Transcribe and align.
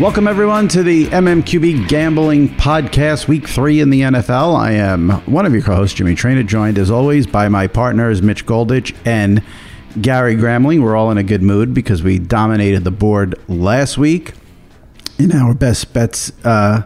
Welcome, 0.00 0.26
everyone, 0.26 0.66
to 0.68 0.82
the 0.82 1.06
MMQB 1.08 1.86
Gambling 1.86 2.48
Podcast, 2.56 3.28
Week 3.28 3.46
3 3.46 3.80
in 3.80 3.90
the 3.90 4.00
NFL. 4.00 4.56
I 4.58 4.72
am 4.72 5.10
one 5.26 5.44
of 5.44 5.52
your 5.52 5.60
co 5.62 5.74
hosts, 5.74 5.94
Jimmy 5.94 6.14
Traina, 6.14 6.46
joined 6.46 6.78
as 6.78 6.90
always 6.90 7.26
by 7.26 7.50
my 7.50 7.66
partners, 7.66 8.22
Mitch 8.22 8.46
Goldich 8.46 8.96
and 9.04 9.42
Gary 10.00 10.36
Gramling. 10.36 10.82
We're 10.82 10.96
all 10.96 11.10
in 11.10 11.18
a 11.18 11.22
good 11.22 11.42
mood 11.42 11.74
because 11.74 12.02
we 12.02 12.18
dominated 12.18 12.82
the 12.84 12.90
board 12.90 13.34
last 13.46 13.98
week 13.98 14.32
in 15.18 15.32
our 15.32 15.52
best 15.52 15.92
bets 15.92 16.32
uh, 16.46 16.82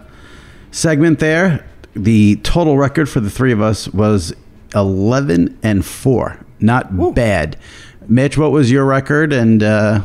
segment 0.73 1.21
there. 1.21 1.65
The 1.95 2.37
total 2.43 2.77
record 2.77 3.09
for 3.09 3.21
the 3.21 3.31
three 3.31 3.53
of 3.53 3.61
us 3.61 3.87
was 3.89 4.35
11 4.75 5.57
and 5.63 5.87
4. 5.87 6.45
Not 6.59 7.15
bad. 7.15 7.59
Mitch, 8.09 8.37
what 8.37 8.51
was 8.51 8.73
your 8.73 8.85
record 8.85 9.33
and 9.33 9.63
uh, 9.63 10.01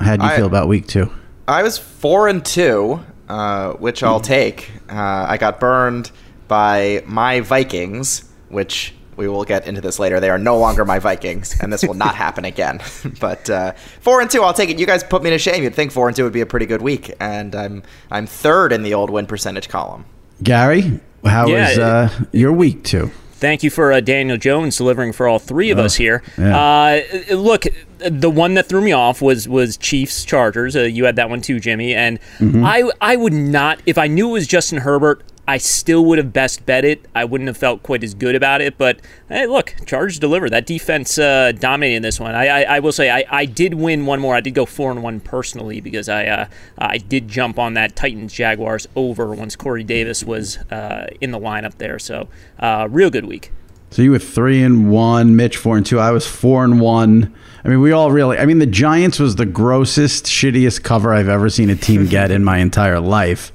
how 0.00 0.16
do 0.16 0.24
you 0.24 0.30
I- 0.30 0.36
feel 0.36 0.46
about 0.46 0.66
week 0.66 0.86
two? 0.86 1.10
I 1.48 1.62
was 1.62 1.78
four 1.78 2.28
and 2.28 2.44
two, 2.44 3.00
uh, 3.28 3.72
which 3.74 4.02
I'll 4.02 4.20
take. 4.20 4.70
Uh, 4.88 5.26
I 5.28 5.36
got 5.36 5.60
burned 5.60 6.10
by 6.48 7.02
my 7.06 7.40
Vikings, 7.40 8.28
which 8.48 8.94
we 9.16 9.28
will 9.28 9.44
get 9.44 9.66
into 9.66 9.80
this 9.80 9.98
later. 9.98 10.20
They 10.20 10.28
are 10.30 10.38
no 10.38 10.58
longer 10.58 10.84
my 10.84 10.98
Vikings, 10.98 11.58
and 11.60 11.72
this 11.72 11.82
will 11.82 11.94
not 11.94 12.14
happen 12.24 12.44
again. 12.44 12.80
but 13.20 13.48
uh, 13.48 13.72
four 14.00 14.20
and 14.20 14.30
two, 14.30 14.42
I'll 14.42 14.52
take 14.54 14.70
it. 14.70 14.78
You 14.78 14.86
guys 14.86 15.04
put 15.04 15.22
me 15.22 15.30
to 15.30 15.38
shame. 15.38 15.62
You'd 15.62 15.74
think 15.74 15.92
four 15.92 16.08
and 16.08 16.16
two 16.16 16.24
would 16.24 16.32
be 16.32 16.40
a 16.40 16.46
pretty 16.46 16.66
good 16.66 16.82
week, 16.82 17.12
and 17.20 17.54
I'm 17.54 17.82
I'm 18.10 18.26
third 18.26 18.72
in 18.72 18.82
the 18.82 18.94
old 18.94 19.10
win 19.10 19.26
percentage 19.26 19.68
column. 19.68 20.04
Gary, 20.42 21.00
how 21.24 21.46
Yeah, 21.46 21.68
was 21.68 21.78
uh, 21.78 22.24
your 22.32 22.52
week 22.52 22.84
two? 22.84 23.10
Thank 23.38 23.62
you 23.62 23.68
for 23.70 23.92
uh, 23.92 24.00
Daniel 24.00 24.38
Jones 24.38 24.76
delivering 24.78 25.12
for 25.12 25.28
all 25.28 25.38
three 25.38 25.70
of 25.70 25.78
Oh, 25.78 25.84
us 25.84 25.94
here. 25.94 26.22
yeah. 26.38 27.02
Uh, 27.30 27.34
look, 27.34 27.64
the 27.98 28.30
one 28.30 28.54
that 28.54 28.66
threw 28.68 28.80
me 28.80 28.92
off 28.92 29.22
was 29.22 29.48
was 29.48 29.76
Chiefs 29.76 30.24
Chargers. 30.24 30.76
Uh, 30.76 30.82
you 30.82 31.04
had 31.04 31.16
that 31.16 31.28
one 31.30 31.40
too, 31.40 31.60
Jimmy. 31.60 31.94
And 31.94 32.18
Mm-hmm. 32.38 32.64
I 32.64 32.90
I 33.00 33.16
would 33.16 33.32
not 33.32 33.80
if 33.86 33.98
I 33.98 34.06
knew 34.06 34.28
it 34.28 34.32
was 34.32 34.46
Justin 34.46 34.78
Herbert. 34.78 35.22
I 35.48 35.58
still 35.58 36.04
would 36.06 36.18
have 36.18 36.32
best 36.32 36.66
bet 36.66 36.84
it. 36.84 37.06
I 37.14 37.24
wouldn't 37.24 37.46
have 37.46 37.56
felt 37.56 37.84
quite 37.84 38.02
as 38.02 38.14
good 38.14 38.34
about 38.34 38.60
it. 38.60 38.76
But 38.76 39.00
hey, 39.28 39.46
look, 39.46 39.76
Chargers 39.86 40.18
delivered. 40.18 40.50
That 40.50 40.66
defense 40.66 41.18
uh, 41.18 41.52
dominated 41.52 42.02
this 42.02 42.18
one. 42.18 42.34
I, 42.34 42.48
I, 42.48 42.62
I 42.76 42.80
will 42.80 42.90
say 42.90 43.10
I, 43.10 43.24
I 43.30 43.44
did 43.44 43.74
win 43.74 44.06
one 44.06 44.18
more. 44.18 44.34
I 44.34 44.40
did 44.40 44.54
go 44.54 44.66
four 44.66 44.90
and 44.90 45.04
one 45.04 45.20
personally 45.20 45.80
because 45.80 46.08
I 46.08 46.26
uh, 46.26 46.46
I 46.78 46.98
did 46.98 47.28
jump 47.28 47.60
on 47.60 47.74
that 47.74 47.94
Titans 47.94 48.32
Jaguars 48.32 48.88
over 48.96 49.32
once 49.34 49.54
Corey 49.54 49.84
Davis 49.84 50.24
was 50.24 50.56
uh, 50.72 51.06
in 51.20 51.30
the 51.30 51.38
lineup 51.38 51.78
there. 51.78 52.00
So 52.00 52.26
uh, 52.58 52.88
real 52.90 53.10
good 53.10 53.26
week. 53.26 53.52
So 53.92 54.02
you 54.02 54.10
were 54.10 54.18
three 54.18 54.64
and 54.64 54.90
one, 54.90 55.36
Mitch 55.36 55.56
four 55.56 55.76
and 55.76 55.86
two. 55.86 56.00
I 56.00 56.10
was 56.10 56.26
four 56.26 56.64
and 56.64 56.80
one. 56.80 57.32
I 57.66 57.68
mean, 57.68 57.80
we 57.80 57.90
all 57.90 58.12
really. 58.12 58.38
I 58.38 58.46
mean, 58.46 58.60
the 58.60 58.66
Giants 58.66 59.18
was 59.18 59.34
the 59.34 59.44
grossest, 59.44 60.26
shittiest 60.26 60.84
cover 60.84 61.12
I've 61.12 61.28
ever 61.28 61.50
seen 61.50 61.68
a 61.68 61.74
team 61.74 62.06
get 62.08 62.30
in 62.30 62.44
my 62.44 62.58
entire 62.58 63.00
life, 63.00 63.50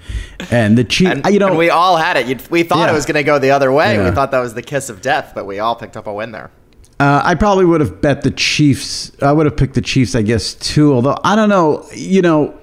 and 0.51 0.77
the 0.77 0.83
Chiefs. 0.83 1.29
You 1.31 1.39
know, 1.39 1.47
and 1.47 1.57
we 1.57 1.69
all 1.69 1.95
had 1.95 2.17
it. 2.17 2.27
You'd, 2.27 2.51
we 2.51 2.63
thought 2.63 2.79
Yeah. 2.87 2.91
it 2.91 2.93
was 2.93 3.05
going 3.05 3.15
to 3.15 3.23
go 3.23 3.39
the 3.39 3.51
other 3.51 3.71
way. 3.71 3.95
Yeah. 3.95 4.09
We 4.09 4.13
thought 4.13 4.31
that 4.31 4.41
was 4.41 4.53
the 4.53 4.61
kiss 4.61 4.89
of 4.89 5.01
death, 5.01 5.31
but 5.33 5.45
we 5.45 5.59
all 5.59 5.77
picked 5.77 5.95
up 5.95 6.07
a 6.07 6.13
win 6.13 6.33
there. 6.33 6.51
Uh, 6.99 7.21
I 7.23 7.35
probably 7.35 7.63
would 7.63 7.79
have 7.79 8.01
bet 8.01 8.23
the 8.23 8.31
Chiefs. 8.31 9.13
I 9.21 9.31
would 9.31 9.45
have 9.45 9.55
picked 9.55 9.75
the 9.75 9.81
Chiefs, 9.81 10.13
I 10.13 10.23
guess, 10.23 10.55
too. 10.55 10.93
Although 10.93 11.17
I 11.23 11.37
don't 11.37 11.47
know, 11.47 11.87
you 11.93 12.21
know, 12.21 12.53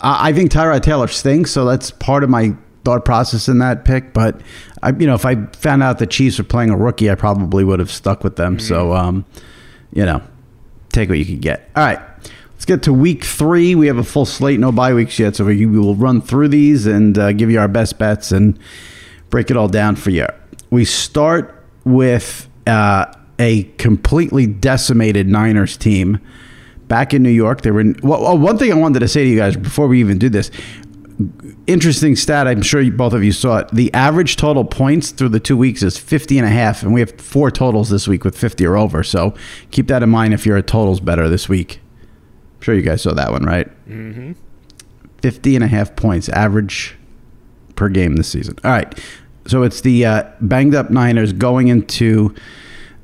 I, 0.00 0.30
I 0.30 0.32
think 0.32 0.50
Tyrod 0.50 0.82
Taylor 0.82 1.06
stinks, 1.08 1.50
so 1.50 1.66
that's 1.66 1.90
part 1.90 2.24
of 2.24 2.30
my 2.30 2.54
thought 2.86 3.04
process 3.04 3.46
in 3.46 3.58
that 3.58 3.84
pick. 3.84 4.14
But 4.14 4.40
I, 4.82 4.92
you 4.92 5.06
know, 5.06 5.14
if 5.14 5.26
I 5.26 5.44
found 5.52 5.82
out 5.82 5.98
the 5.98 6.06
Chiefs 6.06 6.38
were 6.38 6.44
playing 6.44 6.70
a 6.70 6.76
rookie, 6.78 7.10
I 7.10 7.14
probably 7.14 7.62
would 7.62 7.78
have 7.78 7.90
stuck 7.90 8.24
with 8.24 8.36
them. 8.36 8.58
So, 8.58 8.94
um, 8.94 9.26
you 9.94 10.04
know, 10.04 10.20
take 10.90 11.08
what 11.08 11.18
you 11.18 11.24
could 11.24 11.40
get. 11.40 11.70
All 11.74 11.84
right. 11.84 12.00
Let's 12.52 12.66
get 12.66 12.82
to 12.84 12.92
week 12.92 13.24
three. 13.24 13.74
We 13.74 13.86
have 13.86 13.98
a 13.98 14.04
full 14.04 14.26
slate, 14.26 14.60
no 14.60 14.72
bye 14.72 14.92
weeks 14.94 15.18
yet, 15.18 15.36
so 15.36 15.44
we 15.44 15.64
we 15.66 15.78
will 15.78 15.94
run 15.94 16.20
through 16.20 16.48
these 16.48 16.86
and 16.86 17.16
uh, 17.18 17.32
give 17.32 17.50
you 17.50 17.58
our 17.58 17.68
best 17.68 17.98
bets 17.98 18.32
and 18.32 18.58
break 19.30 19.50
it 19.50 19.56
all 19.56 19.68
down 19.68 19.96
for 19.96 20.10
you. 20.10 20.26
We 20.70 20.84
start 20.84 21.64
with 21.84 22.48
uh, 22.66 23.12
a 23.38 23.64
completely 23.78 24.46
decimated 24.46 25.28
Niners 25.28 25.76
team 25.76 26.20
back 26.88 27.12
in 27.12 27.22
New 27.22 27.30
York. 27.30 27.62
They 27.62 27.70
were 27.70 27.80
in, 27.80 27.96
well, 28.02 28.26
oh, 28.26 28.34
one 28.34 28.58
thing 28.58 28.72
I 28.72 28.76
wanted 28.76 29.00
to 29.00 29.08
say 29.08 29.24
to 29.24 29.30
you 29.30 29.36
guys 29.36 29.56
before 29.56 29.86
we 29.86 30.00
even 30.00 30.18
do 30.18 30.28
this. 30.28 30.50
Interesting 31.66 32.16
stat. 32.16 32.48
I'm 32.48 32.62
sure 32.62 32.80
you, 32.80 32.92
both 32.92 33.12
of 33.12 33.22
you 33.22 33.32
saw 33.32 33.58
it. 33.58 33.68
The 33.72 33.92
average 33.94 34.36
total 34.36 34.64
points 34.64 35.10
through 35.10 35.28
the 35.30 35.40
two 35.40 35.56
weeks 35.56 35.82
is 35.82 35.96
50 35.96 36.38
and 36.38 36.46
a 36.46 36.50
half, 36.50 36.82
and 36.82 36.92
we 36.92 37.00
have 37.00 37.20
four 37.20 37.50
totals 37.50 37.88
this 37.88 38.08
week 38.08 38.24
with 38.24 38.36
50 38.36 38.66
or 38.66 38.76
over. 38.76 39.02
So 39.02 39.34
keep 39.70 39.86
that 39.88 40.02
in 40.02 40.10
mind 40.10 40.34
if 40.34 40.44
you're 40.44 40.56
a 40.56 40.62
totals 40.62 41.00
bettor 41.00 41.28
this 41.28 41.48
week. 41.48 41.80
I'm 42.56 42.62
sure 42.62 42.74
you 42.74 42.82
guys 42.82 43.02
saw 43.02 43.14
that 43.14 43.30
one, 43.30 43.44
right? 43.44 43.68
Mm-hmm. 43.88 44.32
50 45.22 45.54
and 45.54 45.64
a 45.64 45.68
half 45.68 45.94
points 45.96 46.28
average 46.28 46.96
per 47.76 47.88
game 47.88 48.16
this 48.16 48.28
season. 48.28 48.56
All 48.64 48.70
right. 48.70 48.98
So 49.46 49.62
it's 49.62 49.80
the 49.82 50.04
uh, 50.04 50.24
banged 50.40 50.74
up 50.74 50.90
Niners 50.90 51.32
going 51.32 51.68
into 51.68 52.34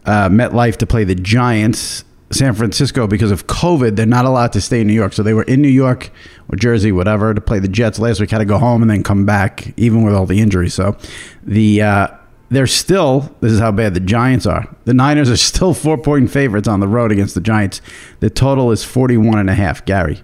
uh, 0.05 0.29
MetLife 0.29 0.77
to 0.77 0.87
play 0.87 1.05
the 1.05 1.15
Giants. 1.15 2.05
San 2.33 2.55
Francisco, 2.55 3.07
because 3.07 3.33
of 3.33 3.47
COVID, 3.47 3.97
they're 3.97 4.07
not 4.07 4.25
allowed 4.25 4.53
to 4.53 4.61
stay 4.61 4.81
in 4.81 4.87
New 4.87 4.93
York. 4.93 5.13
So 5.13 5.23
they 5.23 5.35
were 5.35 5.43
in 5.43 5.61
New 5.61 5.69
York 5.69 6.11
or 6.49 6.57
Jersey, 6.57 6.93
whatever, 6.93 7.35
to 7.35 7.41
play 7.41 7.59
the 7.59 7.69
Jets 7.69 7.99
last 7.99 8.21
week. 8.21 8.31
Had 8.31 8.39
to 8.39 8.45
go 8.45 8.59
home 8.59 8.83
and 8.83 8.91
then 8.91 9.03
come 9.03 9.27
back, 9.27 9.75
even 9.77 10.03
with 10.03 10.15
all 10.15 10.27
the 10.27 10.41
injuries. 10.41 10.75
So 10.75 10.97
the 11.43 11.83
uh, 11.83 12.09
they're 12.51 12.67
still. 12.67 13.35
This 13.41 13.53
is 13.53 13.59
how 13.61 13.73
bad 13.73 13.95
the 13.95 14.01
Giants 14.01 14.47
are. 14.47 14.67
The 14.85 14.95
Niners 14.95 15.31
are 15.31 15.37
still 15.51 15.75
four 15.75 15.99
point 15.99 16.31
favorites 16.31 16.69
on 16.69 16.81
the 16.81 16.89
road 16.89 17.11
against 17.11 17.35
the 17.35 17.41
Giants. 17.41 17.81
The 18.21 18.31
total 18.31 18.71
is 18.71 18.85
41 18.85 19.39
and 19.39 19.51
a 19.51 19.55
half. 19.55 19.85
Gary. 19.85 20.23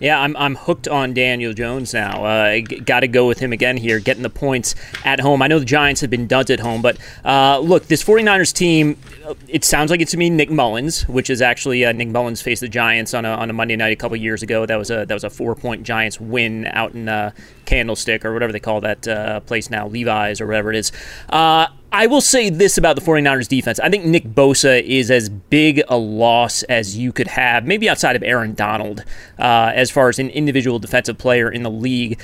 Yeah, 0.00 0.20
I'm, 0.20 0.36
I'm 0.36 0.54
hooked 0.54 0.88
on 0.88 1.14
Daniel 1.14 1.52
Jones 1.52 1.92
now. 1.92 2.24
Uh, 2.24 2.60
Got 2.60 3.00
to 3.00 3.08
go 3.08 3.26
with 3.26 3.38
him 3.38 3.52
again 3.52 3.76
here, 3.76 3.98
getting 3.98 4.22
the 4.22 4.30
points 4.30 4.74
at 5.04 5.20
home. 5.20 5.42
I 5.42 5.48
know 5.48 5.58
the 5.58 5.64
Giants 5.64 6.00
have 6.00 6.10
been 6.10 6.26
duds 6.26 6.50
at 6.50 6.60
home, 6.60 6.82
but 6.82 6.98
uh, 7.24 7.58
look, 7.58 7.86
this 7.86 8.02
49ers 8.04 8.52
team, 8.52 8.96
uh, 9.26 9.34
it 9.48 9.64
sounds 9.64 9.90
like 9.90 10.00
it's 10.00 10.12
to 10.12 10.16
me 10.16 10.30
Nick 10.30 10.50
Mullens, 10.50 11.08
which 11.08 11.30
is 11.30 11.42
actually 11.42 11.84
uh, 11.84 11.92
Nick 11.92 12.08
Mullens 12.08 12.40
faced 12.42 12.60
the 12.60 12.68
Giants 12.68 13.14
on 13.14 13.24
a, 13.24 13.30
on 13.30 13.50
a 13.50 13.52
Monday 13.52 13.76
night 13.76 13.92
a 13.92 13.96
couple 13.96 14.16
years 14.16 14.42
ago. 14.42 14.66
That 14.66 14.76
was 14.76 14.90
a 14.90 15.04
that 15.06 15.14
was 15.14 15.24
a 15.24 15.30
four 15.30 15.54
point 15.54 15.82
Giants 15.82 16.20
win 16.20 16.66
out 16.68 16.94
in 16.94 17.08
uh, 17.08 17.32
Candlestick 17.68 18.24
or 18.24 18.32
whatever 18.32 18.50
they 18.52 18.60
call 18.60 18.80
that 18.80 19.06
uh, 19.06 19.40
place 19.40 19.68
now, 19.68 19.86
Levi's 19.86 20.40
or 20.40 20.46
whatever 20.46 20.70
it 20.70 20.76
is. 20.76 20.90
Uh, 21.28 21.66
I 21.92 22.06
will 22.06 22.22
say 22.22 22.48
this 22.48 22.78
about 22.78 22.96
the 22.96 23.02
49ers 23.02 23.46
defense. 23.46 23.78
I 23.78 23.90
think 23.90 24.04
Nick 24.04 24.24
Bosa 24.24 24.82
is 24.82 25.10
as 25.10 25.28
big 25.28 25.82
a 25.88 25.96
loss 25.96 26.62
as 26.64 26.96
you 26.96 27.12
could 27.12 27.28
have, 27.28 27.66
maybe 27.66 27.88
outside 27.88 28.16
of 28.16 28.22
Aaron 28.22 28.54
Donald, 28.54 29.04
uh, 29.38 29.72
as 29.74 29.90
far 29.90 30.08
as 30.08 30.18
an 30.18 30.30
individual 30.30 30.78
defensive 30.78 31.18
player 31.18 31.50
in 31.50 31.62
the 31.62 31.70
league. 31.70 32.18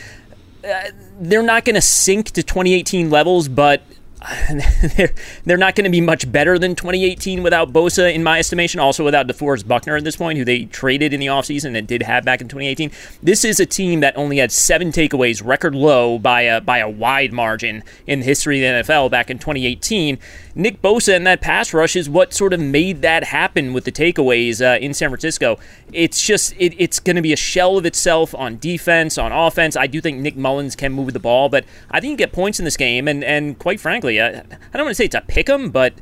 Uh, 0.66 0.84
they're 1.20 1.42
not 1.42 1.66
going 1.66 1.74
to 1.74 1.82
sink 1.82 2.30
to 2.30 2.42
2018 2.42 3.10
levels, 3.10 3.48
but 3.48 3.82
they're, 4.96 5.12
they're 5.44 5.56
not 5.56 5.74
going 5.74 5.84
to 5.84 5.90
be 5.90 6.00
much 6.00 6.30
better 6.30 6.58
than 6.58 6.74
2018 6.74 7.42
without 7.42 7.72
Bosa, 7.72 8.12
in 8.12 8.22
my 8.22 8.38
estimation. 8.38 8.80
Also 8.80 9.04
without 9.04 9.26
DeForest 9.26 9.66
Buckner 9.66 9.96
at 9.96 10.04
this 10.04 10.16
point, 10.16 10.38
who 10.38 10.44
they 10.44 10.64
traded 10.64 11.12
in 11.12 11.20
the 11.20 11.26
offseason 11.26 11.76
and 11.76 11.86
did 11.86 12.02
have 12.02 12.24
back 12.24 12.40
in 12.40 12.48
2018. 12.48 12.90
This 13.22 13.44
is 13.44 13.60
a 13.60 13.66
team 13.66 14.00
that 14.00 14.16
only 14.16 14.38
had 14.38 14.52
seven 14.52 14.92
takeaways, 14.92 15.44
record 15.44 15.74
low 15.74 16.18
by 16.18 16.42
a 16.42 16.60
by 16.60 16.78
a 16.78 16.88
wide 16.88 17.32
margin 17.32 17.82
in 18.06 18.20
the 18.20 18.24
history 18.24 18.64
of 18.64 18.86
the 18.86 18.94
NFL 18.94 19.10
back 19.10 19.30
in 19.30 19.38
2018. 19.38 20.18
Nick 20.54 20.80
Bosa 20.80 21.16
and 21.16 21.26
that 21.26 21.40
pass 21.40 21.74
rush 21.74 21.96
is 21.96 22.08
what 22.08 22.32
sort 22.32 22.52
of 22.52 22.60
made 22.60 23.02
that 23.02 23.24
happen 23.24 23.72
with 23.72 23.84
the 23.84 23.92
takeaways 23.92 24.64
uh, 24.64 24.78
in 24.78 24.94
San 24.94 25.08
Francisco. 25.08 25.58
It's 25.92 26.22
just 26.22 26.54
it, 26.58 26.74
it's 26.78 27.00
going 27.00 27.16
to 27.16 27.22
be 27.22 27.32
a 27.32 27.36
shell 27.36 27.76
of 27.76 27.84
itself 27.84 28.34
on 28.34 28.58
defense, 28.58 29.18
on 29.18 29.32
offense. 29.32 29.76
I 29.76 29.86
do 29.86 30.00
think 30.00 30.18
Nick 30.18 30.36
Mullens 30.36 30.76
can 30.76 30.92
move 30.92 31.12
the 31.12 31.18
ball, 31.18 31.48
but 31.48 31.64
I 31.90 32.00
think 32.00 32.12
you 32.12 32.16
get 32.16 32.32
points 32.32 32.58
in 32.58 32.64
this 32.64 32.76
game, 32.76 33.08
and 33.08 33.24
and 33.24 33.58
quite 33.58 33.80
frankly, 33.80 34.13
I, 34.20 34.28
I 34.28 34.76
don't 34.76 34.84
want 34.84 34.90
to 34.90 34.94
say 34.94 35.06
it's 35.06 35.14
a 35.14 35.22
pick 35.22 35.48
'em, 35.48 35.70
but. 35.70 35.94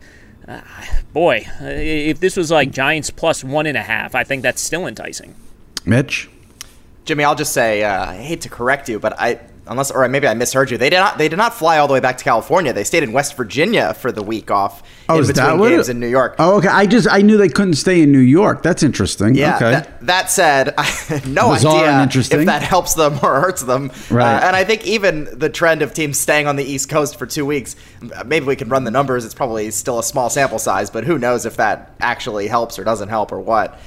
Uh, 0.48 0.60
boy, 1.12 1.46
uh, 1.60 1.66
if 1.66 2.18
this 2.18 2.36
was 2.36 2.50
like 2.50 2.72
Giants 2.72 3.10
plus 3.10 3.44
one 3.44 3.64
and 3.64 3.76
a 3.78 3.82
half, 3.82 4.16
I 4.16 4.24
think 4.24 4.42
that's 4.42 4.60
still 4.60 4.88
enticing. 4.88 5.36
Mitch, 5.86 6.28
Jimmy, 7.04 7.22
I'll 7.22 7.36
just 7.36 7.52
say 7.52 7.84
uh, 7.84 8.06
I 8.06 8.16
hate 8.16 8.40
to 8.40 8.48
correct 8.48 8.88
you, 8.88 8.98
but 8.98 9.14
I 9.20 9.38
unless 9.72 9.90
or 9.90 10.06
maybe 10.08 10.28
I 10.28 10.34
misheard 10.34 10.70
you. 10.70 10.78
They 10.78 10.88
did 10.90 10.98
not 10.98 11.18
they 11.18 11.28
did 11.28 11.36
not 11.36 11.52
fly 11.54 11.78
all 11.78 11.88
the 11.88 11.94
way 11.94 12.00
back 12.00 12.18
to 12.18 12.24
California. 12.24 12.72
They 12.72 12.84
stayed 12.84 13.02
in 13.02 13.12
West 13.12 13.36
Virginia 13.36 13.94
for 13.94 14.12
the 14.12 14.22
week 14.22 14.50
off 14.50 14.82
Oh, 15.08 15.18
in 15.18 15.26
between 15.26 15.58
games 15.58 15.88
it- 15.88 15.92
in 15.92 16.00
New 16.00 16.06
York. 16.06 16.36
Oh, 16.38 16.58
okay. 16.58 16.68
I 16.68 16.86
just 16.86 17.08
I 17.10 17.22
knew 17.22 17.36
they 17.36 17.48
couldn't 17.48 17.74
stay 17.74 18.02
in 18.02 18.12
New 18.12 18.18
York. 18.20 18.62
That's 18.62 18.82
interesting. 18.84 19.34
Yeah. 19.34 19.56
Okay. 19.56 19.70
That, 19.72 20.06
that 20.06 20.30
said, 20.30 20.74
I 20.78 20.82
have 21.08 21.26
no 21.26 21.52
Bizarre 21.52 21.84
idea 21.84 22.20
if 22.40 22.46
that 22.46 22.62
helps 22.62 22.94
them 22.94 23.14
or 23.22 23.40
hurts 23.40 23.62
them. 23.64 23.90
Right. 24.10 24.36
Uh, 24.36 24.46
and 24.46 24.54
I 24.56 24.62
think 24.64 24.86
even 24.86 25.28
the 25.38 25.48
trend 25.50 25.82
of 25.82 25.92
teams 25.92 26.18
staying 26.18 26.46
on 26.46 26.54
the 26.56 26.64
East 26.64 26.88
Coast 26.88 27.18
for 27.18 27.26
two 27.26 27.44
weeks, 27.44 27.74
maybe 28.24 28.46
we 28.46 28.54
can 28.56 28.68
run 28.68 28.84
the 28.84 28.90
numbers. 28.92 29.24
It's 29.24 29.34
probably 29.34 29.70
still 29.72 29.98
a 29.98 30.04
small 30.04 30.30
sample 30.30 30.58
size, 30.60 30.88
but 30.90 31.04
who 31.04 31.18
knows 31.18 31.46
if 31.46 31.56
that 31.56 31.94
actually 32.00 32.46
helps 32.46 32.78
or 32.78 32.84
doesn't 32.84 33.08
help 33.08 33.32
or 33.32 33.40
what. 33.40 33.78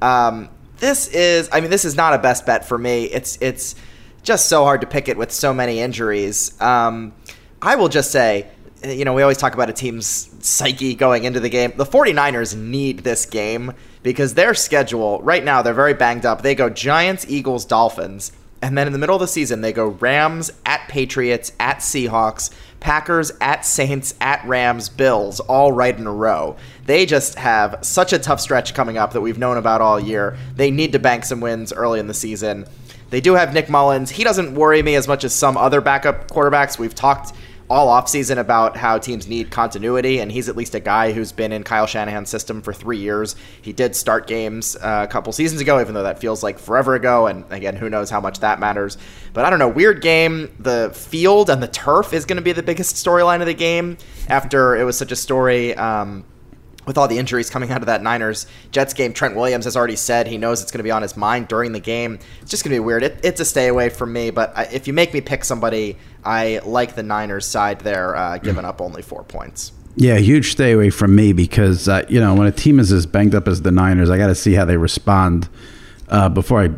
Um, 0.00 0.48
this 0.78 1.06
is, 1.08 1.48
I 1.52 1.60
mean, 1.60 1.70
this 1.70 1.84
is 1.84 1.94
not 1.96 2.14
a 2.14 2.18
best 2.18 2.44
bet 2.46 2.64
for 2.66 2.76
me. 2.78 3.04
It's 3.04 3.38
it's 3.40 3.74
just 4.22 4.48
so 4.48 4.64
hard 4.64 4.80
to 4.82 4.86
pick 4.86 5.08
it 5.08 5.16
with 5.16 5.32
so 5.32 5.52
many 5.52 5.80
injuries. 5.80 6.60
Um, 6.60 7.12
I 7.60 7.76
will 7.76 7.88
just 7.88 8.10
say, 8.10 8.48
you 8.84 9.04
know, 9.04 9.14
we 9.14 9.22
always 9.22 9.38
talk 9.38 9.54
about 9.54 9.70
a 9.70 9.72
team's 9.72 10.30
psyche 10.40 10.94
going 10.94 11.24
into 11.24 11.40
the 11.40 11.48
game. 11.48 11.72
The 11.76 11.84
49ers 11.84 12.56
need 12.56 13.00
this 13.00 13.26
game 13.26 13.72
because 14.02 14.34
their 14.34 14.54
schedule, 14.54 15.20
right 15.22 15.44
now, 15.44 15.62
they're 15.62 15.74
very 15.74 15.94
banged 15.94 16.26
up. 16.26 16.42
They 16.42 16.54
go 16.54 16.68
Giants, 16.68 17.24
Eagles, 17.28 17.64
Dolphins. 17.64 18.32
And 18.60 18.78
then 18.78 18.86
in 18.86 18.92
the 18.92 18.98
middle 18.98 19.16
of 19.16 19.20
the 19.20 19.26
season, 19.28 19.60
they 19.60 19.72
go 19.72 19.88
Rams 19.88 20.52
at 20.64 20.88
Patriots, 20.88 21.52
at 21.58 21.78
Seahawks, 21.78 22.50
Packers 22.78 23.32
at 23.40 23.64
Saints, 23.64 24.14
at 24.20 24.44
Rams, 24.44 24.88
Bills, 24.88 25.40
all 25.40 25.72
right 25.72 25.96
in 25.96 26.06
a 26.06 26.12
row. 26.12 26.56
They 26.86 27.06
just 27.06 27.36
have 27.38 27.78
such 27.82 28.12
a 28.12 28.18
tough 28.20 28.40
stretch 28.40 28.74
coming 28.74 28.98
up 28.98 29.12
that 29.12 29.20
we've 29.20 29.38
known 29.38 29.56
about 29.56 29.80
all 29.80 29.98
year. 29.98 30.36
They 30.54 30.70
need 30.70 30.92
to 30.92 30.98
bank 31.00 31.24
some 31.24 31.40
wins 31.40 31.72
early 31.72 31.98
in 31.98 32.06
the 32.06 32.14
season. 32.14 32.66
They 33.12 33.20
do 33.20 33.34
have 33.34 33.52
Nick 33.52 33.68
Mullens. 33.68 34.08
He 34.08 34.24
doesn't 34.24 34.54
worry 34.54 34.82
me 34.82 34.94
as 34.94 35.06
much 35.06 35.22
as 35.22 35.34
some 35.34 35.58
other 35.58 35.82
backup 35.82 36.30
quarterbacks. 36.30 36.78
We've 36.78 36.94
talked 36.94 37.34
all 37.68 37.88
offseason 37.88 38.38
about 38.38 38.74
how 38.74 38.96
teams 38.96 39.28
need 39.28 39.50
continuity, 39.50 40.18
and 40.20 40.32
he's 40.32 40.48
at 40.48 40.56
least 40.56 40.74
a 40.74 40.80
guy 40.80 41.12
who's 41.12 41.30
been 41.30 41.52
in 41.52 41.62
Kyle 41.62 41.86
Shanahan's 41.86 42.30
system 42.30 42.62
for 42.62 42.72
three 42.72 42.96
years. 42.96 43.36
He 43.60 43.74
did 43.74 43.94
start 43.94 44.26
games 44.26 44.76
uh, 44.76 45.04
a 45.06 45.12
couple 45.12 45.30
seasons 45.34 45.60
ago, 45.60 45.78
even 45.78 45.92
though 45.92 46.04
that 46.04 46.20
feels 46.20 46.42
like 46.42 46.58
forever 46.58 46.94
ago, 46.94 47.26
and 47.26 47.44
again, 47.50 47.76
who 47.76 47.90
knows 47.90 48.08
how 48.08 48.18
much 48.18 48.40
that 48.40 48.58
matters. 48.58 48.96
But 49.34 49.44
I 49.44 49.50
don't 49.50 49.58
know, 49.58 49.68
weird 49.68 50.00
game. 50.00 50.50
The 50.58 50.90
field 50.94 51.50
and 51.50 51.62
the 51.62 51.68
turf 51.68 52.14
is 52.14 52.24
going 52.24 52.36
to 52.36 52.42
be 52.42 52.52
the 52.52 52.62
biggest 52.62 52.96
storyline 52.96 53.42
of 53.42 53.46
the 53.46 53.52
game 53.52 53.98
after 54.28 54.74
it 54.74 54.84
was 54.84 54.96
such 54.96 55.12
a 55.12 55.16
story. 55.16 55.74
Um, 55.74 56.24
with 56.84 56.98
all 56.98 57.08
the 57.08 57.18
injuries 57.18 57.50
coming 57.50 57.70
out 57.70 57.80
of 57.80 57.86
that 57.86 58.02
Niners 58.02 58.46
Jets 58.70 58.94
game, 58.94 59.12
Trent 59.12 59.36
Williams 59.36 59.64
has 59.64 59.76
already 59.76 59.96
said 59.96 60.26
he 60.26 60.38
knows 60.38 60.62
it's 60.62 60.72
going 60.72 60.78
to 60.78 60.84
be 60.84 60.90
on 60.90 61.02
his 61.02 61.16
mind 61.16 61.48
during 61.48 61.72
the 61.72 61.80
game. 61.80 62.18
It's 62.40 62.50
just 62.50 62.64
going 62.64 62.70
to 62.70 62.76
be 62.76 62.84
weird. 62.84 63.02
It, 63.02 63.20
it's 63.22 63.40
a 63.40 63.44
stay 63.44 63.68
away 63.68 63.88
from 63.88 64.12
me, 64.12 64.30
but 64.30 64.56
I, 64.56 64.64
if 64.64 64.86
you 64.86 64.92
make 64.92 65.12
me 65.14 65.20
pick 65.20 65.44
somebody, 65.44 65.96
I 66.24 66.60
like 66.64 66.94
the 66.94 67.02
Niners 67.02 67.46
side 67.46 67.80
there, 67.80 68.16
uh, 68.16 68.38
giving 68.38 68.64
up 68.64 68.80
only 68.80 69.02
four 69.02 69.24
points. 69.24 69.72
Yeah, 69.94 70.16
huge 70.16 70.52
stay 70.52 70.72
away 70.72 70.90
from 70.90 71.14
me 71.14 71.32
because 71.32 71.88
uh, 71.88 72.04
you 72.08 72.18
know 72.18 72.34
when 72.34 72.46
a 72.46 72.52
team 72.52 72.80
is 72.80 72.90
as 72.92 73.04
banged 73.04 73.34
up 73.34 73.46
as 73.46 73.62
the 73.62 73.70
Niners, 73.70 74.08
I 74.08 74.16
got 74.16 74.28
to 74.28 74.34
see 74.34 74.54
how 74.54 74.64
they 74.64 74.78
respond 74.78 75.48
uh, 76.08 76.28
before 76.30 76.62
I 76.62 76.70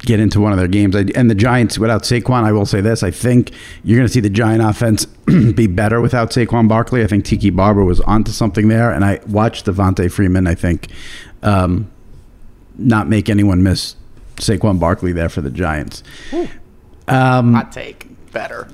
get 0.00 0.20
into 0.20 0.40
one 0.40 0.52
of 0.52 0.58
their 0.58 0.68
games. 0.68 0.94
I, 0.94 1.04
and 1.14 1.30
the 1.30 1.34
Giants 1.34 1.78
without 1.78 2.02
Saquon, 2.02 2.44
I 2.44 2.52
will 2.52 2.66
say 2.66 2.80
this: 2.80 3.02
I 3.02 3.10
think 3.10 3.50
you're 3.84 3.96
going 3.96 4.06
to 4.06 4.12
see 4.12 4.20
the 4.20 4.30
Giant 4.30 4.62
offense 4.62 5.04
be 5.54 5.66
better 5.66 6.00
without 6.00 6.30
Saquon 6.30 6.68
Barkley. 6.68 7.02
I 7.02 7.06
think 7.06 7.24
Tiki 7.24 7.50
Barber 7.50 7.84
was 7.84 8.00
onto 8.02 8.32
something 8.32 8.68
there, 8.68 8.90
and 8.90 9.04
I 9.04 9.20
watched 9.26 9.66
Devonta 9.66 10.10
Freeman. 10.10 10.46
I 10.46 10.54
think 10.54 10.88
um, 11.42 11.90
not 12.76 13.08
make 13.08 13.28
anyone 13.28 13.62
miss 13.62 13.96
Saquon 14.36 14.78
Barkley 14.78 15.12
there 15.12 15.28
for 15.28 15.40
the 15.40 15.50
Giants. 15.50 16.02
Um, 17.06 17.54
Hot 17.54 17.72
take, 17.72 18.06
better. 18.32 18.68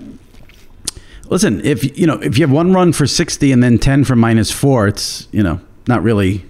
Listen, 1.31 1.65
if 1.65 1.99
you 1.99 2.07
know 2.07 2.21
if 2.21 2.37
you 2.39 2.45
have 2.45 2.53
one 2.55 2.73
run 2.73 2.93
for 2.93 3.07
sixty 3.07 3.51
and 3.51 3.63
then 3.63 3.79
ten 3.79 4.05
for 4.05 4.15
minus 4.15 4.51
four, 4.51 4.87
it's 4.87 5.27
you 5.33 5.43
know 5.43 5.61
not 5.87 6.03
really 6.03 6.45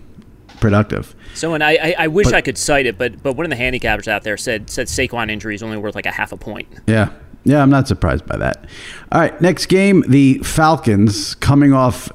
productive. 0.60 1.14
So, 1.34 1.54
and 1.54 1.62
I, 1.64 1.72
I, 1.74 1.94
I 2.00 2.06
wish 2.08 2.26
But- 2.26 2.34
I 2.34 2.40
could 2.40 2.56
cite 2.58 2.86
it, 2.86 2.96
but 2.96 3.22
but 3.22 3.34
one 3.34 3.44
of 3.44 3.50
the 3.50 3.56
handicappers 3.62 4.08
out 4.08 4.22
there 4.22 4.36
said 4.36 4.70
said 4.70 4.86
Saquon 4.86 5.30
injury 5.30 5.54
is 5.54 5.62
only 5.62 5.76
worth 5.76 5.94
like 5.94 6.06
a 6.06 6.10
half 6.12 6.32
a 6.32 6.36
point. 6.36 6.68
Yeah. 6.86 7.10
Yeah, 7.46 7.60
I'm 7.62 7.68
not 7.68 7.86
surprised 7.86 8.24
by 8.24 8.38
that. 8.38 8.64
All 9.12 9.20
right, 9.20 9.38
next 9.42 9.66
game, 9.66 10.02
the 10.08 10.38
Falcons 10.38 11.34
coming 11.34 11.74
off 11.74 12.10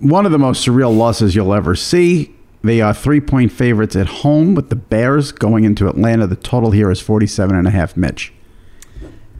one 0.00 0.26
of 0.26 0.32
the 0.32 0.38
most 0.40 0.66
surreal 0.66 0.96
losses 0.96 1.36
you'll 1.36 1.54
ever 1.54 1.76
see. 1.76 2.34
They 2.62 2.80
are 2.80 2.92
three 2.92 3.20
point 3.20 3.52
favorites 3.52 3.94
at 3.94 4.08
home 4.08 4.56
with 4.56 4.70
the 4.70 4.76
Bears 4.76 5.30
going 5.30 5.62
into 5.64 5.88
Atlanta. 5.88 6.26
The 6.26 6.34
total 6.34 6.72
here 6.72 6.90
is 6.90 7.00
47 7.00 7.54
and 7.54 7.68
a 7.68 7.70
half, 7.70 7.96
Mitch. 7.96 8.32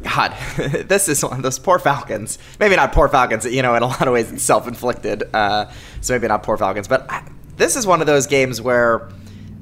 God, 0.04 0.34
this 0.88 1.08
is 1.08 1.24
one 1.24 1.38
of 1.38 1.42
those 1.42 1.58
poor 1.58 1.78
Falcons. 1.78 2.38
Maybe 2.60 2.74
not 2.76 2.92
poor 2.92 3.08
Falcons. 3.08 3.44
You 3.44 3.62
know, 3.62 3.74
in 3.74 3.82
a 3.82 3.86
lot 3.86 4.06
of 4.06 4.12
ways, 4.14 4.30
it's 4.32 4.42
self-inflicted. 4.42 5.24
Uh, 5.34 5.70
so 6.00 6.14
maybe 6.14 6.28
not 6.28 6.42
poor 6.42 6.56
Falcons, 6.56 6.88
but 6.88 7.08
I- 7.10 7.22
this 7.56 7.76
is 7.76 7.86
one 7.86 8.00
of 8.00 8.06
those 8.06 8.26
games 8.26 8.60
where, 8.60 9.08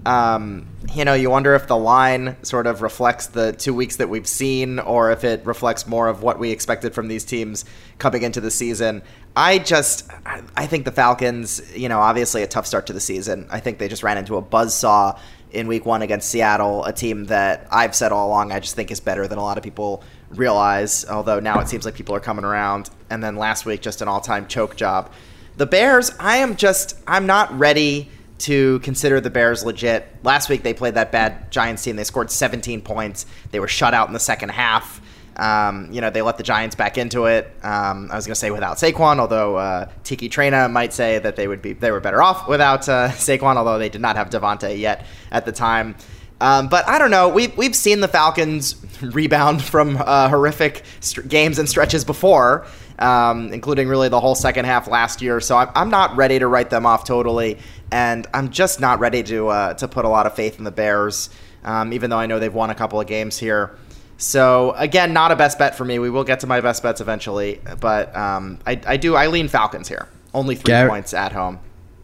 um, 0.07 0.67
you 0.95 1.05
know, 1.05 1.15
you 1.15 1.31
wonder 1.31 1.55
if 1.55 1.67
the 1.67 1.77
line 1.77 2.37
sort 2.43 2.67
of 2.67 2.83
reflects 2.83 3.27
the 3.29 3.53
two 3.53 3.75
weeks 3.75 3.97
that 3.97 4.09
we've 4.09 4.27
seen, 4.27 4.79
or 4.79 5.11
if 5.13 5.25
it 5.25 5.45
reflects 5.45 5.87
more 5.87 6.09
of 6.09 6.23
what 6.23 6.39
we 6.39 6.51
expected 6.51 6.95
from 6.95 7.09
these 7.09 7.25
teams 7.25 7.65
coming 7.99 8.23
into 8.23 8.41
the 8.41 8.51
season. 8.51 9.03
I 9.37 9.59
just, 9.59 10.11
I- 10.57 10.67
think 10.67 10.85
the 10.85 10.93
Falcons, 10.93 11.61
you 11.77 11.89
know, 11.89 12.01
obviously 12.01 12.43
a 12.43 12.47
tough 12.47 12.67
start 12.67 12.87
to 12.87 12.93
the 12.93 13.01
season. 13.01 13.47
I 13.51 13.61
think 13.61 13.79
they 13.79 13.89
just 13.89 14.03
ran 14.03 14.19
into 14.19 14.37
a 14.37 14.43
buzzsaw 14.43 15.19
in 15.53 15.67
week 15.67 15.85
one 15.85 16.01
against 16.03 16.29
Seattle, 16.31 16.85
a 16.85 16.93
team 16.93 17.25
that 17.27 17.67
I've 17.73 17.95
said 17.95 18.13
all 18.13 18.29
along 18.29 18.53
I 18.53 18.61
just 18.61 18.77
think 18.77 18.91
is 18.91 19.01
better 19.01 19.27
than 19.27 19.39
a 19.39 19.43
lot 19.43 19.59
of 19.59 19.65
people 19.65 20.03
realize, 20.31 21.05
although 21.09 21.41
now 21.41 21.59
it 21.59 21.69
seems 21.69 21.85
like 21.85 21.95
people 21.95 22.15
are 22.15 22.21
coming 22.21 22.45
around. 22.45 22.89
And 23.11 23.23
then 23.23 23.37
last 23.37 23.67
week, 23.67 23.81
just 23.83 24.01
an 24.01 24.09
all 24.09 24.21
time 24.21 24.47
choke 24.47 24.77
job. 24.77 25.11
The 25.61 25.67
Bears, 25.67 26.11
I 26.19 26.39
am 26.39 26.57
just, 26.57 26.97
I'm 27.07 27.27
not 27.27 27.53
ready 27.59 28.09
to 28.39 28.79
consider 28.79 29.21
the 29.21 29.29
Bears 29.29 29.63
legit. 29.63 30.09
Last 30.23 30.49
week 30.49 30.63
they 30.63 30.73
played 30.73 30.95
that 30.95 31.13
bad 31.13 31.51
Giants 31.51 31.85
team. 31.85 31.97
They 31.97 32.05
scored 32.05 32.31
17 32.31 32.81
points. 32.81 33.27
They 33.51 33.61
were 33.61 33.69
shut 33.69 33.93
out 33.93 34.09
in 34.09 34.15
the 34.15 34.21
second 34.21 34.49
half. 34.53 35.03
Um, 35.37 35.93
you 35.93 36.01
know, 36.01 36.09
they 36.09 36.23
let 36.23 36.39
the 36.39 36.43
Giants 36.43 36.77
back 36.77 36.97
into 36.97 37.27
it. 37.27 37.45
Um, 37.63 38.09
I 38.11 38.17
was 38.17 38.25
going 38.25 38.33
to 38.33 38.41
say 38.41 38.51
without 38.51 38.79
Saquon, 38.79 39.19
although 39.19 39.57
uh, 39.57 39.91
Tiki 40.03 40.31
Traina 40.31 40.73
might 40.73 40.95
say 40.95 41.19
that 41.19 41.37
they 41.37 41.47
would 41.47 41.61
be 41.61 41.75
they 41.75 41.91
were 41.91 42.01
better 42.01 42.23
off 42.23 42.49
without 42.49 42.89
uh, 42.89 43.09
Saquon, 43.11 43.57
although 43.57 43.79
they 43.79 43.91
did 43.91 44.01
not 44.01 44.17
have 44.17 44.31
Devonta 44.31 44.79
yet 44.79 45.05
at 45.31 45.45
the 45.45 45.53
time. 45.53 45.95
Um, 46.41 46.69
but 46.69 46.89
I 46.89 46.99
don't 46.99 47.11
know. 47.11 47.29
We've, 47.29 47.55
we've 47.59 47.77
seen 47.77 48.01
the 48.01 48.09
Falcons 48.09 48.77
rebound 49.03 49.63
from 49.63 49.99
uh, 49.99 50.31
horrific 50.31 50.85
st- 51.01 51.29
games 51.29 51.59
and 51.59 51.69
stretches 51.69 52.03
before, 52.03 52.67
um, 53.01 53.53
including 53.53 53.89
really 53.89 54.09
the 54.09 54.21
whole 54.21 54.35
second 54.35 54.67
half 54.67 54.89
last 54.89 55.23
year. 55.23 55.41
So 55.41 55.57
I'm, 55.57 55.69
I'm 55.75 55.91
not 55.91 56.17
ready 56.17 56.39
to 56.39 56.47
write 56.47 56.71
them 56.71 56.87
off 56.87 57.05
totally, 57.05 57.59
and 57.91 58.27
I'm 58.33 58.51
just 58.51 58.81
not 58.81 59.01
ready 59.01 59.23
to 59.25 59.49
uh, 59.49 59.75
to 59.75 59.89
put 59.89 60.05
a 60.05 60.09
lot 60.09 60.27
of 60.27 60.35
faith 60.35 60.59
in 60.59 60.65
the 60.65 60.71
Bears, 60.71 61.31
um, 61.65 61.93
even 61.93 62.11
though 62.11 62.19
I 62.19 62.27
know 62.27 62.39
they've 62.39 62.53
won 62.53 62.71
a 62.71 62.75
couple 62.75 63.01
of 63.01 63.07
games 63.07 63.39
here. 63.39 63.77
So 64.19 64.73
again, 64.73 65.15
not 65.15 65.33
a 65.33 65.37
best 65.37 65.59
bet 65.59 65.75
for 65.75 65.85
me. 65.85 65.99
We 65.99 66.11
will 66.11 66.25
get 66.25 66.41
to 66.41 66.47
my 66.47 66.61
best 66.61 66.83
bets 66.83 67.01
eventually, 67.01 67.61
but 67.81 68.15
um, 68.15 68.59
I, 68.67 68.79
I 68.87 68.97
do 68.99 69.15
I 69.15 69.29
lean 69.29 69.49
Falcons 69.49 69.89
here. 69.89 70.09
Only 70.35 70.55
three 70.55 70.73
Gary- 70.73 70.91
points 70.91 71.15
at 71.15 71.33
home. 71.33 71.59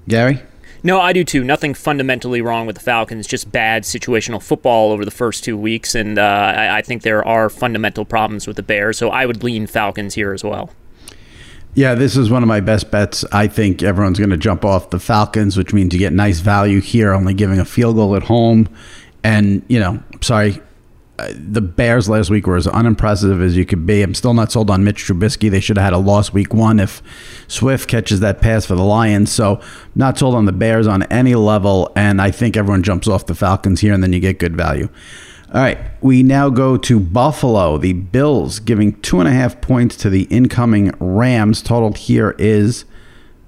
Gary? 0.09 0.41
No, 0.83 1.01
I 1.01 1.13
do 1.13 1.25
too. 1.25 1.43
Nothing 1.43 1.75
fundamentally 1.75 2.41
wrong 2.41 2.67
with 2.67 2.77
the 2.77 2.83
Falcons, 2.83 3.27
just 3.27 3.51
bad 3.51 3.83
situational 3.83 4.41
football 4.41 4.93
over 4.93 5.05
the 5.05 5.11
first 5.11 5.43
two 5.43 5.57
weeks, 5.57 5.95
and 5.97 6.17
uh, 6.17 6.23
I, 6.23 6.79
I 6.79 6.83
think 6.83 7.03
there 7.03 7.27
are 7.27 7.51
fundamental 7.51 8.05
problems 8.05 8.47
with 8.47 8.57
the 8.57 8.63
Bears. 8.63 8.97
So 8.97 9.11
I 9.11 9.27
would 9.27 9.43
lean 9.43 9.67
Falcons 9.67 10.15
here 10.15 10.33
as 10.33 10.45
well. 10.45 10.71
Yeah, 11.77 11.95
this 11.95 12.17
is 12.17 12.31
one 12.31 12.43
of 12.43 12.49
my 12.49 12.61
best 12.61 12.91
bets. 12.91 13.23
I 13.33 13.49
think 13.49 13.83
everyone's 13.83 14.19
going 14.19 14.31
to 14.31 14.39
jump 14.39 14.65
off 14.65 14.89
the 14.89 14.99
Falcons, 14.99 15.59
which 15.59 15.75
means 15.75 15.93
you 15.93 15.99
get 15.99 16.15
nice 16.15 16.41
value 16.41 16.81
here, 16.81 17.13
only 17.13 17.35
giving 17.35 17.59
a 17.59 17.67
field 17.67 17.97
goal 17.97 18.17
at 18.17 18.23
home. 18.23 18.67
And, 19.23 19.63
you 19.69 19.79
know, 19.79 20.03
sorry, 20.23 20.63
uh, 21.19 21.35
the 21.37 21.61
Bears 21.61 22.09
last 22.09 22.31
week 22.31 22.47
were 22.47 22.57
as 22.57 22.67
unimpressive 22.67 23.43
as 23.43 23.59
you 23.59 23.67
could 23.67 23.85
be. 23.85 24.01
I'm 24.01 24.15
still 24.15 24.33
not 24.33 24.51
sold 24.51 24.71
on 24.71 24.85
Mitch 24.85 25.05
Trubisky. 25.05 25.51
They 25.51 25.61
should 25.61 25.77
have 25.77 25.85
had 25.85 25.93
a 25.93 25.99
loss 25.99 26.33
week 26.33 26.55
one 26.55 26.81
if 26.81 27.03
Swift 27.47 27.91
catches 27.91 28.21
that 28.21 28.41
pass 28.41 28.65
for 28.65 28.75
the 28.75 28.83
Lions. 28.83 29.31
So, 29.31 29.61
not 29.95 30.17
sold 30.17 30.35
on 30.35 30.47
the 30.47 30.53
Bears 30.53 30.87
on 30.87 31.03
any 31.05 31.35
level. 31.35 31.93
And 31.95 32.23
I 32.23 32.31
think 32.31 32.57
everyone 32.57 32.85
jumps 32.85 33.07
off 33.07 33.27
the 33.27 33.35
Falcons 33.35 33.83
here, 33.83 33.93
and 33.93 34.03
then 34.03 34.15
you 34.15 34.21
get 34.21 34.39
good 34.39 34.57
value. 34.57 34.89
All 35.55 35.61
right, 35.61 35.79
we 36.01 36.25
now 36.25 36.51
go 36.51 36.77
to 36.77 36.99
Buffalo. 36.99 37.79
The 37.79 37.93
Bills 37.93 38.59
giving 38.59 39.01
two 39.01 39.21
and 39.21 39.29
a 39.29 39.33
half 39.33 39.61
points 39.61 39.97
to 39.99 40.11
the 40.11 40.25
incoming 40.25 40.93
Rams. 40.99 41.63
Total 41.63 41.93
here 41.93 42.35
is 42.37 42.85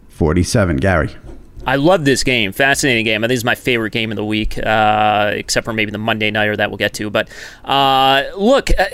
47. 0.09 0.77
Gary. 0.77 1.17
I 1.67 1.75
love 1.77 2.05
this 2.05 2.23
game. 2.23 2.53
Fascinating 2.53 3.05
game. 3.05 3.25
I 3.25 3.27
think 3.27 3.37
it's 3.37 3.45
my 3.45 3.57
favorite 3.57 3.93
game 3.93 4.11
of 4.13 4.17
the 4.17 4.25
week, 4.25 4.57
uh, 4.59 5.33
except 5.35 5.65
for 5.65 5.73
maybe 5.73 5.91
the 5.91 5.99
Monday 5.99 6.31
nighter 6.31 6.57
that 6.57 6.71
we'll 6.71 6.79
get 6.79 6.95
to. 6.95 7.11
But 7.11 7.29
uh, 7.65 8.25
look, 8.37 8.71
uh, 8.79 8.85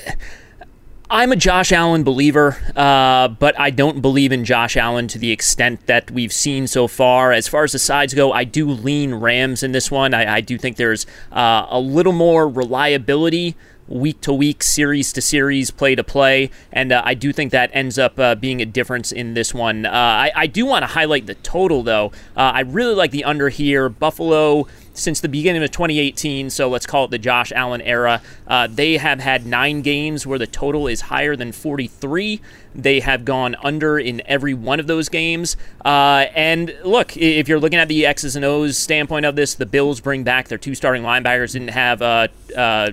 I'm 1.11 1.33
a 1.33 1.37
Josh 1.37 1.71
Allen 1.71 2.03
believer, 2.03 2.57
uh, 2.75 3.29
but 3.29 3.59
I 3.61 3.69
don't 3.69 4.01
believe 4.01 4.33
in 4.33 4.45
Josh 4.45 4.75
Allen 4.77 5.07
to 5.09 5.19
the 5.19 5.33
extent 5.33 5.87
that 5.87 6.11
we've 6.11 6.33
seen 6.33 6.67
so 6.67 6.89
far. 6.89 7.31
As 7.31 7.47
far 7.47 7.63
as 7.63 7.73
the 7.73 7.79
sides 7.79 8.15
go, 8.15 8.33
I 8.33 8.45
do 8.45 8.71
lean 8.71 9.15
Rams 9.15 9.63
in 9.63 9.73
this 9.73 9.91
one. 9.91 10.15
I, 10.15 10.37
I 10.37 10.41
do 10.41 10.57
think 10.57 10.77
there's 10.77 11.07
uh, 11.31 11.67
a 11.69 11.79
little 11.79 12.15
more 12.15 12.49
reliability 12.49 13.55
week 13.87 14.21
to 14.23 14.33
week, 14.33 14.63
series 14.63 15.13
to 15.13 15.21
series, 15.21 15.71
play 15.71 15.95
to 15.95 16.03
play, 16.03 16.51
and 16.73 16.91
uh, 16.91 17.03
I 17.05 17.13
do 17.13 17.35
think 17.35 17.53
that 17.53 17.71
ends 17.75 17.99
up 17.99 18.19
uh, 18.19 18.35
being 18.35 18.63
a 18.63 18.67
difference 18.67 19.13
in 19.13 19.35
this 19.35 19.53
one. 19.53 19.85
Uh, 19.85 19.91
I, 19.93 20.33
I, 20.35 20.47
do 20.47 20.65
want 20.65 20.85
to 20.85 20.87
highlight 20.87 21.27
the 21.27 21.35
total 21.35 21.83
though. 21.83 22.07
Uh, 22.37 22.53
I 22.55 22.61
really 22.61 22.95
like 22.95 23.11
the 23.11 23.25
under 23.25 23.51
here. 23.51 23.91
Buffalo. 23.91 24.67
Since 24.97 25.21
the 25.21 25.29
beginning 25.29 25.65
of 25.65 25.73
2018, 25.73 26.51
so 26.51 26.69
let's 26.69 26.87
call 26.87 27.07
it 27.07 27.11
the 27.11 27.19
Josh 27.19 27.51
Allen 27.51 27.81
era, 27.81 28.23
uh, 28.47 28.69
they 28.71 28.97
have 28.97 29.19
had 29.19 29.45
nine 29.45 29.83
games 29.83 30.25
where 30.25 30.39
the 30.39 30.47
total 30.47 30.87
is 30.87 31.01
higher 31.01 31.35
than 31.35 31.51
43. 31.51 32.41
They 32.77 33.01
have 33.01 33.25
gone 33.25 33.57
under 33.63 33.99
in 33.99 34.23
every 34.25 34.55
one 34.55 34.79
of 34.79 34.87
those 34.87 35.09
games. 35.09 35.57
Uh, 35.85 36.27
and 36.37 36.77
look, 36.85 37.17
if 37.17 37.49
you're 37.49 37.59
looking 37.59 37.81
at 37.81 37.89
the 37.89 38.07
X's 38.07 38.37
and 38.37 38.45
O's 38.45 38.79
standpoint 38.79 39.27
of 39.27 39.35
this, 39.35 39.55
the 39.55 39.67
Bills 39.67 40.01
bring 40.01 40.23
back 40.23 40.47
their 40.47 40.59
two 40.59 40.77
starting 40.77 41.03
linebackers. 41.03 41.55
Didn't 41.55 41.69
have 41.69 42.01
uh, 42.01 42.29
uh, 42.57 42.93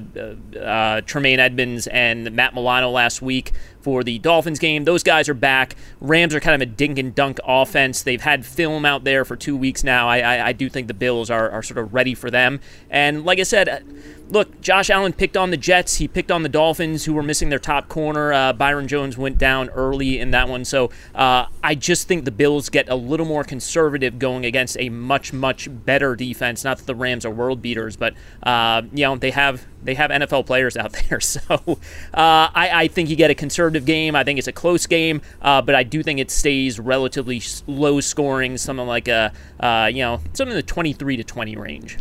uh, 0.60 1.02
Tremaine 1.02 1.40
Edmunds 1.40 1.86
and 1.86 2.32
Matt 2.32 2.56
Milano 2.56 2.90
last 2.90 3.22
week 3.22 3.52
for 3.82 4.04
the 4.04 4.20
Dolphins 4.20 4.60
game. 4.60 4.86
Those 4.86 5.04
guys 5.04 5.28
are 5.30 5.34
back. 5.34 5.76
Rams 6.00 6.34
are 6.36 6.40
kind 6.40 6.62
of 6.62 6.68
a 6.68 6.72
dink 6.72 6.98
and 6.98 7.14
dunk 7.14 7.40
offense. 7.46 8.04
They've 8.04 8.22
had 8.22 8.46
film 8.46 8.86
out 8.86 9.04
there 9.04 9.26
for 9.26 9.36
two 9.36 9.58
weeks 9.58 9.84
now. 9.84 10.08
I, 10.08 10.20
I, 10.20 10.48
I 10.48 10.54
do 10.54 10.70
think 10.70 10.88
the 10.88 10.94
Bills 10.94 11.30
are, 11.30 11.50
are 11.50 11.64
sort 11.64 11.78
of 11.78 11.94
ready 11.94 12.14
for 12.16 12.32
them. 12.32 12.60
And 12.90 13.26
like 13.26 13.40
I 13.40 13.44
said, 13.44 13.86
look, 14.32 14.62
Josh 14.62 14.90
Allen 14.90 15.14
picked 15.14 15.38
on 15.38 15.52
the 15.52 15.58
Jets. 15.58 15.98
He 15.98 16.08
picked 16.08 16.32
on 16.32 16.44
the 16.44 16.50
Dolphins, 16.50 17.06
who 17.06 17.14
were 17.14 17.24
missing 17.24 17.50
their 17.50 17.60
top 17.60 17.90
corner. 17.90 18.34
Uh, 18.34 18.54
Byron 18.54 18.88
Jones 18.88 19.18
went 19.18 19.38
down 19.38 19.70
early 19.70 20.20
in 20.20 20.32
that 20.32 20.48
one. 20.48 20.66
So 20.66 20.90
uh, 21.14 21.46
I 21.64 21.76
just 21.76 22.08
think 22.08 22.26
the 22.26 22.32
Bills 22.32 22.70
get 22.70 22.90
a 22.90 22.96
little 22.96 23.26
more 23.26 23.44
conservative 23.44 24.18
going 24.18 24.46
against 24.46 24.78
a 24.80 24.90
much, 24.90 25.34
much 25.34 25.68
better 25.70 26.16
defense. 26.16 26.64
Not 26.64 26.78
that 26.78 26.88
the 26.88 26.96
Rams 26.96 27.26
are 27.26 27.30
world 27.30 27.62
beaters, 27.62 27.96
but 27.96 28.16
uh, 28.44 28.82
you 28.94 29.04
know 29.04 29.18
they 29.18 29.32
have 29.32 29.66
they 29.84 29.96
have 29.96 30.10
NFL 30.12 30.46
players 30.46 30.78
out 30.78 30.94
there. 31.10 31.20
So 31.20 31.42
uh, 31.50 31.78
I, 32.14 32.70
I, 32.74 32.88
think 32.88 33.10
you 33.10 33.16
get 33.16 33.32
a 33.32 33.36
conservative 33.36 33.86
game. 33.86 34.16
I 34.16 34.24
think 34.24 34.40
it's 34.40 34.48
a 34.48 34.54
close 34.54 34.86
game, 34.88 35.22
uh, 35.42 35.62
but 35.62 35.76
I 35.76 35.84
do 35.84 36.04
think 36.04 36.20
it 36.20 36.32
stays 36.32 36.80
relatively 36.80 37.42
low 37.68 38.00
scoring, 38.00 38.58
something 38.58 38.88
like 38.88 39.08
a 39.08 39.34
uh, 39.60 39.90
you 39.92 40.02
know 40.02 40.20
something 40.34 40.52
in 40.52 40.56
the 40.56 40.64
twenty 40.64 40.94
three 40.94 41.18
to 41.18 41.24
twenty 41.24 41.56
range. 41.56 41.98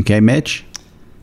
Okay, 0.00 0.20
Mitch. 0.20 0.64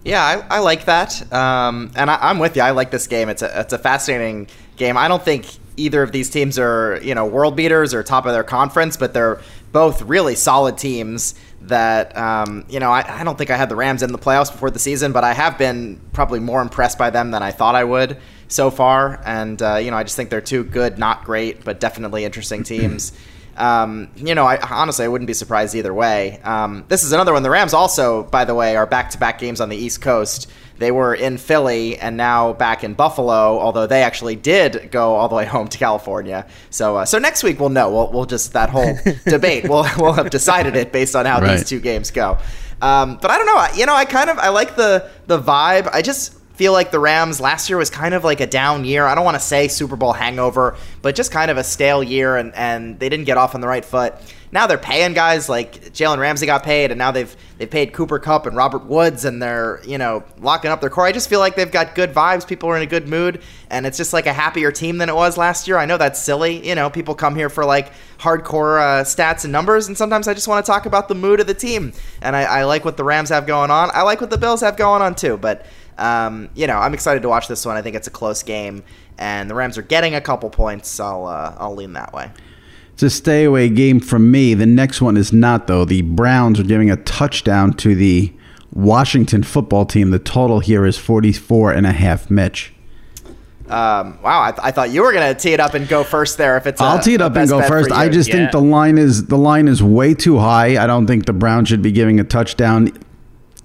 Yeah, 0.08 0.24
I, 0.24 0.58
I 0.58 0.60
like 0.60 0.86
that, 0.86 1.34
um, 1.34 1.92
and 1.98 2.10
I, 2.10 2.32
am 2.32 2.40
with 2.40 2.56
you. 2.56 2.62
I 2.62 2.72
like 2.72 2.92
this 2.92 3.08
game. 3.08 3.28
It's 3.28 3.42
a 3.42 3.60
it's 3.60 3.74
a 3.74 3.78
fascinating 3.78 4.48
game. 4.78 4.96
I 4.96 5.10
don't 5.10 5.22
think 5.22 5.46
either 5.76 6.02
of 6.02 6.14
these 6.14 6.30
teams 6.30 6.58
are 6.58 6.98
you 7.04 7.14
know 7.14 7.26
world 7.26 7.58
beaters 7.58 7.94
or 7.94 8.04
top 8.04 8.26
of 8.26 8.32
their 8.32 8.46
conference, 8.46 8.96
but 8.96 9.14
they're 9.14 9.42
both 9.74 10.02
really 10.04 10.36
solid 10.36 10.78
teams. 10.78 11.36
That 11.64 12.16
um, 12.18 12.66
you 12.70 12.80
know, 12.80 12.90
I, 12.90 13.20
I 13.20 13.24
don't 13.26 13.38
think 13.38 13.52
I 13.52 13.58
had 13.58 13.68
the 13.68 13.76
Rams 13.76 14.02
in 14.02 14.14
the 14.14 14.18
playoffs 14.18 14.50
before 14.50 14.70
the 14.70 14.80
season, 14.80 15.12
but 15.12 15.26
I 15.26 15.34
have 15.34 15.58
been 15.58 16.00
probably 16.14 16.40
more 16.40 16.62
impressed 16.62 16.98
by 16.98 17.10
them 17.10 17.32
than 17.32 17.44
I 17.44 17.52
thought 17.52 17.76
I 17.76 17.84
would 17.84 18.18
so 18.48 18.72
far. 18.72 19.22
And 19.26 19.62
uh, 19.62 19.76
you 19.76 19.92
know, 19.92 19.98
I 19.98 20.04
just 20.04 20.16
think 20.16 20.30
they're 20.30 20.40
two 20.40 20.64
good, 20.64 20.98
not 20.98 21.26
great, 21.26 21.66
but 21.66 21.82
definitely 21.82 22.24
interesting 22.24 22.64
teams. 22.64 23.12
Um, 23.58 24.10
you 24.16 24.36
know, 24.36 24.46
I 24.46 24.58
honestly 24.70 25.06
I 25.06 25.08
wouldn't 25.08 25.28
be 25.28 25.34
surprised 25.34 25.76
either 25.76 25.94
way. 25.94 26.40
Um, 26.44 26.86
this 26.88 27.04
is 27.04 27.12
another 27.12 27.34
one. 27.34 27.44
The 27.44 27.50
Rams 27.50 27.74
also, 27.74 28.24
by 28.24 28.46
the 28.46 28.54
way, 28.56 28.76
are 28.76 28.86
back-to-back 28.86 29.40
games 29.40 29.60
on 29.62 29.70
the 29.70 29.76
East 29.78 30.02
Coast. 30.02 30.50
They 30.78 30.92
were 30.92 31.16
in 31.16 31.38
Philly 31.38 31.98
and 31.98 32.18
now 32.18 32.54
back 32.54 32.84
in 32.84 32.94
Buffalo, 32.94 33.60
although 33.60 33.88
they 33.88 34.04
actually 34.04 34.36
did 34.36 34.92
go 34.92 35.16
all 35.16 35.28
the 35.28 35.34
way 35.36 35.46
home 35.46 35.68
to 35.70 35.78
California. 35.80 36.46
So, 36.70 36.98
uh, 36.98 37.06
so 37.06 37.18
next 37.18 37.44
week 37.44 37.60
we'll 37.60 37.70
know. 37.70 37.90
We'll, 37.90 38.12
we'll 38.12 38.26
just 38.26 38.54
that 38.54 38.70
whole 38.70 38.96
debate. 39.26 39.68
We'll 39.68 39.88
we'll 39.98 40.14
have 40.14 40.30
decided 40.30 40.76
it 40.76 40.92
based 40.92 41.16
on 41.16 41.26
how 41.26 41.42
Right. 41.42 41.58
these 41.58 41.68
two 41.68 41.80
games 41.80 42.12
go. 42.12 42.38
Um, 42.80 43.18
but 43.20 43.32
I 43.32 43.38
don't 43.38 43.48
know. 43.48 43.58
I- 43.58 43.74
You 43.76 43.88
know, 43.88 43.96
I 43.96 44.06
kind 44.06 44.30
of 44.30 44.38
I 44.38 44.50
like 44.50 44.76
the 44.76 45.10
the 45.26 45.42
vibe. 45.42 45.90
I 45.92 46.04
just 46.04 46.36
feel 46.58 46.74
like 46.74 46.90
the 46.90 47.00
Rams 47.00 47.40
last 47.40 47.70
year 47.70 47.78
was 47.78 47.92
kind 47.92 48.16
of 48.16 48.24
like 48.24 48.42
a 48.42 48.48
down 48.48 48.84
year. 48.84 49.06
I 49.06 49.14
don't 49.14 49.24
want 49.24 49.36
to 49.36 49.44
say 49.44 49.68
Super 49.68 49.96
Bowl 49.96 50.12
hangover, 50.12 50.76
but 51.04 51.16
just 51.16 51.32
kind 51.32 51.52
of 51.52 51.58
a 51.58 51.64
stale 51.64 52.02
year, 52.02 52.36
and, 52.36 52.54
and 52.56 53.00
they 53.00 53.10
didn't 53.10 53.26
get 53.26 53.38
off 53.38 53.54
on 53.54 53.62
the 53.62 53.68
right 53.68 53.86
foot. 53.86 54.16
Now 54.52 54.66
they're 54.66 54.78
paying 54.78 55.14
guys 55.14 55.50
like 55.50 55.94
Jalen 55.94 56.18
Ramsey 56.18 56.46
got 56.46 56.64
paid, 56.64 56.90
and 56.90 56.98
now 56.98 57.12
they've 57.12 57.36
they've 57.58 57.70
paid 57.70 57.94
Cooper 57.94 58.18
Kupp 58.18 58.46
and 58.46 58.56
Robert 58.56 58.86
Woods, 58.86 59.26
and 59.26 59.42
they're 59.42 59.82
you 59.86 59.98
know 59.98 60.24
locking 60.40 60.72
up 60.72 60.80
their 60.82 60.90
core. 60.90 61.06
I 61.06 61.12
just 61.12 61.30
feel 61.30 61.40
like 61.40 61.56
they've 61.56 61.72
got 61.72 61.96
good 61.96 62.14
vibes. 62.14 62.48
People 62.48 62.70
are 62.70 62.78
in 62.78 62.82
a 62.82 62.88
good 62.88 63.08
mood, 63.10 63.42
and 63.70 63.86
it's 63.86 63.98
just 63.98 64.14
like 64.14 64.26
a 64.26 64.34
happier 64.34 64.72
team 64.72 64.98
than 65.00 65.10
it 65.10 65.16
was 65.16 65.38
last 65.38 65.68
year. 65.68 65.78
I 65.78 65.86
know 65.86 65.98
that's 65.98 66.20
silly. 66.20 66.66
You 66.66 66.76
know, 66.76 66.90
people 66.90 67.14
come 67.14 67.36
here 67.36 67.50
for 67.50 67.66
like 67.66 67.92
hardcore 68.20 68.80
uh, 68.80 69.04
stats 69.04 69.44
and 69.44 69.52
numbers, 69.52 69.90
and 69.90 69.98
sometimes 69.98 70.30
I 70.30 70.34
just 70.34 70.48
want 70.48 70.66
to 70.66 70.72
talk 70.72 70.86
about 70.86 71.10
the 71.10 71.16
mood 71.16 71.42
of 71.42 71.48
the 71.48 71.54
team. 71.54 71.92
And 72.22 72.34
I, 72.36 72.44
I 72.44 72.64
like 72.64 72.86
what 72.86 72.96
the 72.96 73.04
Rams 73.04 73.30
have 73.30 73.48
going 73.48 73.70
on. 73.70 73.92
I 73.94 74.04
like 74.04 74.22
what 74.22 74.30
the 74.30 74.38
Bills 74.38 74.62
have 74.62 74.78
going 74.78 75.02
on 75.02 75.14
too, 75.14 75.38
but 75.38 75.66
um, 75.98 76.50
you 76.56 76.68
know, 76.68 76.78
I'm 76.78 76.94
excited 76.94 77.22
to 77.24 77.30
watch 77.30 77.48
this 77.48 77.66
one. 77.66 77.76
I 77.78 77.82
think 77.82 77.96
it's 77.96 78.08
a 78.08 78.12
close 78.12 78.44
game, 78.44 78.84
and 79.18 79.50
the 79.50 79.56
Rams 79.56 79.78
are 79.78 79.82
getting 79.84 80.16
a 80.16 80.22
couple 80.22 80.50
points. 80.50 80.90
So 80.90 81.04
I'll 81.06 81.26
uh, 81.26 81.56
I'll 81.58 81.76
lean 81.76 81.94
that 81.94 82.14
way. 82.14 82.32
It's 82.94 83.04
a 83.04 83.10
stay 83.10 83.44
away 83.44 83.70
game 83.70 84.00
from 84.00 84.32
me. 84.32 84.54
The 84.56 84.66
next 84.66 85.02
one 85.02 85.18
is 85.18 85.32
not, 85.32 85.68
though. 85.68 85.86
The 85.86 86.02
Browns 86.02 86.60
are 86.60 86.64
giving 86.64 86.90
a 86.90 86.96
touchdown 86.98 87.74
to 87.74 87.94
the 87.94 88.34
Washington 88.74 89.44
football 89.44 89.86
team. 89.86 90.10
The 90.10 90.18
total 90.20 90.60
here 90.62 90.84
is 90.86 90.98
44 90.98 91.74
and 91.74 91.86
a 91.86 91.92
half, 91.92 92.32
Mitch. 92.32 92.74
Um, 93.70 94.18
wow, 94.24 94.44
I, 94.44 94.52
th- 94.52 94.62
I 94.64 94.72
thought 94.72 94.92
you 94.92 95.02
were 95.02 95.12
gonna 95.12 95.36
tee 95.36 95.52
it 95.52 95.60
up 95.60 95.74
and 95.74 95.88
go 95.90 96.04
first 96.06 96.38
there. 96.38 96.56
If 96.56 96.66
it's 96.68 96.80
I'll 96.80 97.00
a, 97.00 97.02
tee 97.02 97.16
it 97.16 97.22
up 97.22 97.36
and 97.36 97.50
go 97.50 97.62
first. 97.68 97.92
I 97.92 98.08
just 98.08 98.30
Yeah. 98.30 98.36
think 98.36 98.52
the 98.52 98.62
line 98.62 98.98
is 98.98 99.26
the 99.26 99.38
line 99.38 99.68
is 99.68 99.84
way 99.84 100.14
too 100.14 100.38
high. 100.40 100.82
I 100.82 100.88
don't 100.88 101.06
think 101.06 101.26
the 101.26 101.34
Browns 101.34 101.68
should 101.68 101.82
be 101.82 101.92
giving 101.92 102.18
a 102.18 102.24
touchdown. 102.24 102.94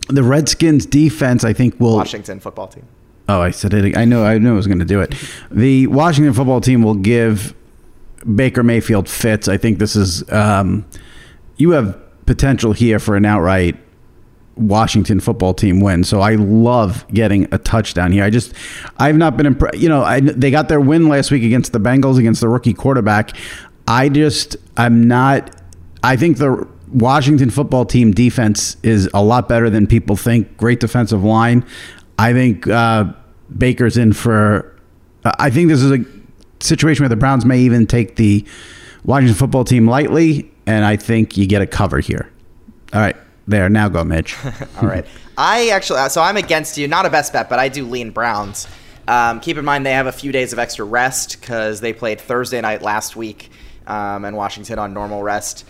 The 0.09 0.23
Redskins 0.23 0.87
defense, 0.87 1.45
I 1.45 1.53
think, 1.53 1.79
will 1.79 1.97
Washington 1.97 2.41
football 2.41 2.69
team. 2.69 2.87
Oh, 3.29 3.41
I 3.41 3.51
said 3.51 3.73
it. 3.73 3.97
I 3.97 4.05
know. 4.05 4.25
I 4.25 4.39
knew 4.39 4.53
I 4.53 4.57
was 4.57 4.67
going 4.67 4.81
to 4.81 4.85
do 4.85 5.01
it. 5.01 5.15
The 5.51 5.87
Washington 5.87 6.35
football 6.35 6.61
team 6.61 6.83
will 6.83 6.97
give 6.97 7.55
Baker 8.35 8.63
Mayfield 8.63 9.09
fits. 9.09 9.49
I 9.49 9.57
think 9.57 9.79
this 9.79 9.97
is. 9.97 10.31
Um, 10.31 10.85
you 11.57 11.71
have 11.71 11.99
potential 12.27 12.73
here 12.73 12.99
for 12.99 13.17
an 13.17 13.25
outright 13.25 13.77
Washington 14.57 15.21
football 15.21 15.55
team 15.55 15.81
win. 15.81 16.05
So 16.05 16.21
I 16.21 16.35
love 16.35 17.07
getting 17.09 17.53
a 17.55 17.59
touchdown 17.59 18.13
here. 18.13 18.25
I 18.25 18.31
just, 18.31 18.53
I've 18.99 19.17
not 19.17 19.37
been 19.37 19.47
impressed. 19.47 19.79
You 19.79 19.89
know, 19.89 20.03
I, 20.03 20.21
they 20.21 20.51
got 20.51 20.69
their 20.69 20.81
win 20.81 21.09
last 21.09 21.31
week 21.31 21.43
against 21.43 21.73
the 21.73 21.81
Bengals 21.81 22.19
against 22.19 22.41
the 22.41 22.49
rookie 22.49 22.75
quarterback. 22.75 23.37
I 23.87 24.09
just, 24.09 24.57
I'm 24.77 25.09
not. 25.09 25.55
I 26.03 26.17
think 26.17 26.39
the 26.39 26.69
Washington 26.93 27.51
football 27.51 27.85
team 27.85 28.13
defense 28.13 28.77
is 28.83 29.09
a 29.15 29.23
lot 29.23 29.49
better 29.49 29.71
than 29.71 29.87
people 29.87 30.17
think. 30.17 30.57
Great 30.57 30.81
defensive 30.81 31.25
line. 31.25 31.65
I 32.19 32.33
think 32.33 32.69
uh, 32.69 33.13
Baker's 33.57 33.97
in 33.97 34.13
for. 34.13 34.69
I 35.25 35.51
think 35.51 35.69
this 35.69 35.83
is 35.83 35.91
a 35.93 36.05
situation 36.61 37.03
where 37.03 37.09
the 37.09 37.17
Browns 37.17 37.45
may 37.45 37.61
even 37.61 37.87
take 37.87 38.17
the 38.17 38.45
Washington 39.05 39.37
football 39.37 39.65
team 39.65 39.89
lightly, 39.89 40.51
and 40.67 40.85
I 40.85 40.97
think 40.97 41.37
you 41.37 41.47
get 41.47 41.63
a 41.63 41.67
cover 41.67 42.01
here. 42.01 42.31
All 42.93 43.01
right. 43.01 43.17
There, 43.47 43.69
now 43.69 43.89
go, 43.89 44.05
Mitch. 44.05 44.37
All 44.81 44.89
right. 44.89 45.05
I 45.37 45.69
actually, 45.71 46.01
uh, 46.01 46.09
so 46.09 46.23
I'm 46.23 46.37
against 46.37 46.79
you. 46.79 46.87
Not 46.87 47.07
a 47.07 47.11
best 47.11 47.33
bet, 47.33 47.49
but 47.49 47.59
I 47.59 47.69
do 47.69 47.87
lean 47.87 48.11
Browns. 48.11 48.69
Um, 49.09 49.41
keep 49.41 49.59
in 49.59 49.65
mind 49.65 49.85
they 49.85 49.93
have 49.93 50.07
a 50.07 50.13
few 50.13 50.31
days 50.31 50.53
of 50.53 50.59
extra 50.59 50.85
rest 50.85 51.41
because 51.41 51.81
they 51.81 51.93
played 51.93 52.21
Thursday 52.21 52.61
night 52.61 52.83
last 52.83 53.17
week, 53.17 53.51
um, 53.87 54.25
and 54.25 54.37
Washington 54.37 54.79
on 54.79 54.95
normal 54.95 55.23
rest. 55.23 55.65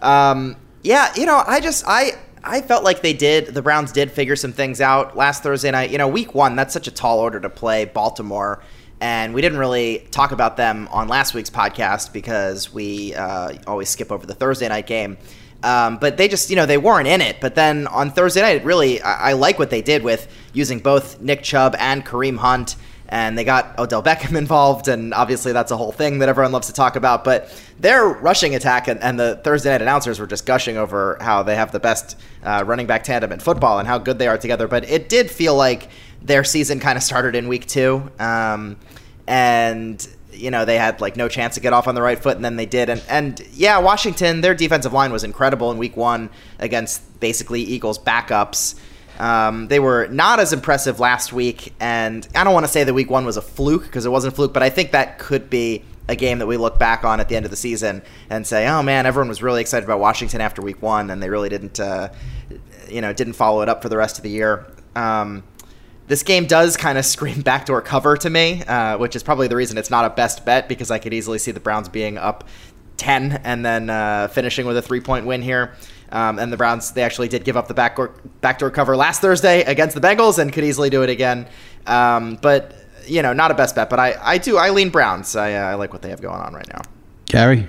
Um, 0.00 0.56
yeah, 0.82 1.12
you 1.16 1.26
know, 1.26 1.42
I 1.46 1.60
just 1.60 1.84
I 1.86 2.12
I 2.42 2.60
felt 2.62 2.84
like 2.84 3.02
they 3.02 3.12
did. 3.12 3.46
The 3.46 3.62
Browns 3.62 3.92
did 3.92 4.10
figure 4.10 4.36
some 4.36 4.52
things 4.52 4.80
out 4.80 5.16
last 5.16 5.42
Thursday 5.42 5.70
night. 5.70 5.90
You 5.90 5.98
know, 5.98 6.08
week 6.08 6.34
one 6.34 6.56
that's 6.56 6.72
such 6.72 6.86
a 6.86 6.90
tall 6.90 7.18
order 7.18 7.40
to 7.40 7.50
play 7.50 7.84
Baltimore, 7.84 8.62
and 9.00 9.34
we 9.34 9.42
didn't 9.42 9.58
really 9.58 10.06
talk 10.10 10.32
about 10.32 10.56
them 10.56 10.88
on 10.90 11.08
last 11.08 11.34
week's 11.34 11.50
podcast 11.50 12.12
because 12.12 12.72
we 12.72 13.14
uh, 13.14 13.54
always 13.66 13.88
skip 13.88 14.12
over 14.12 14.26
the 14.26 14.34
Thursday 14.34 14.68
night 14.68 14.86
game. 14.86 15.18
Um, 15.62 15.96
but 15.96 16.16
they 16.16 16.28
just, 16.28 16.50
you 16.50 16.56
know, 16.56 16.66
they 16.66 16.78
weren't 16.78 17.08
in 17.08 17.20
it. 17.20 17.40
But 17.40 17.56
then 17.56 17.88
on 17.88 18.12
Thursday 18.12 18.42
night, 18.42 18.64
really, 18.64 19.02
I, 19.02 19.30
I, 19.30 19.32
like 19.32 19.58
what 19.58 19.70
they 19.70 19.82
did 19.82 20.04
with 20.04 20.28
using 20.52 20.78
both 20.78 21.20
Nick 21.20 21.42
Chubb 21.42 21.74
and 21.78 22.06
Kareem 22.06 22.36
Hunt. 22.38 22.76
And 23.10 23.38
they 23.38 23.44
got 23.44 23.78
Odell 23.78 24.02
Beckham 24.02 24.36
involved, 24.38 24.88
and 24.88 25.14
obviously 25.14 25.52
that's 25.52 25.70
a 25.70 25.76
whole 25.76 25.92
thing 25.92 26.18
that 26.18 26.28
everyone 26.28 26.52
loves 26.52 26.66
to 26.66 26.72
talk 26.72 26.96
about. 26.96 27.24
But 27.24 27.50
their 27.78 28.06
rushing 28.06 28.54
attack 28.54 28.88
and, 28.88 29.00
and 29.02 29.18
the 29.18 29.36
Thursday 29.36 29.70
night 29.70 29.82
announcers 29.82 30.20
were 30.20 30.26
just 30.26 30.44
gushing 30.44 30.76
over 30.76 31.16
how 31.20 31.42
they 31.42 31.56
have 31.56 31.72
the 31.72 31.80
best 31.80 32.18
uh, 32.42 32.64
running 32.66 32.86
back 32.86 33.04
tandem 33.04 33.32
in 33.32 33.40
football 33.40 33.78
and 33.78 33.88
how 33.88 33.98
good 33.98 34.18
they 34.18 34.28
are 34.28 34.38
together. 34.38 34.68
But 34.68 34.88
it 34.88 35.08
did 35.08 35.30
feel 35.30 35.54
like 35.54 35.88
their 36.20 36.44
season 36.44 36.80
kind 36.80 36.96
of 36.96 37.02
started 37.02 37.34
in 37.34 37.48
week 37.48 37.66
two. 37.66 38.10
Um, 38.18 38.76
and 39.26 40.06
you 40.32 40.50
know, 40.50 40.64
they 40.64 40.78
had 40.78 41.00
like 41.00 41.16
no 41.16 41.28
chance 41.28 41.54
to 41.54 41.60
get 41.60 41.72
off 41.72 41.88
on 41.88 41.94
the 41.94 42.02
right 42.02 42.18
foot, 42.18 42.36
and 42.36 42.44
then 42.44 42.56
they 42.56 42.66
did. 42.66 42.88
And 42.88 43.02
and 43.08 43.40
yeah, 43.52 43.78
Washington, 43.78 44.40
their 44.40 44.54
defensive 44.54 44.92
line 44.92 45.12
was 45.12 45.24
incredible 45.24 45.70
in 45.70 45.78
Week 45.78 45.96
One 45.96 46.30
against 46.58 47.20
basically 47.20 47.62
Eagles 47.62 47.98
backups. 47.98 48.78
Um, 49.18 49.68
they 49.68 49.80
were 49.80 50.06
not 50.08 50.40
as 50.40 50.52
impressive 50.52 51.00
last 51.00 51.32
week, 51.32 51.74
and 51.80 52.26
I 52.34 52.44
don't 52.44 52.54
want 52.54 52.66
to 52.66 52.72
say 52.72 52.84
that 52.84 52.94
Week 52.94 53.10
One 53.10 53.24
was 53.24 53.36
a 53.36 53.42
fluke 53.42 53.82
because 53.82 54.06
it 54.06 54.10
wasn't 54.10 54.34
a 54.34 54.36
fluke, 54.36 54.54
but 54.54 54.62
I 54.62 54.70
think 54.70 54.92
that 54.92 55.18
could 55.18 55.50
be 55.50 55.84
a 56.08 56.16
game 56.16 56.38
that 56.38 56.46
we 56.46 56.56
look 56.56 56.78
back 56.78 57.04
on 57.04 57.20
at 57.20 57.28
the 57.28 57.36
end 57.36 57.44
of 57.44 57.50
the 57.50 57.56
season 57.56 58.02
and 58.30 58.46
say, 58.46 58.68
"Oh 58.68 58.82
man, 58.82 59.06
everyone 59.06 59.28
was 59.28 59.42
really 59.42 59.60
excited 59.60 59.84
about 59.84 60.00
Washington 60.00 60.40
after 60.40 60.62
Week 60.62 60.80
One, 60.80 61.10
and 61.10 61.22
they 61.22 61.28
really 61.28 61.48
didn't, 61.48 61.80
uh, 61.80 62.10
you 62.88 63.00
know, 63.00 63.12
didn't 63.12 63.34
follow 63.34 63.60
it 63.62 63.68
up 63.68 63.82
for 63.82 63.88
the 63.88 63.96
rest 63.96 64.18
of 64.18 64.22
the 64.22 64.30
year." 64.30 64.66
Um, 64.94 65.42
this 66.06 66.22
game 66.22 66.46
does 66.46 66.76
kind 66.76 66.96
of 66.96 67.04
scream 67.04 67.40
backdoor 67.42 67.82
cover 67.82 68.16
to 68.16 68.30
me, 68.30 68.62
uh, 68.64 68.98
which 68.98 69.14
is 69.14 69.22
probably 69.22 69.48
the 69.48 69.56
reason 69.56 69.78
it's 69.78 69.90
not 69.90 70.04
a 70.04 70.10
best 70.10 70.44
bet 70.44 70.68
because 70.68 70.90
I 70.90 70.98
could 70.98 71.12
easily 71.12 71.38
see 71.38 71.50
the 71.50 71.60
Browns 71.60 71.88
being 71.88 72.18
up 72.18 72.44
10 72.96 73.40
and 73.44 73.64
then 73.64 73.90
uh, 73.90 74.28
finishing 74.28 74.66
with 74.66 74.76
a 74.76 74.82
three 74.82 75.00
point 75.00 75.26
win 75.26 75.42
here. 75.42 75.74
Um, 76.10 76.38
and 76.38 76.52
the 76.52 76.56
Browns, 76.56 76.92
they 76.92 77.02
actually 77.02 77.28
did 77.28 77.44
give 77.44 77.56
up 77.56 77.68
the 77.68 77.74
backdoor, 77.74 78.14
backdoor 78.40 78.70
cover 78.70 78.96
last 78.96 79.20
Thursday 79.20 79.62
against 79.62 79.94
the 79.94 80.00
Bengals 80.00 80.38
and 80.38 80.52
could 80.52 80.64
easily 80.64 80.90
do 80.90 81.02
it 81.02 81.10
again. 81.10 81.46
Um, 81.86 82.38
but, 82.40 82.74
you 83.06 83.22
know, 83.22 83.32
not 83.32 83.50
a 83.50 83.54
best 83.54 83.74
bet, 83.74 83.90
but 83.90 83.98
I, 83.98 84.14
I 84.20 84.38
do, 84.38 84.56
I 84.56 84.70
lean 84.70 84.90
Browns. 84.90 85.36
I, 85.36 85.54
uh, 85.54 85.64
I 85.64 85.74
like 85.74 85.92
what 85.92 86.02
they 86.02 86.10
have 86.10 86.20
going 86.20 86.40
on 86.40 86.54
right 86.54 86.68
now. 86.72 86.82
Gary? 87.26 87.68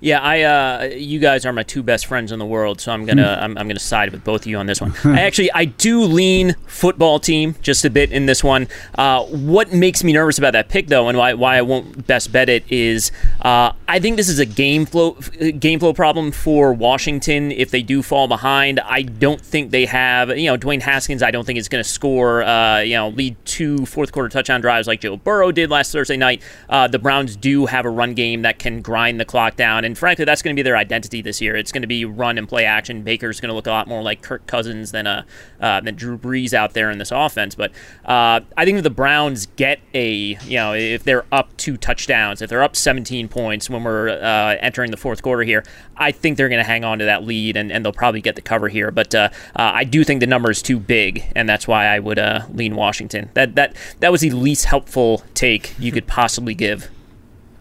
Yeah, 0.00 0.20
I 0.20 0.42
uh, 0.42 0.84
you 0.96 1.18
guys 1.18 1.44
are 1.44 1.52
my 1.52 1.62
two 1.62 1.82
best 1.82 2.06
friends 2.06 2.32
in 2.32 2.38
the 2.38 2.46
world, 2.46 2.80
so 2.80 2.90
I'm 2.90 3.04
gonna 3.04 3.36
hmm. 3.36 3.42
I'm, 3.42 3.58
I'm, 3.58 3.68
gonna 3.68 3.78
side 3.78 4.10
with 4.12 4.24
both 4.24 4.42
of 4.42 4.46
you 4.46 4.56
on 4.56 4.64
this 4.64 4.80
one. 4.80 4.94
I 5.04 5.20
actually 5.20 5.52
I 5.52 5.66
do 5.66 6.02
lean 6.02 6.56
football 6.66 7.20
team 7.20 7.54
just 7.60 7.84
a 7.84 7.90
bit 7.90 8.10
in 8.10 8.24
this 8.24 8.42
one. 8.42 8.68
Uh, 8.96 9.24
what 9.26 9.72
makes 9.74 10.02
me 10.02 10.14
nervous 10.14 10.38
about 10.38 10.52
that 10.52 10.70
pick 10.70 10.88
though, 10.88 11.08
and 11.08 11.18
why 11.18 11.34
why 11.34 11.58
I 11.58 11.62
won't 11.62 12.06
best 12.06 12.32
bet 12.32 12.48
it 12.48 12.64
is 12.72 13.12
uh, 13.42 13.72
I 13.88 14.00
think 14.00 14.16
this 14.16 14.30
is 14.30 14.38
a 14.38 14.46
game 14.46 14.86
flow 14.86 15.12
game 15.58 15.80
flow 15.80 15.92
problem 15.92 16.32
for 16.32 16.72
Washington 16.72 17.52
if 17.52 17.70
they 17.70 17.82
do 17.82 18.02
fall 18.02 18.26
behind. 18.26 18.80
I 18.80 19.02
don't 19.02 19.40
think 19.40 19.70
they 19.70 19.84
have 19.84 20.36
you 20.38 20.46
know 20.46 20.56
Dwayne 20.56 20.80
Haskins. 20.80 21.22
I 21.22 21.30
don't 21.30 21.44
think 21.44 21.58
is 21.58 21.68
going 21.68 21.84
to 21.84 21.88
score 21.88 22.42
uh, 22.42 22.80
you 22.80 22.94
know 22.94 23.10
lead 23.10 23.36
two 23.44 23.84
fourth 23.84 24.12
quarter 24.12 24.30
touchdown 24.30 24.62
drives 24.62 24.88
like 24.88 25.02
Joe 25.02 25.18
Burrow 25.18 25.52
did 25.52 25.68
last 25.68 25.92
Thursday 25.92 26.16
night. 26.16 26.42
Uh, 26.70 26.88
the 26.88 26.98
Browns 26.98 27.36
do 27.36 27.66
have 27.66 27.84
a 27.84 27.90
run 27.90 28.14
game 28.14 28.42
that 28.42 28.58
can 28.58 28.80
grind 28.80 29.20
the 29.20 29.26
clock 29.26 29.56
down 29.56 29.84
and 29.84 29.89
frankly, 29.96 30.24
that's 30.24 30.42
going 30.42 30.54
to 30.54 30.58
be 30.58 30.62
their 30.62 30.76
identity 30.76 31.22
this 31.22 31.40
year. 31.40 31.56
It's 31.56 31.72
going 31.72 31.82
to 31.82 31.88
be 31.88 32.04
run 32.04 32.38
and 32.38 32.48
play 32.48 32.64
action. 32.64 33.02
Baker's 33.02 33.40
going 33.40 33.48
to 33.48 33.54
look 33.54 33.66
a 33.66 33.70
lot 33.70 33.88
more 33.88 34.02
like 34.02 34.22
Kirk 34.22 34.46
Cousins 34.46 34.92
than 34.92 35.06
a 35.06 35.24
uh, 35.60 35.80
than 35.80 35.94
Drew 35.94 36.18
Brees 36.18 36.52
out 36.52 36.74
there 36.74 36.90
in 36.90 36.98
this 36.98 37.10
offense. 37.10 37.54
But 37.54 37.72
uh, 38.04 38.40
I 38.56 38.64
think 38.64 38.82
the 38.82 38.90
Browns 38.90 39.46
get 39.56 39.80
a 39.94 40.10
you 40.44 40.56
know 40.56 40.74
if 40.74 41.04
they're 41.04 41.24
up 41.32 41.56
two 41.56 41.76
touchdowns, 41.76 42.42
if 42.42 42.50
they're 42.50 42.62
up 42.62 42.76
17 42.76 43.28
points 43.28 43.70
when 43.70 43.84
we're 43.84 44.10
uh, 44.10 44.56
entering 44.60 44.90
the 44.90 44.96
fourth 44.96 45.22
quarter 45.22 45.42
here, 45.42 45.64
I 45.96 46.12
think 46.12 46.36
they're 46.36 46.48
going 46.48 46.62
to 46.62 46.68
hang 46.68 46.84
on 46.84 46.98
to 46.98 47.04
that 47.04 47.24
lead 47.24 47.56
and, 47.56 47.70
and 47.70 47.84
they'll 47.84 47.92
probably 47.92 48.20
get 48.20 48.36
the 48.36 48.42
cover 48.42 48.68
here. 48.68 48.90
But 48.90 49.14
uh, 49.14 49.28
uh, 49.56 49.72
I 49.74 49.84
do 49.84 50.04
think 50.04 50.20
the 50.20 50.26
number 50.26 50.50
is 50.50 50.62
too 50.62 50.78
big, 50.78 51.24
and 51.36 51.48
that's 51.48 51.68
why 51.68 51.86
I 51.86 51.98
would 51.98 52.18
uh, 52.18 52.46
lean 52.52 52.74
Washington. 52.76 53.30
That 53.34 53.54
that 53.54 53.76
that 54.00 54.12
was 54.12 54.22
the 54.22 54.30
least 54.30 54.66
helpful 54.66 55.22
take 55.34 55.74
you 55.78 55.92
could 55.92 56.06
possibly 56.06 56.54
give. 56.54 56.90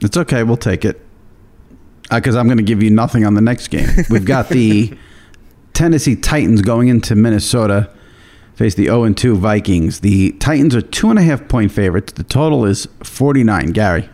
It's 0.01 0.15
okay. 0.15 0.43
We'll 0.43 0.57
take 0.57 0.85
it 0.85 1.05
because 2.09 2.35
uh, 2.35 2.39
I'm 2.39 2.47
going 2.47 2.57
to 2.57 2.63
give 2.63 2.81
you 2.81 2.89
nothing 2.89 3.25
on 3.25 3.33
the 3.33 3.41
next 3.41 3.67
game. 3.69 3.87
We've 4.09 4.25
got 4.25 4.49
the 4.49 4.97
Tennessee 5.73 6.15
Titans 6.15 6.61
going 6.61 6.87
into 6.87 7.15
Minnesota, 7.15 7.89
face 8.55 8.75
the 8.75 8.85
0 8.85 9.13
2 9.13 9.35
Vikings. 9.35 10.01
The 10.01 10.31
Titans 10.33 10.75
are 10.75 10.81
two 10.81 11.09
and 11.09 11.19
a 11.19 11.21
half 11.21 11.47
point 11.47 11.71
favorites. 11.71 12.13
The 12.13 12.23
total 12.23 12.65
is 12.65 12.87
49. 13.03 13.71
Gary. 13.71 14.09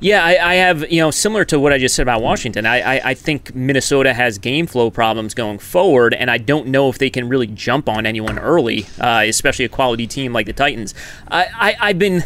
Yeah, 0.00 0.24
I, 0.24 0.50
I, 0.50 0.54
have, 0.54 0.90
you 0.92 1.00
know, 1.00 1.10
similar 1.10 1.44
to 1.46 1.58
what 1.58 1.72
I 1.72 1.78
just 1.78 1.96
said 1.96 2.02
about 2.02 2.22
Washington, 2.22 2.66
I, 2.66 2.98
I, 2.98 3.00
I, 3.10 3.14
think 3.14 3.52
Minnesota 3.52 4.14
has 4.14 4.38
game 4.38 4.68
flow 4.68 4.92
problems 4.92 5.34
going 5.34 5.58
forward, 5.58 6.14
and 6.14 6.30
I 6.30 6.38
don't 6.38 6.68
know 6.68 6.88
if 6.88 6.98
they 6.98 7.10
can 7.10 7.28
really 7.28 7.48
jump 7.48 7.88
on 7.88 8.06
anyone 8.06 8.38
early, 8.38 8.86
uh, 9.00 9.24
especially 9.26 9.64
a 9.64 9.68
quality 9.68 10.06
team 10.06 10.32
like 10.32 10.46
the 10.46 10.52
Titans. 10.52 10.94
I, 11.28 11.74
I, 11.80 11.88
have 11.88 11.98
been. 11.98 12.22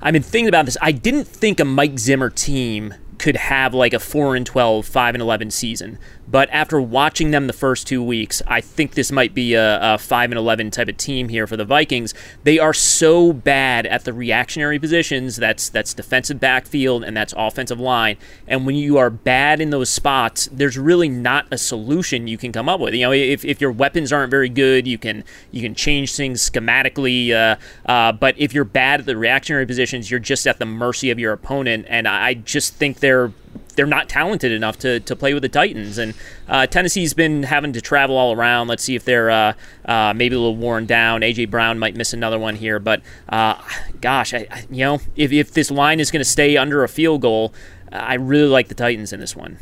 I've 0.00 0.14
been 0.14 0.22
thinking 0.22 0.48
about 0.48 0.64
this. 0.64 0.76
I 0.80 0.90
didn't 0.90 1.26
think 1.28 1.60
a 1.60 1.64
Mike 1.64 1.98
Zimmer 1.98 2.28
team 2.28 2.94
could 3.22 3.36
have 3.36 3.72
like 3.72 3.92
a 3.92 4.00
4 4.00 4.34
and 4.34 4.44
12, 4.44 4.84
5 4.84 5.14
and 5.14 5.22
11 5.22 5.52
season. 5.52 5.96
But 6.32 6.48
after 6.50 6.80
watching 6.80 7.30
them 7.30 7.46
the 7.46 7.52
first 7.52 7.86
two 7.86 8.02
weeks, 8.02 8.40
I 8.46 8.62
think 8.62 8.94
this 8.94 9.12
might 9.12 9.34
be 9.34 9.52
a, 9.52 9.94
a 9.94 9.98
5 9.98 10.30
and 10.30 10.38
11 10.38 10.70
type 10.70 10.88
of 10.88 10.96
team 10.96 11.28
here 11.28 11.46
for 11.46 11.58
the 11.58 11.66
Vikings. 11.66 12.14
They 12.42 12.58
are 12.58 12.72
so 12.72 13.34
bad 13.34 13.84
at 13.84 14.04
the 14.04 14.14
reactionary 14.14 14.78
positions. 14.78 15.36
That's 15.36 15.68
that's 15.68 15.92
defensive 15.92 16.40
backfield 16.40 17.04
and 17.04 17.14
that's 17.14 17.34
offensive 17.36 17.78
line. 17.78 18.16
And 18.48 18.64
when 18.64 18.76
you 18.76 18.96
are 18.96 19.10
bad 19.10 19.60
in 19.60 19.68
those 19.68 19.90
spots, 19.90 20.48
there's 20.50 20.78
really 20.78 21.10
not 21.10 21.46
a 21.50 21.58
solution 21.58 22.26
you 22.26 22.38
can 22.38 22.50
come 22.50 22.66
up 22.66 22.80
with. 22.80 22.94
You 22.94 23.02
know, 23.02 23.12
if, 23.12 23.44
if 23.44 23.60
your 23.60 23.70
weapons 23.70 24.10
aren't 24.10 24.30
very 24.30 24.48
good, 24.48 24.86
you 24.86 24.96
can 24.96 25.24
you 25.50 25.60
can 25.60 25.74
change 25.74 26.16
things 26.16 26.48
schematically. 26.48 27.30
Uh, 27.30 27.56
uh, 27.84 28.12
but 28.12 28.34
if 28.38 28.54
you're 28.54 28.64
bad 28.64 29.00
at 29.00 29.06
the 29.06 29.18
reactionary 29.18 29.66
positions, 29.66 30.10
you're 30.10 30.18
just 30.18 30.46
at 30.46 30.58
the 30.58 30.64
mercy 30.64 31.10
of 31.10 31.18
your 31.18 31.34
opponent. 31.34 31.84
And 31.90 32.08
I 32.08 32.32
just 32.32 32.74
think 32.74 33.00
they're 33.00 33.32
they're 33.74 33.86
not 33.86 34.08
talented 34.08 34.52
enough 34.52 34.78
to, 34.78 35.00
to 35.00 35.16
play 35.16 35.34
with 35.34 35.42
the 35.42 35.48
Titans. 35.48 35.98
And 35.98 36.14
uh, 36.48 36.66
Tennessee's 36.66 37.14
been 37.14 37.44
having 37.44 37.72
to 37.72 37.80
travel 37.80 38.16
all 38.16 38.32
around. 38.32 38.68
Let's 38.68 38.82
see 38.82 38.94
if 38.94 39.04
they're 39.04 39.30
uh, 39.30 39.52
uh, 39.84 40.12
maybe 40.14 40.36
a 40.36 40.38
little 40.38 40.56
worn 40.56 40.86
down. 40.86 41.20
AJ 41.22 41.50
Brown 41.50 41.78
might 41.78 41.96
miss 41.96 42.12
another 42.12 42.38
one 42.38 42.56
here, 42.56 42.78
but 42.78 43.02
uh, 43.28 43.60
gosh, 44.00 44.34
I, 44.34 44.46
I, 44.50 44.66
you 44.70 44.84
know, 44.84 45.00
if, 45.16 45.32
if 45.32 45.52
this 45.52 45.70
line 45.70 46.00
is 46.00 46.10
going 46.10 46.20
to 46.20 46.28
stay 46.28 46.56
under 46.56 46.84
a 46.84 46.88
field 46.88 47.22
goal, 47.22 47.52
I 47.90 48.14
really 48.14 48.48
like 48.48 48.68
the 48.68 48.74
Titans 48.74 49.12
in 49.12 49.20
this 49.20 49.36
one. 49.36 49.58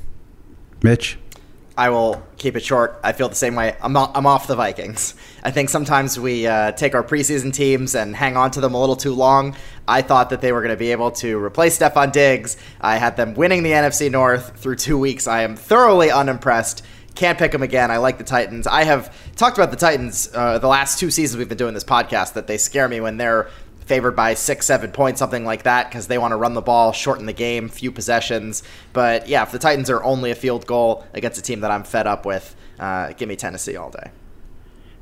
Mitch. 0.82 1.18
I 1.76 1.90
will 1.90 2.22
keep 2.36 2.56
it 2.56 2.64
short. 2.64 2.98
I 3.02 3.12
feel 3.12 3.28
the 3.28 3.34
same 3.34 3.54
way. 3.54 3.76
I'm, 3.80 3.96
I'm 3.96 4.26
off 4.26 4.46
the 4.46 4.56
Vikings. 4.56 5.14
I 5.42 5.50
think 5.50 5.68
sometimes 5.68 6.18
we 6.18 6.46
uh, 6.46 6.72
take 6.72 6.94
our 6.94 7.02
preseason 7.02 7.52
teams 7.52 7.94
and 7.94 8.14
hang 8.14 8.36
on 8.36 8.50
to 8.52 8.60
them 8.60 8.74
a 8.74 8.80
little 8.80 8.96
too 8.96 9.14
long. 9.14 9.56
I 9.88 10.02
thought 10.02 10.30
that 10.30 10.40
they 10.40 10.52
were 10.52 10.60
going 10.60 10.74
to 10.74 10.78
be 10.78 10.92
able 10.92 11.10
to 11.12 11.42
replace 11.42 11.78
Stefon 11.78 12.12
Diggs. 12.12 12.56
I 12.80 12.96
had 12.98 13.16
them 13.16 13.34
winning 13.34 13.62
the 13.62 13.70
NFC 13.70 14.10
North 14.10 14.56
through 14.58 14.76
two 14.76 14.98
weeks. 14.98 15.26
I 15.26 15.42
am 15.42 15.56
thoroughly 15.56 16.10
unimpressed. 16.10 16.84
Can't 17.14 17.38
pick 17.38 17.52
them 17.52 17.62
again. 17.62 17.90
I 17.90 17.96
like 17.96 18.18
the 18.18 18.24
Titans. 18.24 18.66
I 18.66 18.84
have 18.84 19.14
talked 19.36 19.58
about 19.58 19.70
the 19.70 19.76
Titans 19.76 20.30
uh, 20.34 20.58
the 20.58 20.68
last 20.68 20.98
two 20.98 21.10
seasons 21.10 21.38
we've 21.38 21.48
been 21.48 21.58
doing 21.58 21.74
this 21.74 21.84
podcast 21.84 22.34
that 22.34 22.46
they 22.46 22.58
scare 22.58 22.88
me 22.88 23.00
when 23.00 23.16
they're 23.16 23.48
favored 23.90 24.14
by 24.14 24.34
six, 24.34 24.66
seven 24.66 24.92
points, 24.92 25.18
something 25.18 25.44
like 25.44 25.64
that, 25.64 25.90
because 25.90 26.06
they 26.06 26.16
want 26.16 26.30
to 26.30 26.36
run 26.36 26.54
the 26.54 26.62
ball, 26.62 26.92
shorten 26.92 27.26
the 27.26 27.32
game, 27.32 27.68
few 27.68 27.90
possessions. 27.90 28.62
But 28.92 29.26
yeah, 29.26 29.42
if 29.42 29.50
the 29.50 29.58
Titans 29.58 29.90
are 29.90 30.00
only 30.04 30.30
a 30.30 30.36
field 30.36 30.64
goal 30.64 31.04
against 31.12 31.40
a 31.40 31.42
team 31.42 31.58
that 31.62 31.72
I'm 31.72 31.82
fed 31.82 32.06
up 32.06 32.24
with, 32.24 32.54
uh, 32.78 33.14
give 33.14 33.28
me 33.28 33.34
Tennessee 33.34 33.76
all 33.76 33.90
day. 33.90 34.12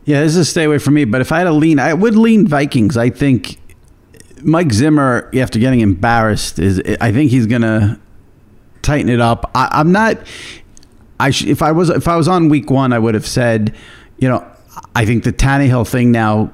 Yeah, 0.06 0.22
this 0.22 0.30
is 0.30 0.38
a 0.38 0.44
stay 0.46 0.64
away 0.64 0.78
from 0.78 0.94
me. 0.94 1.04
But 1.04 1.20
if 1.20 1.30
I 1.32 1.40
had 1.40 1.44
to 1.44 1.52
lean, 1.52 1.78
I 1.78 1.92
would 1.92 2.16
lean 2.16 2.46
Vikings. 2.46 2.96
I 2.96 3.10
think 3.10 3.60
Mike 4.42 4.72
Zimmer, 4.72 5.30
after 5.34 5.58
getting 5.58 5.80
embarrassed, 5.80 6.58
is 6.58 6.80
I 6.98 7.12
think 7.12 7.30
he's 7.30 7.46
gonna 7.46 8.00
tighten 8.80 9.10
it 9.10 9.20
up. 9.20 9.50
I, 9.54 9.80
am 9.80 9.92
not. 9.92 10.16
I 11.20 11.30
sh- 11.30 11.44
if 11.44 11.60
I 11.60 11.72
was 11.72 11.90
if 11.90 12.08
I 12.08 12.16
was 12.16 12.26
on 12.26 12.48
week 12.48 12.70
one, 12.70 12.94
I 12.94 12.98
would 12.98 13.12
have 13.12 13.26
said, 13.26 13.74
you 14.16 14.30
know, 14.30 14.50
I 14.94 15.04
think 15.04 15.24
the 15.24 15.32
Tannehill 15.34 15.86
thing 15.86 16.10
now 16.10 16.50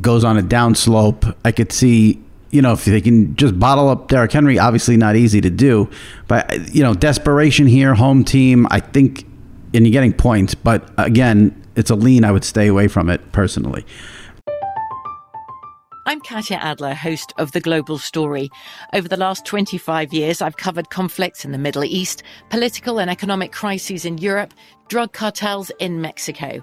goes 0.00 0.24
on 0.24 0.38
a 0.38 0.42
downslope. 0.42 1.34
I 1.44 1.52
could 1.52 1.72
see, 1.72 2.22
you 2.50 2.62
know, 2.62 2.72
if 2.72 2.84
they 2.84 3.00
can 3.00 3.34
just 3.36 3.58
bottle 3.58 3.88
up 3.88 4.08
Derrick 4.08 4.32
Henry, 4.32 4.58
obviously 4.58 4.96
not 4.96 5.16
easy 5.16 5.40
to 5.40 5.50
do, 5.50 5.88
but 6.28 6.74
you 6.74 6.82
know, 6.82 6.94
desperation 6.94 7.66
here, 7.66 7.94
home 7.94 8.24
team. 8.24 8.66
I 8.70 8.80
think, 8.80 9.24
and 9.72 9.86
you're 9.86 9.92
getting 9.92 10.12
points, 10.12 10.54
but 10.54 10.90
again, 10.98 11.60
it's 11.76 11.90
a 11.90 11.96
lean. 11.96 12.24
I 12.24 12.32
would 12.32 12.44
stay 12.44 12.66
away 12.66 12.88
from 12.88 13.10
it 13.10 13.32
personally. 13.32 13.84
I'm 16.06 16.20
Katya 16.20 16.58
Adler, 16.58 16.92
host 16.92 17.32
of 17.38 17.52
The 17.52 17.60
Global 17.60 17.96
Story. 17.96 18.50
Over 18.92 19.08
the 19.08 19.16
last 19.16 19.46
25 19.46 20.12
years, 20.12 20.42
I've 20.42 20.58
covered 20.58 20.90
conflicts 20.90 21.46
in 21.46 21.52
the 21.52 21.58
Middle 21.58 21.82
East, 21.82 22.22
political 22.50 23.00
and 23.00 23.10
economic 23.10 23.52
crises 23.52 24.04
in 24.04 24.18
Europe, 24.18 24.52
drug 24.88 25.14
cartels 25.14 25.70
in 25.78 26.02
Mexico. 26.02 26.62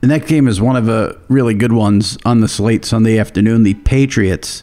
The 0.00 0.06
next 0.06 0.28
game 0.28 0.48
is 0.48 0.62
one 0.62 0.76
of 0.76 0.86
the 0.86 1.18
really 1.28 1.52
good 1.52 1.72
ones 1.72 2.16
on 2.24 2.40
the 2.40 2.48
slate 2.48 2.86
Sunday 2.86 3.18
afternoon. 3.18 3.64
The 3.64 3.74
Patriots, 3.74 4.62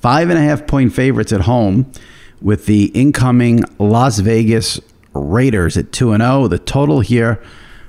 five 0.00 0.30
and 0.30 0.38
a 0.38 0.42
half 0.42 0.66
point 0.66 0.94
favorites 0.94 1.34
at 1.34 1.42
home 1.42 1.92
with 2.40 2.64
the 2.64 2.86
incoming 2.86 3.62
Las 3.78 4.20
Vegas 4.20 4.80
Raiders 5.12 5.76
at 5.76 5.92
2 5.92 6.12
and 6.12 6.22
0. 6.22 6.48
The 6.48 6.58
total 6.58 7.00
here 7.00 7.42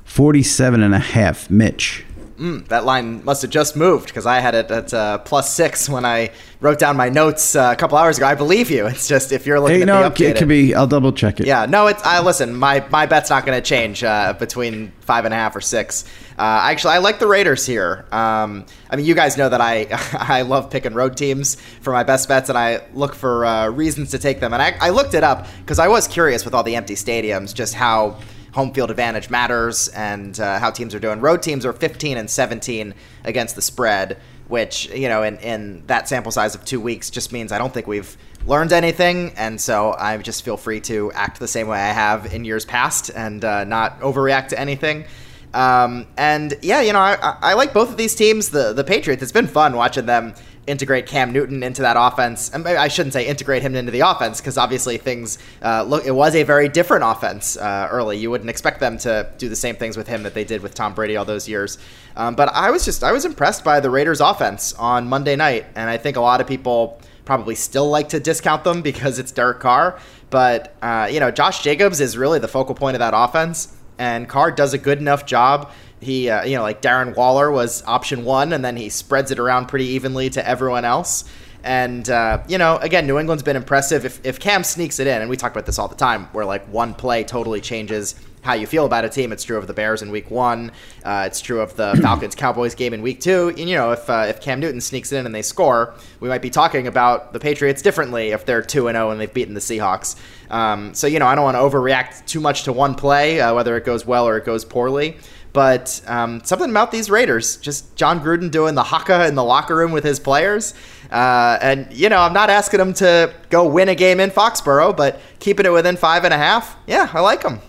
47 0.04 0.84
and 0.84 0.94
a 0.94 1.00
half. 1.00 1.50
Mitch. 1.50 2.04
Mm, 2.38 2.68
that 2.68 2.84
line 2.84 3.24
must 3.24 3.44
have 3.44 3.52
just 3.52 3.78
moved 3.78 4.08
because 4.08 4.26
I 4.26 4.40
had 4.40 4.56
it 4.56 4.70
at 4.70 4.94
uh, 4.94 5.20
plus 5.20 5.54
six 5.54 5.88
when 5.88 6.04
I 6.04 6.32
wrote 6.60 6.80
down 6.80 6.98
my 6.98 7.08
notes 7.08 7.56
uh, 7.56 7.70
a 7.72 7.76
couple 7.78 7.98
hours 7.98 8.18
ago. 8.18 8.26
I 8.26 8.36
believe 8.36 8.70
you. 8.70 8.88
It's 8.88 9.08
just 9.08 9.32
if 9.32 9.46
you're 9.46 9.60
looking 9.60 9.78
hey, 9.78 9.82
at 9.84 9.86
no, 9.86 10.04
the 10.04 10.10
updated, 10.10 10.30
it 10.32 10.38
could 10.38 10.48
be. 10.50 10.76
I'll 10.76 10.88
double 10.88 11.14
check 11.14 11.40
it. 11.40 11.46
Yeah, 11.46 11.68
no, 11.68 11.88
it's. 11.88 12.04
I 12.04 12.20
listen. 12.20 12.56
My 12.56 12.86
my 12.90 13.06
bet's 13.06 13.30
not 13.30 13.46
going 13.46 13.62
to 13.62 13.66
change 13.66 14.04
uh, 14.04 14.34
between 14.34 14.92
five 15.02 15.24
and 15.24 15.34
a 15.34 15.38
half 15.38 15.56
or 15.56 15.62
six. 15.62 16.04
Uh, 16.42 16.62
actually, 16.64 16.96
I 16.96 16.98
like 16.98 17.20
the 17.20 17.28
Raiders 17.28 17.68
here. 17.68 18.04
Um, 18.12 18.66
I 18.90 18.96
mean, 18.96 19.06
you 19.06 19.14
guys 19.14 19.38
know 19.38 19.48
that 19.48 19.62
I 19.62 19.86
I 20.14 20.42
love 20.42 20.72
picking 20.72 20.96
road 20.96 21.16
teams 21.16 21.54
for 21.82 21.94
my 21.94 22.02
best 22.02 22.28
bets, 22.28 22.50
and 22.50 22.58
I 22.58 22.82
look 22.96 23.14
for 23.14 23.46
uh, 23.46 23.70
reasons 23.70 24.10
to 24.10 24.18
take 24.18 24.40
them. 24.40 24.52
And 24.52 24.60
I, 24.60 24.76
I 24.82 24.90
looked 24.90 25.14
it 25.14 25.24
up 25.24 25.46
because 25.60 25.78
I 25.78 25.88
was 25.88 26.08
curious 26.08 26.44
with 26.44 26.56
all 26.56 26.64
the 26.64 26.76
empty 26.76 26.96
stadiums, 26.96 27.54
just 27.54 27.76
how 27.76 28.18
home 28.54 28.74
field 28.74 28.90
advantage 28.90 29.30
matters 29.30 29.90
and 29.90 30.40
uh, 30.40 30.58
how 30.58 30.72
teams 30.72 30.96
are 30.96 31.00
doing. 31.00 31.22
Road 31.22 31.44
teams 31.44 31.64
are 31.64 31.74
15 31.74 32.18
and 32.18 32.28
17 32.28 32.96
against 33.24 33.56
the 33.56 33.62
spread, 33.62 34.18
which 34.48 34.90
you 34.90 35.10
know 35.10 35.22
in 35.22 35.38
in 35.42 35.86
that 35.86 36.10
sample 36.10 36.32
size 36.32 36.56
of 36.56 36.66
two 36.66 36.82
weeks 36.82 37.12
just 37.12 37.32
means 37.32 37.52
I 37.52 37.60
don't 37.60 37.72
think 37.72 37.86
we've 37.86 38.18
learned 38.48 38.74
anything, 38.74 39.32
and 39.38 39.62
so 39.62 39.94
I 39.96 40.18
just 40.18 40.44
feel 40.44 40.58
free 40.58 40.80
to 40.82 41.12
act 41.12 41.40
the 41.40 41.48
same 41.48 41.68
way 41.68 41.78
I 41.78 41.94
have 41.94 42.34
in 42.34 42.46
years 42.46 42.66
past 42.66 43.12
and 43.14 43.46
uh, 43.46 43.64
not 43.64 44.00
overreact 44.00 44.48
to 44.48 44.60
anything. 44.60 45.06
Um, 45.54 46.08
and 46.18 46.54
yeah, 46.62 46.82
you 46.82 46.94
know, 46.94 47.00
I, 47.00 47.38
I 47.42 47.54
like 47.54 47.74
both 47.74 47.90
of 47.90 47.98
these 47.98 48.16
teams. 48.16 48.50
The 48.50 48.74
the 48.74 48.84
Patriots. 48.84 49.22
It's 49.22 49.32
been 49.32 49.48
fun 49.48 49.76
watching 49.76 50.06
them 50.06 50.34
integrate 50.68 51.08
Cam 51.08 51.32
Newton 51.34 51.64
into 51.64 51.82
that 51.82 51.96
offense. 51.98 52.54
I 52.54 52.88
shouldn't 52.88 53.14
say 53.14 53.28
integrate 53.28 53.62
him 53.62 53.76
into 53.76 53.92
the 53.92 54.02
offense 54.02 54.40
because 54.40 54.58
obviously 54.58 54.98
things 54.98 55.38
uh, 55.62 55.84
look. 55.84 56.06
It 56.06 56.12
was 56.12 56.36
a 56.36 56.44
very 56.44 56.70
different 56.70 57.04
offense 57.04 57.58
uh, 57.58 57.88
early. 57.92 58.18
You 58.18 58.30
wouldn't 58.30 58.50
expect 58.50 58.80
them 58.80 58.98
to 59.00 59.30
do 59.38 59.50
the 59.50 59.56
same 59.56 59.76
things 59.76 59.98
with 59.98 60.08
him 60.08 60.24
that 60.24 60.34
they 60.34 60.44
did 60.44 60.62
with 60.62 60.74
Tom 60.74 60.94
Brady 60.94 61.18
all 61.18 61.26
those 61.26 61.50
years. 61.50 61.78
Um, 62.16 62.36
but 62.36 62.50
I 62.50 62.72
was 62.72 62.86
just 62.86 63.04
I 63.04 63.12
was 63.12 63.26
impressed 63.26 63.64
by 63.64 63.80
the 63.80 63.90
Raiders' 63.90 64.22
offense 64.22 64.74
on 64.74 65.08
Monday 65.08 65.36
night, 65.36 65.66
and 65.76 65.90
I 65.90 65.98
think 65.98 66.18
a 66.18 66.22
lot 66.22 66.42
of 66.42 66.48
people 66.48 67.02
probably 67.26 67.56
still 67.56 67.90
like 67.90 68.10
to 68.10 68.20
discount 68.20 68.64
them 68.64 68.82
because 68.92 69.20
it's 69.20 69.32
Derek 69.32 69.60
Carr. 69.60 70.00
But 70.30 70.76
uh, 70.82 71.10
you 71.12 71.20
know, 71.20 71.32
Josh 71.32 71.64
Jacobs 71.64 72.00
is 72.00 72.18
really 72.18 72.40
the 72.40 72.48
focal 72.48 72.76
point 72.76 72.96
of 72.96 73.00
that 73.00 73.14
offense, 73.16 73.76
and 74.02 74.28
Carr 74.28 74.52
does 74.52 74.74
a 74.74 74.78
good 74.78 75.00
enough 75.00 75.26
job 75.26 75.72
he, 76.02 76.30
uh, 76.30 76.44
you 76.44 76.56
know, 76.56 76.64
like 76.64 76.82
Darren 76.82 77.16
Waller 77.16 77.52
was 77.52 77.84
option 77.86 78.26
one, 78.26 78.54
and 78.54 78.66
then 78.66 78.76
he 78.76 78.90
spreads 78.90 79.30
it 79.30 79.38
around 79.40 79.68
pretty 79.68 79.86
evenly 79.86 80.32
to 80.32 80.46
everyone 80.46 80.84
else. 80.84 81.26
And 81.64 82.10
uh, 82.10 82.44
you 82.48 82.58
know, 82.58 82.78
again, 82.78 83.06
New 83.06 83.20
England's 83.20 83.44
been 83.44 83.56
impressive. 83.56 84.04
If 84.04 84.20
if 84.26 84.40
Cam 84.40 84.64
sneaks 84.64 85.00
it 85.00 85.06
in, 85.06 85.22
and 85.22 85.30
we 85.30 85.38
talk 85.38 85.52
about 85.52 85.68
this 85.68 85.78
all 85.78 85.88
the 85.88 85.96
time, 85.96 86.26
where 86.32 86.44
like 86.44 86.66
one 86.66 86.96
play 86.96 87.24
totally 87.24 87.62
changes 87.62 88.16
how 88.42 88.54
you 88.54 88.68
feel 88.68 88.86
about 88.86 89.06
a 89.06 89.10
team. 89.10 89.32
It's 89.32 89.44
true 89.44 89.58
of 89.58 89.68
the 89.68 89.74
Bears 89.74 90.02
in 90.02 90.12
Week 90.12 90.30
One. 90.32 90.72
Uh, 91.04 91.24
it's 91.28 91.42
true 91.42 91.62
of 91.62 91.76
the 91.76 91.96
Falcons 92.02 92.36
Cowboys 92.36 92.76
game 92.76 92.94
in 92.94 93.02
Week 93.02 93.20
Two. 93.20 93.50
And 93.50 93.70
you 93.70 93.76
know, 93.76 93.92
if 93.92 94.10
uh, 94.10 94.26
if 94.28 94.42
Cam 94.42 94.60
Newton 94.60 94.82
sneaks 94.82 95.12
in 95.12 95.26
and 95.26 95.34
they 95.34 95.42
score, 95.42 95.94
we 96.20 96.30
might 96.30 96.42
be 96.42 96.50
talking 96.50 96.88
about 96.88 97.34
the 97.34 97.40
Patriots 97.40 97.82
differently 97.82 98.30
if 98.30 98.46
they're 98.46 98.62
two 98.62 98.88
and 98.88 98.96
zero 98.96 99.08
oh 99.08 99.12
and 99.12 99.20
they've 99.20 99.34
beaten 99.34 99.54
the 99.54 99.60
Seahawks. 99.60 100.16
Um, 100.50 100.94
so 100.94 101.08
you 101.08 101.20
know, 101.20 101.28
I 101.28 101.36
don't 101.36 101.44
want 101.44 101.56
to 101.56 101.62
overreact 101.62 102.26
too 102.26 102.40
much 102.40 102.64
to 102.64 102.74
one 102.74 102.96
play, 102.96 103.40
uh, 103.40 103.54
whether 103.54 103.78
it 103.78 103.86
goes 103.86 104.06
well 104.06 104.28
or 104.28 104.38
it 104.38 104.46
goes 104.46 104.66
poorly. 104.66 105.18
But 105.54 106.02
um, 106.08 106.42
something 106.44 106.70
about 106.70 106.92
these 106.92 107.10
Raiders, 107.10 107.58
just 107.58 107.96
Jon 107.96 108.22
Gruden 108.22 108.52
doing 108.52 108.76
the 108.76 108.84
haka 108.84 109.28
in 109.28 109.36
the 109.36 109.44
locker 109.44 109.76
room 109.76 109.92
with 109.92 110.04
his 110.04 110.20
players. 110.20 110.74
Uh, 111.12 111.58
and, 111.62 111.92
you 111.92 112.08
know, 112.08 112.20
I'm 112.20 112.34
not 112.34 112.50
asking 112.50 112.78
them 112.78 112.94
to 112.96 113.34
go 113.50 113.68
win 113.68 113.90
a 113.90 113.96
game 113.96 114.22
in 114.22 114.30
Foxborough, 114.30 114.96
but 114.96 115.20
keeping 115.40 115.66
it 115.66 115.72
within 115.74 115.98
five 115.98 116.24
and 116.24 116.34
a 116.34 116.38
half, 116.38 116.78
yeah, 116.88 117.10
I 117.14 117.20
like 117.20 117.42
them. 117.42 117.60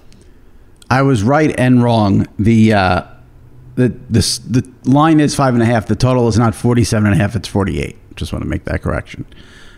I 0.92 1.00
was 1.00 1.22
right 1.22 1.58
and 1.58 1.82
wrong. 1.82 2.26
The, 2.38 2.74
uh, 2.74 3.02
the, 3.76 3.88
the, 4.10 4.40
the 4.46 4.90
line 4.90 5.20
is 5.20 5.34
five 5.34 5.54
and 5.54 5.62
a 5.62 5.66
half. 5.66 5.86
The 5.86 5.96
total 5.96 6.28
is 6.28 6.38
not 6.38 6.54
47 6.54 7.06
and 7.10 7.14
a 7.14 7.18
half, 7.18 7.34
it's 7.34 7.48
48. 7.48 7.96
Just 8.14 8.30
want 8.30 8.42
to 8.42 8.48
make 8.48 8.64
that 8.64 8.82
correction. 8.82 9.24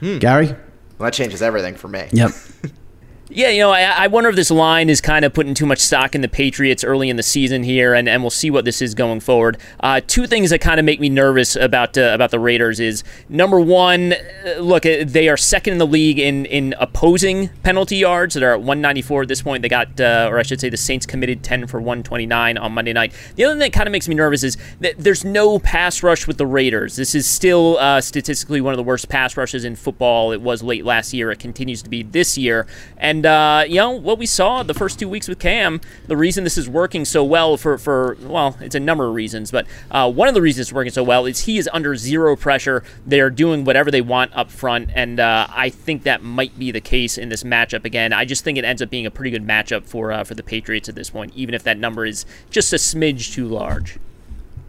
Hmm. 0.01 0.19
Gary? 0.19 0.49
Well, 0.49 1.07
that 1.07 1.13
changes 1.13 1.41
everything 1.41 1.77
for 1.77 1.87
me. 1.87 2.09
Yep. 2.11 2.33
Yeah, 3.31 3.49
you 3.49 3.61
know, 3.61 3.71
I, 3.71 3.81
I, 3.81 4.07
wonder 4.09 4.29
if 4.29 4.37
this 4.37 4.51
line 4.51 4.91
is 4.91 5.01
kind 5.01 5.25
of 5.25 5.33
putting 5.33 5.55
too 5.55 5.65
much 5.65 5.79
stock 5.79 6.15
in 6.15 6.21
the 6.21 6.29
Patriots 6.29 6.85
early 6.85 7.09
in 7.09 7.17
the 7.17 7.23
season 7.23 7.63
here, 7.63 7.95
and, 7.95 8.07
and 8.07 8.23
we'll 8.23 8.29
see 8.29 8.51
what 8.51 8.67
this 8.67 8.83
is 8.83 8.95
going 8.95 9.21
forward. 9.21 9.57
Uh, 9.81 10.03
two 10.07 10.27
things 10.27 10.51
that 10.51 10.61
kind 10.61 10.79
of 10.79 10.85
make 10.85 11.01
me 11.01 11.09
nervous 11.09 11.57
about 11.57 11.97
uh, 11.97 12.11
about 12.13 12.31
the 12.31 12.39
Raiders 12.39 12.81
is 12.81 13.03
number 13.31 13.59
one, 13.59 14.13
uh, 14.13 14.61
look, 14.61 14.85
uh, 14.85 15.05
they 15.07 15.31
are 15.31 15.39
second 15.39 15.73
in 15.73 15.79
the 15.79 15.87
league 15.87 16.19
in 16.19 16.45
in 16.45 16.75
opposing 16.79 17.49
penalty 17.63 17.97
yards 17.97 18.35
that 18.35 18.43
are 18.43 18.53
at 18.53 18.59
194 18.61 19.23
at 19.23 19.29
this 19.29 19.41
point. 19.41 19.63
They 19.63 19.71
got, 19.71 19.99
uh, 19.99 20.29
or 20.31 20.39
I 20.39 20.43
should 20.43 20.61
say, 20.61 20.69
the 20.69 20.77
Saints 20.77 21.07
committed 21.07 21.43
10 21.43 21.67
for 21.67 21.79
129 21.81 22.59
on 22.59 22.73
Monday 22.73 22.93
night. 22.93 23.15
The 23.37 23.45
other 23.45 23.55
thing 23.55 23.61
that 23.61 23.73
kind 23.73 23.89
of 23.89 23.93
makes 23.93 24.07
me 24.07 24.15
nervous 24.15 24.43
is 24.43 24.59
that 24.81 24.97
there's 24.99 25.25
no 25.25 25.59
pass 25.59 26.03
rush 26.03 26.27
with 26.27 26.37
the 26.37 26.47
Raiders. 26.47 26.97
This 26.97 27.15
is 27.15 27.27
still 27.27 27.79
uh, 27.79 28.03
statistically 28.03 28.61
one 28.61 28.75
of 28.75 28.77
the 28.77 28.83
worst 28.83 29.09
pass 29.09 29.35
rushes 29.35 29.65
in 29.65 29.77
football. 29.77 30.31
It 30.31 30.43
was 30.43 30.63
late 30.63 30.85
last 30.85 31.15
year. 31.15 31.31
It 31.31 31.39
continues 31.39 31.83
to 31.85 31.89
be 31.89 32.03
this 32.03 32.37
year, 32.37 32.67
and 32.99 33.14
and 33.15 33.27
uh, 33.27 33.65
you 33.69 33.77
know 33.77 33.93
what 33.93 34.19
we 34.19 34.27
saw 34.27 34.65
the 34.65 34.75
first 34.75 34.99
two 34.99 35.09
weeks 35.09 35.29
with 35.29 35.39
Cam, 35.39 35.81
the 36.09 36.17
reason 36.17 36.43
this 36.43 36.59
is 36.59 36.69
working 36.69 37.05
so 37.05 37.23
well 37.23 37.57
for 37.57 37.79
for 37.79 38.17
well, 38.21 38.57
it's 38.61 38.75
a 38.75 38.81
number 38.81 39.07
of 39.07 39.15
reasons, 39.15 39.53
but 39.53 39.67
uh, 39.93 40.11
one 40.11 40.27
of 40.27 40.35
the 40.35 40.43
reasons 40.43 40.67
it's 40.67 40.73
working 40.73 40.91
so 40.91 41.05
well 41.05 41.25
is 41.25 41.41
he 41.41 41.57
is 41.57 41.69
under 41.73 41.95
zero 41.95 42.35
pressure. 42.35 42.83
They're 43.07 43.31
doing 43.31 43.65
whatever 43.65 43.93
they 43.93 44.01
want 44.01 44.35
up 44.35 44.51
front, 44.51 44.91
and 44.95 45.21
uh, 45.21 45.47
I 45.49 45.71
think 45.71 46.03
that 46.03 46.25
might 46.25 46.59
be 46.59 46.73
the 46.73 46.81
case 46.81 47.17
in 47.17 47.29
this 47.29 47.45
matchup 47.45 47.85
again. 47.85 48.13
I 48.13 48.25
just 48.25 48.43
think 48.43 48.59
it 48.59 48.65
ends 48.65 48.83
up 48.83 48.91
being 48.91 49.07
a 49.07 49.13
pretty 49.13 49.31
good 49.31 49.47
matchup 49.47 49.87
for 49.87 50.11
uh, 50.11 50.25
for 50.25 50.35
the 50.35 50.43
Patriots 50.43 50.89
at 50.89 50.97
this 50.97 51.11
point, 51.11 51.33
even 51.37 51.55
if 51.55 51.63
that 51.63 51.79
number 51.79 52.05
is 52.05 52.27
just 52.51 52.73
a 52.73 52.77
smidge 52.77 53.33
too 53.33 53.47
large 53.47 53.99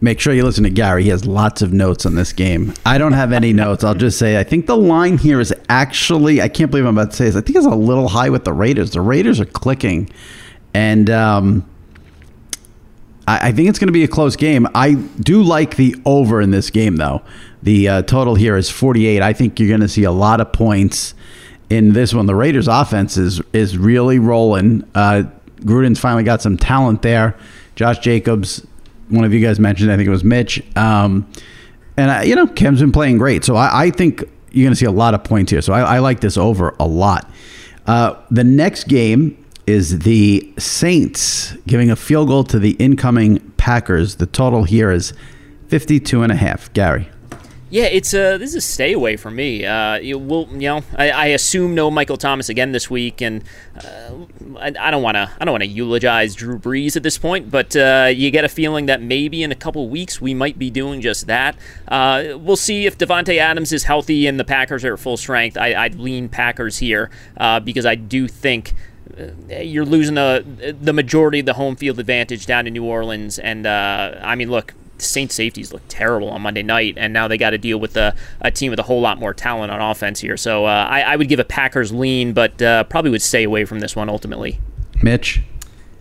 make 0.00 0.20
sure 0.20 0.32
you 0.32 0.44
listen 0.44 0.64
to 0.64 0.70
Gary. 0.70 1.04
He 1.04 1.08
has 1.08 1.26
lots 1.26 1.62
of 1.62 1.72
notes 1.72 2.04
on 2.04 2.14
this 2.14 2.32
game. 2.32 2.74
I 2.84 2.98
don't 2.98 3.14
have 3.14 3.32
any 3.32 3.52
notes. 3.52 3.84
I'll 3.84 3.94
just 3.94 4.18
say 4.18 4.38
I 4.38 4.44
think 4.44 4.66
the 4.66 4.76
line 4.76 5.18
here 5.18 5.40
is 5.40 5.54
actually 5.68 6.42
I 6.42 6.48
can't 6.48 6.70
believe 6.70 6.86
I'm 6.86 6.96
about 6.98 7.10
to 7.10 7.16
say 7.16 7.26
this. 7.26 7.36
I 7.36 7.40
think 7.40 7.56
it's 7.56 7.66
a 7.66 7.70
little 7.70 8.08
high 8.08 8.30
with 8.30 8.44
the 8.44 8.52
Raiders. 8.52 8.90
The 8.90 9.00
Raiders 9.00 9.40
are 9.40 9.46
clicking, 9.46 10.10
and 10.74 11.08
um, 11.10 11.68
I, 13.26 13.48
I, 13.48 13.52
think 13.52 13.68
it's 13.68 13.78
going 13.78 13.88
to 13.88 13.92
be 13.92 14.04
a 14.04 14.08
close 14.08 14.36
game. 14.36 14.66
I 14.74 14.94
do 14.94 15.42
like 15.42 15.76
the 15.76 15.96
over 16.04 16.40
in 16.40 16.50
this 16.50 16.70
game 16.70 16.96
though. 16.96 17.22
The 17.62 17.88
uh, 17.88 18.02
total 18.02 18.34
here 18.34 18.56
is 18.56 18.70
48. 18.70 19.22
I 19.22 19.32
think 19.32 19.58
you're 19.58 19.68
going 19.68 19.80
to 19.80 19.88
see 19.88 20.04
a 20.04 20.12
lot 20.12 20.40
of 20.40 20.52
points 20.52 21.14
in 21.70 21.94
this 21.94 22.14
one. 22.14 22.26
The 22.26 22.34
Raiders' 22.34 22.68
offense 22.68 23.16
is 23.16 23.40
is 23.52 23.78
really 23.78 24.18
rolling. 24.18 24.88
Uh, 24.94 25.24
Gruden's 25.60 25.98
finally 25.98 26.22
got 26.22 26.42
some 26.42 26.56
talent 26.56 27.02
there. 27.02 27.36
Josh 27.74 27.98
Jacobs 27.98 28.66
one 29.08 29.24
of 29.24 29.32
you 29.32 29.40
guys 29.40 29.58
mentioned. 29.58 29.90
I 29.90 29.96
think 29.96 30.06
it 30.06 30.10
was 30.10 30.24
Mitch. 30.24 30.62
Um, 30.76 31.30
and 31.96 32.10
I, 32.10 32.22
you 32.24 32.34
know, 32.34 32.46
Cam's 32.46 32.80
been 32.80 32.92
playing 32.92 33.18
great, 33.18 33.44
so 33.44 33.56
I, 33.56 33.86
I 33.86 33.90
think 33.90 34.20
you're 34.50 34.64
going 34.64 34.72
to 34.72 34.76
see 34.76 34.86
a 34.86 34.90
lot 34.90 35.14
of 35.14 35.24
points 35.24 35.50
here. 35.50 35.62
So 35.62 35.72
I, 35.72 35.96
I 35.96 35.98
like 35.98 36.20
this 36.20 36.36
over 36.36 36.74
a 36.78 36.86
lot. 36.86 37.30
Uh, 37.86 38.14
the 38.30 38.44
next 38.44 38.84
game 38.84 39.42
is 39.66 40.00
the 40.00 40.52
Saints 40.58 41.52
giving 41.66 41.90
a 41.90 41.96
field 41.96 42.28
goal 42.28 42.44
to 42.44 42.58
the 42.58 42.72
incoming 42.72 43.38
Packers. 43.56 44.16
The 44.16 44.26
total 44.26 44.64
here 44.64 44.90
is 44.90 45.12
52 45.68 46.22
and 46.22 46.32
a 46.32 46.36
half. 46.36 46.72
Gary. 46.72 47.08
Yeah, 47.68 47.86
it's 47.86 48.14
a 48.14 48.38
this 48.38 48.50
is 48.50 48.56
a 48.56 48.60
stay 48.60 48.92
away 48.92 49.16
for 49.16 49.28
me. 49.28 49.66
Uh, 49.66 49.98
will, 50.18 50.46
you 50.52 50.68
know, 50.68 50.84
I, 50.94 51.10
I, 51.10 51.26
assume 51.26 51.74
no 51.74 51.90
Michael 51.90 52.16
Thomas 52.16 52.48
again 52.48 52.70
this 52.70 52.88
week, 52.88 53.20
and 53.20 53.42
uh, 53.76 54.12
I, 54.60 54.72
I, 54.78 54.90
don't 54.92 55.02
want 55.02 55.16
to 55.16 55.28
I 55.40 55.44
don't 55.44 55.50
want 55.50 55.64
to 55.64 55.68
eulogize 55.68 56.36
Drew 56.36 56.60
Brees 56.60 56.96
at 56.96 57.02
this 57.02 57.18
point, 57.18 57.50
but 57.50 57.74
uh, 57.74 58.12
you 58.14 58.30
get 58.30 58.44
a 58.44 58.48
feeling 58.48 58.86
that 58.86 59.02
maybe 59.02 59.42
in 59.42 59.50
a 59.50 59.56
couple 59.56 59.88
weeks 59.88 60.20
we 60.20 60.32
might 60.32 60.60
be 60.60 60.70
doing 60.70 61.00
just 61.00 61.26
that. 61.26 61.56
Uh, 61.88 62.34
we'll 62.36 62.54
see 62.54 62.86
if 62.86 62.96
Davante 62.96 63.36
Adams 63.38 63.72
is 63.72 63.82
healthy 63.82 64.28
and 64.28 64.38
the 64.38 64.44
Packers 64.44 64.84
are 64.84 64.94
at 64.94 65.00
full 65.00 65.16
strength. 65.16 65.56
I, 65.56 65.88
would 65.88 65.98
lean 65.98 66.28
Packers 66.28 66.78
here 66.78 67.10
uh, 67.36 67.58
because 67.58 67.84
I 67.84 67.96
do 67.96 68.28
think 68.28 68.74
uh, 69.18 69.56
you're 69.56 69.84
losing 69.84 70.14
the 70.14 70.76
the 70.80 70.92
majority 70.92 71.40
of 71.40 71.46
the 71.46 71.54
home 71.54 71.74
field 71.74 71.98
advantage 71.98 72.46
down 72.46 72.68
in 72.68 72.74
New 72.74 72.84
Orleans, 72.84 73.40
and 73.40 73.66
I 73.66 74.36
mean, 74.36 74.52
look 74.52 74.72
Saints 74.98 75.34
safeties 75.34 75.72
looked 75.72 75.88
terrible 75.88 76.30
on 76.30 76.42
Monday 76.42 76.62
night, 76.62 76.94
and 76.96 77.12
now 77.12 77.28
they 77.28 77.38
got 77.38 77.50
to 77.50 77.58
deal 77.58 77.78
with 77.78 77.96
a, 77.96 78.14
a, 78.40 78.50
team 78.50 78.70
with 78.70 78.78
a 78.78 78.82
whole 78.82 79.00
lot 79.00 79.18
more 79.18 79.34
talent 79.34 79.70
on 79.70 79.80
offense 79.80 80.20
here. 80.20 80.36
So 80.36 80.64
uh, 80.64 80.86
I, 80.90 81.02
I, 81.02 81.16
would 81.16 81.28
give 81.28 81.38
a 81.38 81.44
Packers 81.44 81.92
lean, 81.92 82.32
but 82.32 82.60
uh, 82.62 82.84
probably 82.84 83.10
would 83.10 83.22
stay 83.22 83.44
away 83.44 83.64
from 83.64 83.80
this 83.80 83.94
one 83.94 84.08
ultimately. 84.08 84.60
Mitch? 85.02 85.42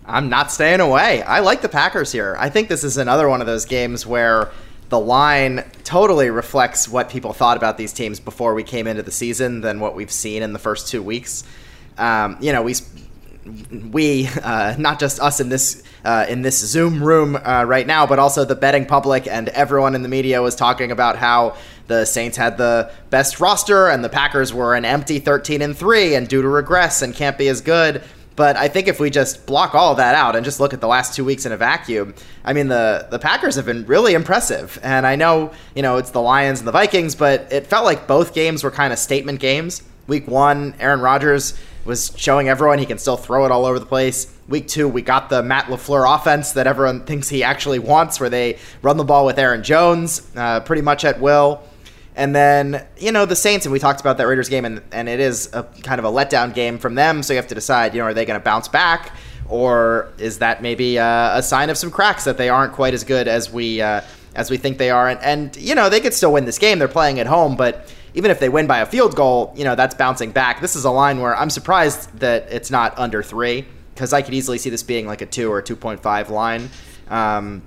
I'm 0.05 0.29
not 0.29 0.51
staying 0.51 0.79
away. 0.79 1.23
I 1.23 1.39
like 1.39 1.61
the 1.61 1.69
Packers 1.69 2.11
here. 2.11 2.35
I 2.39 2.49
think 2.49 2.69
this 2.69 2.83
is 2.83 2.97
another 2.97 3.27
one 3.27 3.41
of 3.41 3.47
those 3.47 3.65
games 3.65 4.05
where 4.05 4.51
the 4.89 4.99
line 4.99 5.63
totally 5.83 6.29
reflects 6.29 6.87
what 6.87 7.09
people 7.09 7.33
thought 7.33 7.57
about 7.57 7.77
these 7.77 7.91
teams 7.91 8.19
before 8.19 8.53
we 8.53 8.63
came 8.63 8.85
into 8.85 9.01
the 9.01 9.11
season 9.11 9.61
than 9.61 9.79
what 9.79 9.95
we've 9.95 10.11
seen 10.11 10.43
in 10.43 10.53
the 10.53 10.59
first 10.59 10.87
two 10.87 11.01
weeks. 11.01 11.43
Um, 11.97 12.37
you 12.39 12.51
know, 12.51 12.61
we 12.61 12.75
we, 13.91 14.27
uh, 14.43 14.75
not 14.77 14.99
just 14.99 15.19
us 15.19 15.39
in 15.39 15.49
this 15.49 15.83
uh, 16.03 16.25
in 16.29 16.41
this 16.41 16.59
Zoom 16.59 17.03
room 17.03 17.35
uh, 17.35 17.63
right 17.67 17.85
now, 17.85 18.05
but 18.05 18.19
also 18.19 18.45
the 18.45 18.55
betting 18.55 18.85
public 18.85 19.27
and 19.27 19.49
everyone 19.49 19.95
in 19.95 20.03
the 20.03 20.09
media 20.09 20.41
was 20.41 20.55
talking 20.55 20.91
about 20.91 21.15
how 21.17 21.55
the 21.87 22.05
Saints 22.05 22.37
had 22.37 22.57
the 22.57 22.91
best 23.09 23.39
roster 23.39 23.87
and 23.87 24.03
the 24.03 24.09
Packers 24.09 24.53
were 24.53 24.75
an 24.75 24.85
empty 24.85 25.19
13 25.19 25.61
and 25.61 25.77
three 25.77 26.15
and 26.15 26.27
due 26.27 26.41
to 26.41 26.47
regress 26.47 27.01
and 27.01 27.13
can't 27.13 27.37
be 27.37 27.47
as 27.47 27.61
good. 27.61 28.03
But 28.35 28.57
I 28.57 28.67
think 28.67 28.87
if 28.87 28.99
we 28.99 29.09
just 29.09 29.45
block 29.45 29.75
all 29.75 29.95
that 29.95 30.13
out 30.13 30.35
and 30.35 30.43
just 30.43 30.59
look 30.59 30.73
at 30.73 30.81
the 30.81 30.87
last 30.87 31.15
two 31.15 31.23
weeks 31.23 31.45
in 31.45 31.51
a 31.51 31.57
vacuum, 31.57 32.13
I 32.43 32.53
mean 32.53 32.67
the 32.67 33.07
the 33.09 33.19
Packers 33.19 33.55
have 33.55 33.65
been 33.65 33.85
really 33.85 34.13
impressive. 34.13 34.79
And 34.83 35.07
I 35.07 35.15
know 35.15 35.53
you 35.75 35.81
know 35.81 35.97
it's 35.97 36.11
the 36.11 36.21
Lions 36.21 36.59
and 36.59 36.67
the 36.67 36.73
Vikings, 36.73 37.15
but 37.15 37.51
it 37.51 37.67
felt 37.67 37.85
like 37.85 38.07
both 38.07 38.33
games 38.33 38.63
were 38.63 38.71
kind 38.71 38.91
of 38.91 38.99
statement 38.99 39.39
games. 39.39 39.83
Week 40.07 40.27
one, 40.27 40.75
Aaron 40.79 40.99
Rodgers 40.99 41.57
was 41.85 42.11
showing 42.17 42.49
everyone 42.49 42.79
he 42.79 42.85
can 42.85 42.97
still 42.97 43.17
throw 43.17 43.45
it 43.45 43.51
all 43.51 43.65
over 43.65 43.79
the 43.79 43.85
place. 43.85 44.35
Week 44.47 44.67
two, 44.67 44.87
we 44.87 45.01
got 45.01 45.29
the 45.29 45.41
Matt 45.41 45.65
LaFleur 45.65 46.15
offense 46.15 46.51
that 46.53 46.67
everyone 46.67 47.05
thinks 47.05 47.29
he 47.29 47.43
actually 47.43 47.79
wants, 47.79 48.19
where 48.19 48.29
they 48.29 48.57
run 48.81 48.97
the 48.97 49.03
ball 49.03 49.25
with 49.25 49.39
Aaron 49.39 49.63
Jones 49.63 50.29
uh, 50.35 50.59
pretty 50.59 50.81
much 50.81 51.05
at 51.05 51.19
will. 51.19 51.63
And 52.15 52.33
then, 52.33 52.85
you 52.97 53.11
know, 53.11 53.25
the 53.25 53.35
Saints, 53.35 53.65
and 53.65 53.73
we 53.73 53.79
talked 53.79 53.99
about 53.99 54.17
that 54.17 54.27
Raiders 54.27 54.49
game, 54.49 54.63
and, 54.65 54.81
and 54.91 55.09
it 55.09 55.19
is 55.19 55.49
a 55.53 55.63
kind 55.83 55.99
of 55.99 56.05
a 56.05 56.09
letdown 56.09 56.53
game 56.53 56.79
from 56.79 56.95
them. 56.95 57.21
So 57.21 57.33
you 57.33 57.37
have 57.37 57.47
to 57.47 57.55
decide, 57.55 57.93
you 57.93 57.99
know, 57.99 58.05
are 58.05 58.13
they 58.13 58.25
going 58.25 58.39
to 58.39 58.43
bounce 58.43 58.67
back? 58.67 59.15
Or 59.47 60.13
is 60.17 60.39
that 60.39 60.61
maybe 60.61 60.97
uh, 60.97 61.37
a 61.37 61.43
sign 61.43 61.69
of 61.69 61.77
some 61.77 61.91
cracks 61.91 62.23
that 62.23 62.37
they 62.37 62.49
aren't 62.49 62.73
quite 62.73 62.93
as 62.93 63.03
good 63.03 63.27
as 63.27 63.51
we 63.51 63.79
uh, 63.81 64.01
as 64.33 64.49
we 64.49 64.57
think 64.57 64.77
they 64.77 64.89
are? 64.89 65.09
And, 65.09 65.19
and, 65.21 65.55
you 65.57 65.75
know, 65.75 65.89
they 65.89 65.99
could 65.99 66.13
still 66.13 66.33
win 66.33 66.45
this 66.45 66.57
game. 66.57 66.79
They're 66.79 66.87
playing 66.87 67.19
at 67.19 67.27
home, 67.27 67.55
but 67.55 67.93
even 68.15 68.31
if 68.31 68.39
they 68.39 68.49
win 68.49 68.65
by 68.65 68.79
a 68.79 68.85
field 68.85 69.15
goal, 69.15 69.53
you 69.55 69.63
know, 69.63 69.75
that's 69.75 69.93
bouncing 69.93 70.31
back. 70.31 70.61
This 70.61 70.75
is 70.75 70.85
a 70.85 70.91
line 70.91 71.19
where 71.19 71.35
I'm 71.35 71.49
surprised 71.49 72.17
that 72.19 72.51
it's 72.51 72.71
not 72.71 72.97
under 72.97 73.21
three 73.21 73.65
because 73.93 74.13
I 74.13 74.21
could 74.21 74.33
easily 74.33 74.57
see 74.57 74.69
this 74.69 74.83
being 74.83 75.05
like 75.05 75.21
a 75.21 75.25
two 75.25 75.51
or 75.51 75.59
a 75.59 75.63
2.5 75.63 76.29
line. 76.29 76.69
Um, 77.09 77.61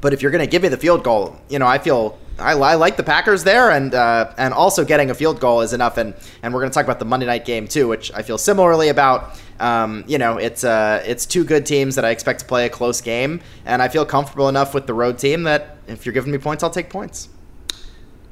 but 0.00 0.12
if 0.12 0.22
you're 0.22 0.32
going 0.32 0.44
to 0.44 0.50
give 0.50 0.62
me 0.62 0.68
the 0.68 0.76
field 0.78 1.04
goal, 1.04 1.38
you 1.48 1.58
know, 1.58 1.66
I 1.66 1.78
feel 1.78 2.18
I, 2.38 2.52
I 2.52 2.74
like 2.74 2.96
the 2.96 3.02
Packers 3.02 3.44
there, 3.44 3.70
and 3.70 3.94
uh, 3.94 4.32
and 4.36 4.54
also 4.54 4.84
getting 4.84 5.10
a 5.10 5.14
field 5.14 5.38
goal 5.38 5.60
is 5.60 5.72
enough. 5.72 5.96
And 5.96 6.14
and 6.42 6.52
we're 6.52 6.60
going 6.60 6.70
to 6.70 6.74
talk 6.74 6.84
about 6.84 6.98
the 6.98 7.04
Monday 7.04 7.26
night 7.26 7.44
game 7.44 7.68
too, 7.68 7.86
which 7.86 8.12
I 8.12 8.22
feel 8.22 8.38
similarly 8.38 8.88
about. 8.88 9.38
Um, 9.60 10.04
you 10.08 10.18
know, 10.18 10.38
it's 10.38 10.64
uh, 10.64 11.02
it's 11.06 11.26
two 11.26 11.44
good 11.44 11.66
teams 11.66 11.94
that 11.94 12.04
I 12.04 12.10
expect 12.10 12.40
to 12.40 12.46
play 12.46 12.66
a 12.66 12.70
close 12.70 13.00
game, 13.00 13.40
and 13.64 13.82
I 13.82 13.88
feel 13.88 14.04
comfortable 14.04 14.48
enough 14.48 14.74
with 14.74 14.86
the 14.86 14.94
road 14.94 15.18
team 15.18 15.44
that 15.44 15.76
if 15.86 16.04
you're 16.06 16.14
giving 16.14 16.32
me 16.32 16.38
points, 16.38 16.64
I'll 16.64 16.70
take 16.70 16.90
points. 16.90 17.28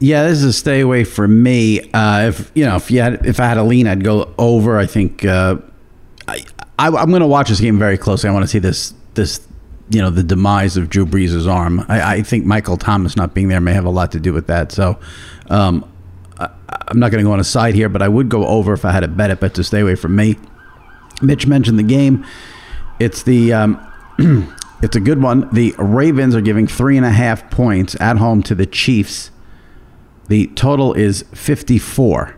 Yeah, 0.01 0.27
this 0.27 0.39
is 0.39 0.45
a 0.45 0.53
stay 0.55 0.81
away 0.81 1.05
for 1.05 1.29
me. 1.29 1.91
Uh, 1.93 2.29
if 2.29 2.51
you 2.55 2.65
know, 2.65 2.77
if 2.77 2.91
you 2.91 3.01
had, 3.03 3.27
if 3.27 3.39
I 3.39 3.45
had 3.45 3.59
a 3.59 3.63
lean, 3.63 3.87
I'd 3.87 4.03
go 4.03 4.33
over. 4.39 4.79
I 4.79 4.87
think 4.87 5.27
uh, 5.27 5.57
I, 6.27 6.47
I 6.79 7.03
am 7.03 7.11
going 7.11 7.21
to 7.21 7.27
watch 7.27 7.51
this 7.51 7.61
game 7.61 7.79
very 7.79 7.99
closely. 7.99 8.31
I 8.31 8.33
want 8.33 8.45
to 8.45 8.49
see 8.49 8.59
this 8.59 8.95
this 9.15 9.47
you 9.91 10.01
know 10.01 10.09
the 10.09 10.23
demise 10.23 10.79
of 10.79 10.89
Drew 10.89 11.05
Brees' 11.05 11.47
arm. 11.47 11.85
I, 11.89 12.15
I, 12.17 12.23
think 12.23 12.47
Michael 12.47 12.79
Thomas 12.79 13.15
not 13.15 13.35
being 13.35 13.49
there 13.49 13.61
may 13.61 13.75
have 13.75 13.85
a 13.85 13.91
lot 13.91 14.13
to 14.13 14.21
do 14.21 14.33
with 14.33 14.47
that. 14.47 14.73
So 14.73 14.99
um, 15.51 15.91
I, 16.39 16.49
am 16.89 16.99
not 16.99 17.11
going 17.11 17.23
to 17.23 17.29
go 17.29 17.33
on 17.33 17.41
a 17.41 17.45
side 17.45 17.75
here, 17.75 17.91
but 17.91 18.01
I 18.01 18.09
would 18.09 18.31
go 18.31 18.47
over 18.47 18.73
if 18.73 18.87
I 18.87 18.93
had 18.93 19.05
a 19.05 19.09
bet 19.09 19.31
it, 19.31 19.41
but 19.41 19.55
to 19.55 19.65
stay 19.65 19.81
away 19.81 19.97
from 19.97 20.17
me. 20.17 20.37
Mitch 21.21 21.47
mentioned 21.47 21.79
the 21.79 21.85
game. 21.85 22.25
It's 22.99 23.23
the 23.25 23.53
um, 23.53 23.93
it's 24.83 24.97
a 24.97 25.01
good 25.01 25.21
one. 25.21 25.53
The 25.53 25.75
Ravens 25.77 26.35
are 26.35 26.41
giving 26.41 26.67
three 26.67 26.97
and 26.97 27.05
a 27.05 27.11
half 27.11 27.51
points 27.51 28.01
at 28.01 28.17
home 28.17 28.43
to 28.45 28.55
the 28.55 28.67
Chiefs. 28.67 29.31
The 30.31 30.47
total 30.47 30.93
is 30.93 31.25
54. 31.35 32.37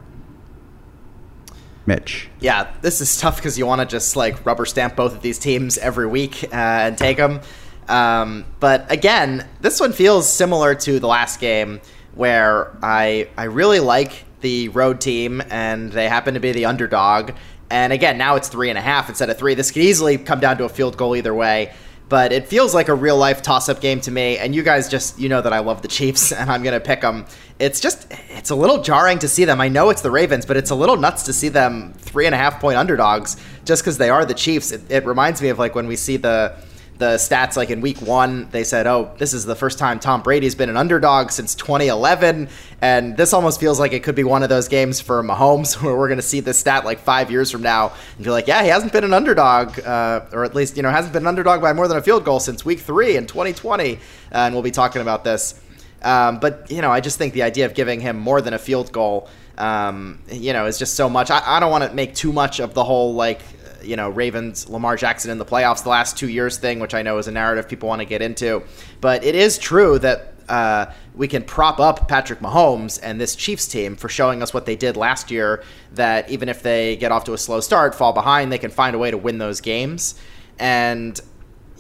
Mitch. 1.84 2.30
Yeah, 2.40 2.72
this 2.80 3.02
is 3.02 3.20
tough 3.20 3.36
because 3.36 3.58
you 3.58 3.66
want 3.66 3.82
to 3.82 3.86
just 3.86 4.16
like 4.16 4.46
rubber 4.46 4.64
stamp 4.64 4.96
both 4.96 5.14
of 5.14 5.20
these 5.20 5.38
teams 5.38 5.76
every 5.76 6.06
week 6.06 6.42
uh, 6.44 6.56
and 6.56 6.96
take 6.96 7.18
them. 7.18 7.42
Um, 7.88 8.46
but 8.60 8.90
again, 8.90 9.46
this 9.60 9.78
one 9.78 9.92
feels 9.92 10.26
similar 10.26 10.74
to 10.74 11.00
the 11.00 11.06
last 11.06 11.38
game 11.38 11.82
where 12.14 12.74
I 12.82 13.28
I 13.36 13.44
really 13.44 13.80
like 13.80 14.24
the 14.40 14.70
road 14.70 14.98
team 14.98 15.42
and 15.50 15.92
they 15.92 16.08
happen 16.08 16.32
to 16.32 16.40
be 16.40 16.52
the 16.52 16.64
underdog. 16.64 17.32
And 17.68 17.92
again, 17.92 18.16
now 18.16 18.36
it's 18.36 18.48
three 18.48 18.70
and 18.70 18.78
a 18.78 18.82
half 18.82 19.10
instead 19.10 19.28
of 19.28 19.36
three. 19.36 19.52
This 19.52 19.70
could 19.70 19.82
easily 19.82 20.16
come 20.16 20.40
down 20.40 20.56
to 20.56 20.64
a 20.64 20.70
field 20.70 20.96
goal 20.96 21.14
either 21.14 21.34
way 21.34 21.74
but 22.12 22.30
it 22.30 22.46
feels 22.46 22.74
like 22.74 22.88
a 22.88 22.94
real 22.94 23.16
life 23.16 23.40
toss 23.40 23.70
up 23.70 23.80
game 23.80 23.98
to 23.98 24.10
me. 24.10 24.36
And 24.36 24.54
you 24.54 24.62
guys 24.62 24.86
just, 24.86 25.18
you 25.18 25.30
know 25.30 25.40
that 25.40 25.54
I 25.54 25.60
love 25.60 25.80
the 25.80 25.88
Chiefs 25.88 26.30
and 26.38 26.50
I'm 26.50 26.62
going 26.62 26.78
to 26.78 26.86
pick 26.86 27.00
them. 27.00 27.24
It's 27.58 27.80
just, 27.80 28.06
it's 28.28 28.50
a 28.50 28.54
little 28.54 28.82
jarring 28.82 29.18
to 29.20 29.28
see 29.28 29.46
them. 29.46 29.62
I 29.62 29.68
know 29.68 29.88
it's 29.88 30.02
the 30.02 30.10
Ravens, 30.10 30.44
but 30.44 30.58
it's 30.58 30.68
a 30.68 30.74
little 30.74 30.98
nuts 30.98 31.22
to 31.22 31.32
see 31.32 31.48
them 31.48 31.94
three 31.94 32.26
and 32.26 32.34
a 32.34 32.38
half 32.38 32.60
point 32.60 32.76
underdogs 32.76 33.38
just 33.64 33.80
because 33.82 33.96
they 33.96 34.10
are 34.10 34.26
the 34.26 34.34
Chiefs. 34.34 34.72
It, 34.72 34.90
it 34.90 35.06
reminds 35.06 35.40
me 35.40 35.48
of 35.48 35.58
like 35.58 35.74
when 35.74 35.86
we 35.86 35.96
see 35.96 36.18
the 36.18 36.54
the 36.98 37.14
stats 37.16 37.56
like 37.56 37.70
in 37.70 37.80
week 37.80 37.98
one 38.02 38.48
they 38.50 38.62
said 38.62 38.86
oh 38.86 39.12
this 39.16 39.32
is 39.32 39.44
the 39.46 39.56
first 39.56 39.78
time 39.78 39.98
tom 39.98 40.22
brady's 40.22 40.54
been 40.54 40.68
an 40.68 40.76
underdog 40.76 41.30
since 41.30 41.54
2011 41.54 42.48
and 42.82 43.16
this 43.16 43.32
almost 43.32 43.60
feels 43.60 43.80
like 43.80 43.92
it 43.92 44.02
could 44.02 44.16
be 44.16 44.24
one 44.24 44.42
of 44.42 44.50
those 44.50 44.68
games 44.68 45.00
for 45.00 45.22
mahomes 45.22 45.80
where 45.82 45.96
we're 45.96 46.08
going 46.08 46.18
to 46.18 46.26
see 46.26 46.40
this 46.40 46.58
stat 46.58 46.84
like 46.84 46.98
five 46.98 47.30
years 47.30 47.50
from 47.50 47.62
now 47.62 47.92
and 48.16 48.24
be 48.24 48.30
like 48.30 48.46
yeah 48.46 48.62
he 48.62 48.68
hasn't 48.68 48.92
been 48.92 49.04
an 49.04 49.14
underdog 49.14 49.78
uh, 49.80 50.26
or 50.32 50.44
at 50.44 50.54
least 50.54 50.76
you 50.76 50.82
know 50.82 50.90
hasn't 50.90 51.12
been 51.12 51.22
an 51.22 51.28
underdog 51.28 51.62
by 51.62 51.72
more 51.72 51.88
than 51.88 51.96
a 51.96 52.02
field 52.02 52.24
goal 52.24 52.40
since 52.40 52.64
week 52.64 52.80
three 52.80 53.16
in 53.16 53.26
2020 53.26 53.94
uh, 53.94 53.98
and 54.32 54.54
we'll 54.54 54.62
be 54.62 54.70
talking 54.70 55.00
about 55.00 55.24
this 55.24 55.58
um, 56.02 56.38
but 56.40 56.70
you 56.70 56.82
know 56.82 56.90
i 56.90 57.00
just 57.00 57.16
think 57.16 57.32
the 57.32 57.42
idea 57.42 57.64
of 57.64 57.72
giving 57.74 58.00
him 58.00 58.18
more 58.18 58.42
than 58.42 58.52
a 58.52 58.58
field 58.58 58.92
goal 58.92 59.28
um, 59.58 60.18
you 60.30 60.54
know, 60.54 60.64
is 60.64 60.78
just 60.78 60.94
so 60.94 61.10
much. 61.10 61.30
I, 61.30 61.42
I 61.44 61.60
don't 61.60 61.70
want 61.70 61.84
to 61.84 61.92
make 61.92 62.14
too 62.14 62.32
much 62.32 62.58
of 62.58 62.72
the 62.72 62.82
whole 62.82 63.14
like 63.14 63.42
you 63.84 63.96
know, 63.96 64.08
Ravens, 64.08 64.68
Lamar 64.68 64.96
Jackson 64.96 65.30
in 65.30 65.38
the 65.38 65.44
playoffs 65.44 65.82
the 65.82 65.88
last 65.88 66.16
two 66.16 66.28
years 66.28 66.56
thing, 66.56 66.80
which 66.80 66.94
I 66.94 67.02
know 67.02 67.18
is 67.18 67.28
a 67.28 67.32
narrative 67.32 67.68
people 67.68 67.88
want 67.88 68.00
to 68.00 68.04
get 68.04 68.22
into. 68.22 68.62
But 69.00 69.24
it 69.24 69.34
is 69.34 69.58
true 69.58 69.98
that 70.00 70.31
uh, 70.48 70.92
we 71.14 71.28
can 71.28 71.42
prop 71.42 71.80
up 71.80 72.08
Patrick 72.08 72.40
Mahomes 72.40 72.98
and 73.02 73.20
this 73.20 73.34
Chiefs 73.36 73.66
team 73.66 73.96
for 73.96 74.08
showing 74.08 74.42
us 74.42 74.52
what 74.52 74.66
they 74.66 74.76
did 74.76 74.96
last 74.96 75.30
year. 75.30 75.62
That 75.94 76.30
even 76.30 76.48
if 76.48 76.62
they 76.62 76.96
get 76.96 77.12
off 77.12 77.24
to 77.24 77.32
a 77.32 77.38
slow 77.38 77.60
start, 77.60 77.94
fall 77.94 78.12
behind, 78.12 78.52
they 78.52 78.58
can 78.58 78.70
find 78.70 78.94
a 78.94 78.98
way 78.98 79.10
to 79.10 79.18
win 79.18 79.38
those 79.38 79.60
games. 79.60 80.14
And 80.58 81.20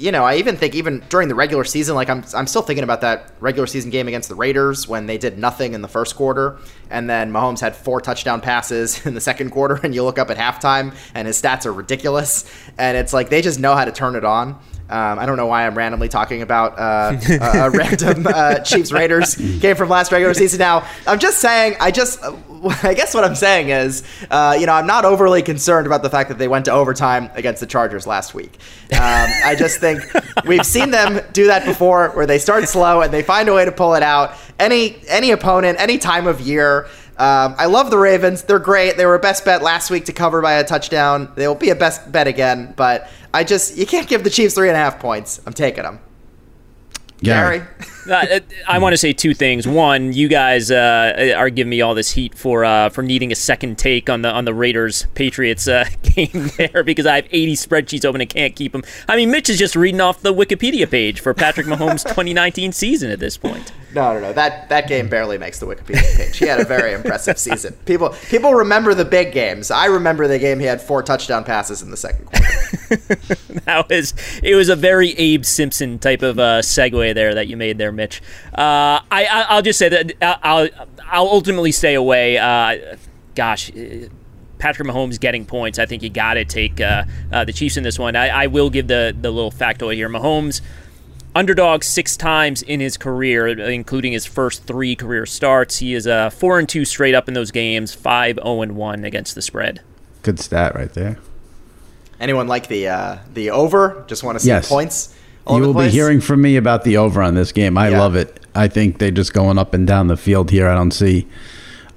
you 0.02 0.10
know, 0.10 0.24
I 0.24 0.36
even 0.36 0.56
think 0.56 0.74
even 0.74 1.02
during 1.10 1.28
the 1.28 1.34
regular 1.34 1.64
season, 1.64 1.94
like 1.94 2.08
I'm, 2.08 2.24
I'm 2.34 2.46
still 2.46 2.62
thinking 2.62 2.82
about 2.82 3.02
that 3.02 3.32
regular 3.40 3.66
season 3.66 3.90
game 3.90 4.08
against 4.08 4.28
the 4.28 4.34
Raiders 4.34 4.88
when 4.88 5.06
they 5.06 5.18
did 5.18 5.38
nothing 5.38 5.74
in 5.74 5.82
the 5.82 5.88
first 5.88 6.16
quarter, 6.16 6.58
and 6.90 7.08
then 7.08 7.30
Mahomes 7.30 7.60
had 7.60 7.76
four 7.76 8.00
touchdown 8.00 8.40
passes 8.40 9.04
in 9.06 9.14
the 9.14 9.20
second 9.20 9.50
quarter, 9.50 9.78
and 9.82 9.94
you 9.94 10.02
look 10.02 10.18
up 10.18 10.30
at 10.30 10.36
halftime 10.36 10.94
and 11.14 11.26
his 11.26 11.40
stats 11.40 11.66
are 11.66 11.72
ridiculous, 11.72 12.50
and 12.78 12.96
it's 12.96 13.12
like 13.12 13.28
they 13.28 13.42
just 13.42 13.60
know 13.60 13.74
how 13.74 13.84
to 13.84 13.92
turn 13.92 14.16
it 14.16 14.24
on. 14.24 14.58
Um, 14.90 15.18
I 15.18 15.26
don't 15.26 15.36
know 15.36 15.46
why 15.46 15.66
I'm 15.66 15.74
randomly 15.74 16.08
talking 16.08 16.42
about 16.42 16.78
uh, 16.78 17.16
a, 17.30 17.66
a, 17.66 17.70
random 17.70 18.26
uh, 18.26 18.58
Chiefs 18.58 18.92
Raiders 18.92 19.36
game 19.36 19.74
from 19.74 19.88
last 19.88 20.12
regular 20.12 20.34
season. 20.34 20.58
Now, 20.58 20.86
I'm 21.06 21.18
just 21.18 21.38
saying, 21.38 21.76
I 21.80 21.90
just, 21.90 22.22
I 22.82 22.92
guess 22.94 23.14
what 23.14 23.24
I'm 23.24 23.34
saying 23.34 23.70
is, 23.70 24.02
uh, 24.30 24.56
you 24.58 24.66
know, 24.66 24.74
I'm 24.74 24.86
not 24.86 25.04
overly 25.04 25.42
concerned 25.42 25.86
about 25.86 26.02
the 26.02 26.10
fact 26.10 26.28
that 26.28 26.38
they 26.38 26.48
went 26.48 26.66
to 26.66 26.72
overtime 26.72 27.30
against 27.34 27.60
the 27.60 27.66
Chargers 27.66 28.06
last 28.06 28.34
week. 28.34 28.58
Um, 28.92 28.98
I 29.44 29.54
just 29.58 29.80
think 29.80 30.02
we've 30.44 30.66
seen 30.66 30.90
them 30.90 31.20
do 31.32 31.46
that 31.46 31.64
before, 31.64 32.10
where 32.10 32.26
they 32.26 32.38
start 32.38 32.68
slow 32.68 33.00
and 33.00 33.12
they 33.12 33.22
find 33.22 33.48
a 33.48 33.54
way 33.54 33.64
to 33.64 33.72
pull 33.72 33.94
it 33.94 34.02
out. 34.02 34.34
Any 34.58 34.96
any 35.08 35.30
opponent, 35.30 35.80
any 35.80 35.98
time 35.98 36.26
of 36.26 36.40
year. 36.40 36.86
Um, 37.18 37.54
I 37.58 37.66
love 37.66 37.90
the 37.90 37.98
Ravens. 37.98 38.42
They're 38.42 38.58
great. 38.58 38.96
They 38.96 39.06
were 39.06 39.14
a 39.14 39.20
best 39.20 39.44
bet 39.44 39.62
last 39.62 39.90
week 39.90 40.06
to 40.06 40.12
cover 40.12 40.40
by 40.40 40.54
a 40.54 40.64
touchdown. 40.64 41.30
They'll 41.36 41.54
be 41.54 41.70
a 41.70 41.74
best 41.74 42.10
bet 42.10 42.26
again, 42.26 42.72
but 42.76 43.08
I 43.34 43.44
just 43.44 43.76
you 43.76 43.86
can't 43.86 44.08
give 44.08 44.24
the 44.24 44.30
Chiefs 44.30 44.54
three 44.54 44.68
and 44.68 44.76
a 44.76 44.80
half 44.80 44.98
points. 44.98 45.40
I'm 45.46 45.52
taking 45.52 45.84
them. 45.84 46.00
Gary. 47.22 47.58
Gary. 47.58 47.68
Uh, 48.10 48.40
I 48.66 48.78
want 48.78 48.92
to 48.92 48.96
say 48.96 49.12
two 49.12 49.34
things. 49.34 49.66
One, 49.66 50.12
you 50.12 50.28
guys 50.28 50.70
uh, 50.70 51.34
are 51.36 51.50
giving 51.50 51.70
me 51.70 51.80
all 51.80 51.94
this 51.94 52.12
heat 52.12 52.36
for 52.36 52.64
uh, 52.64 52.88
for 52.88 53.02
needing 53.02 53.32
a 53.32 53.34
second 53.34 53.78
take 53.78 54.10
on 54.10 54.22
the 54.22 54.30
on 54.30 54.44
the 54.44 54.54
Raiders 54.54 55.06
Patriots 55.14 55.68
uh, 55.68 55.84
game 56.02 56.50
there 56.56 56.82
because 56.82 57.06
I 57.06 57.16
have 57.16 57.26
80 57.30 57.54
spreadsheets 57.54 58.04
open 58.04 58.20
and 58.20 58.30
can't 58.30 58.56
keep 58.56 58.72
them. 58.72 58.82
I 59.08 59.16
mean, 59.16 59.30
Mitch 59.30 59.48
is 59.48 59.58
just 59.58 59.76
reading 59.76 60.00
off 60.00 60.22
the 60.22 60.34
Wikipedia 60.34 60.90
page 60.90 61.20
for 61.20 61.34
Patrick 61.34 61.66
Mahomes' 61.66 62.02
2019 62.08 62.72
season 62.72 63.10
at 63.10 63.20
this 63.20 63.36
point. 63.36 63.72
No, 63.94 64.14
no, 64.14 64.20
no. 64.20 64.32
That 64.32 64.68
that 64.70 64.88
game 64.88 65.08
barely 65.08 65.38
makes 65.38 65.58
the 65.58 65.66
Wikipedia 65.66 66.16
page. 66.16 66.38
He 66.38 66.46
had 66.46 66.60
a 66.60 66.64
very 66.64 66.92
impressive 66.92 67.38
season. 67.38 67.74
People 67.84 68.10
people 68.28 68.54
remember 68.54 68.94
the 68.94 69.04
big 69.04 69.32
games. 69.32 69.70
I 69.70 69.86
remember 69.86 70.26
the 70.26 70.38
game 70.38 70.58
he 70.60 70.66
had 70.66 70.80
four 70.80 71.02
touchdown 71.02 71.44
passes 71.44 71.82
in 71.82 71.90
the 71.90 71.96
second 71.96 72.26
quarter. 72.26 72.46
that 73.66 73.86
was 73.88 74.14
it 74.42 74.54
was 74.54 74.68
a 74.68 74.76
very 74.76 75.10
Abe 75.12 75.44
Simpson 75.44 75.98
type 75.98 76.22
of 76.22 76.38
uh, 76.38 76.60
segue 76.60 77.14
there 77.14 77.34
that 77.34 77.48
you 77.48 77.56
made 77.56 77.78
there, 77.78 77.91
Mitch. 77.92 78.22
Uh, 78.52 79.00
I, 79.10 79.46
I 79.48 79.54
will 79.54 79.62
just 79.62 79.78
say 79.78 79.88
that 79.88 80.22
uh, 80.22 80.36
I'll 80.42 80.68
I'll 81.04 81.28
ultimately 81.28 81.72
stay 81.72 81.94
away. 81.94 82.38
Uh, 82.38 82.96
gosh. 83.34 83.70
Uh, 83.70 84.08
Patrick 84.58 84.86
Mahomes 84.86 85.18
getting 85.18 85.44
points. 85.44 85.80
I 85.80 85.86
think 85.86 86.04
you 86.04 86.08
got 86.08 86.34
to 86.34 86.44
take 86.44 86.80
uh, 86.80 87.04
the 87.30 87.52
Chiefs 87.52 87.76
in 87.76 87.82
this 87.82 87.98
one. 87.98 88.14
I, 88.14 88.28
I 88.28 88.46
will 88.46 88.70
give 88.70 88.86
the 88.86 89.12
the 89.20 89.32
little 89.32 89.50
factoid 89.50 89.96
here. 89.96 90.08
Mahomes 90.08 90.60
underdog 91.34 91.82
six 91.82 92.16
times 92.16 92.62
in 92.62 92.78
his 92.78 92.96
career, 92.96 93.48
including 93.48 94.12
his 94.12 94.24
first 94.24 94.64
three 94.64 94.94
career 94.94 95.26
starts. 95.26 95.78
He 95.78 95.94
is 95.94 96.06
a 96.06 96.14
uh, 96.14 96.30
four 96.30 96.60
and 96.60 96.68
two 96.68 96.84
straight 96.84 97.14
up 97.14 97.26
in 97.26 97.34
those 97.34 97.50
games, 97.50 97.92
five 97.92 98.36
zero 98.36 98.46
oh 98.46 98.62
and 98.62 98.76
one 98.76 99.04
against 99.04 99.34
the 99.34 99.42
spread. 99.42 99.80
Good 100.22 100.38
stat 100.38 100.74
right 100.74 100.92
there. 100.92 101.18
Anyone 102.20 102.46
like 102.46 102.68
the 102.68 102.86
uh, 102.86 103.18
the 103.34 103.50
over? 103.50 104.04
Just 104.06 104.22
want 104.22 104.36
to 104.36 104.44
see 104.44 104.50
yes. 104.50 104.68
points. 104.68 105.11
You 105.48 105.60
will 105.60 105.74
be 105.74 105.88
hearing 105.88 106.20
from 106.20 106.42
me 106.42 106.56
about 106.56 106.84
the 106.84 106.96
over 106.96 107.22
on 107.22 107.34
this 107.34 107.52
game. 107.52 107.76
I 107.76 107.90
yeah. 107.90 108.00
love 108.00 108.16
it. 108.16 108.38
I 108.54 108.68
think 108.68 108.98
they're 108.98 109.10
just 109.10 109.32
going 109.32 109.58
up 109.58 109.74
and 109.74 109.86
down 109.86 110.08
the 110.08 110.16
field 110.16 110.50
here. 110.50 110.68
I 110.68 110.74
don't 110.74 110.90
see 110.90 111.26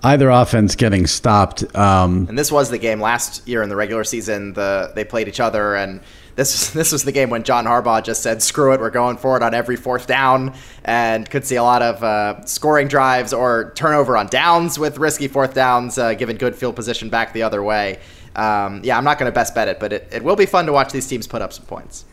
either 0.03 0.29
offense 0.29 0.75
getting 0.75 1.07
stopped. 1.07 1.63
Um, 1.75 2.27
and 2.29 2.37
this 2.37 2.51
was 2.51 2.69
the 2.69 2.77
game 2.77 3.01
last 3.01 3.47
year 3.47 3.61
in 3.63 3.69
the 3.69 3.75
regular 3.75 4.03
season. 4.03 4.53
The 4.53 4.91
they 4.95 5.03
played 5.03 5.27
each 5.27 5.39
other 5.39 5.75
and 5.75 6.01
this 6.35 6.69
this 6.71 6.91
was 6.91 7.03
the 7.03 7.11
game 7.11 7.29
when 7.29 7.43
John 7.43 7.65
Harbaugh 7.65 8.03
just 8.03 8.21
said, 8.21 8.41
"Screw 8.41 8.73
it, 8.73 8.79
we're 8.79 8.89
going 8.89 9.17
for 9.17 9.35
it 9.37 9.43
on 9.43 9.53
every 9.53 9.75
fourth 9.75 10.07
down," 10.07 10.53
and 10.83 11.29
could 11.29 11.45
see 11.45 11.55
a 11.55 11.63
lot 11.63 11.81
of 11.81 12.03
uh, 12.03 12.45
scoring 12.45 12.87
drives 12.87 13.33
or 13.33 13.73
turnover 13.75 14.17
on 14.17 14.27
downs 14.27 14.77
with 14.77 14.97
risky 14.97 15.27
fourth 15.27 15.53
downs, 15.53 15.97
uh, 15.97 16.13
given 16.13 16.37
good 16.37 16.55
field 16.55 16.75
position 16.75 17.09
back 17.09 17.33
the 17.33 17.43
other 17.43 17.63
way. 17.63 17.99
Um, 18.35 18.81
yeah, 18.83 18.97
I'm 18.97 19.05
not 19.05 19.17
going 19.17 19.31
to 19.31 19.35
best 19.35 19.55
bet 19.55 19.69
it, 19.69 19.79
but 19.79 19.93
it, 19.93 20.09
it 20.11 20.23
will 20.23 20.35
be 20.35 20.45
fun 20.45 20.65
to 20.65 20.73
watch 20.73 20.91
these 20.91 21.07
teams 21.07 21.25
put 21.25 21.41
up 21.41 21.53
some 21.53 21.65
points. 21.65 22.03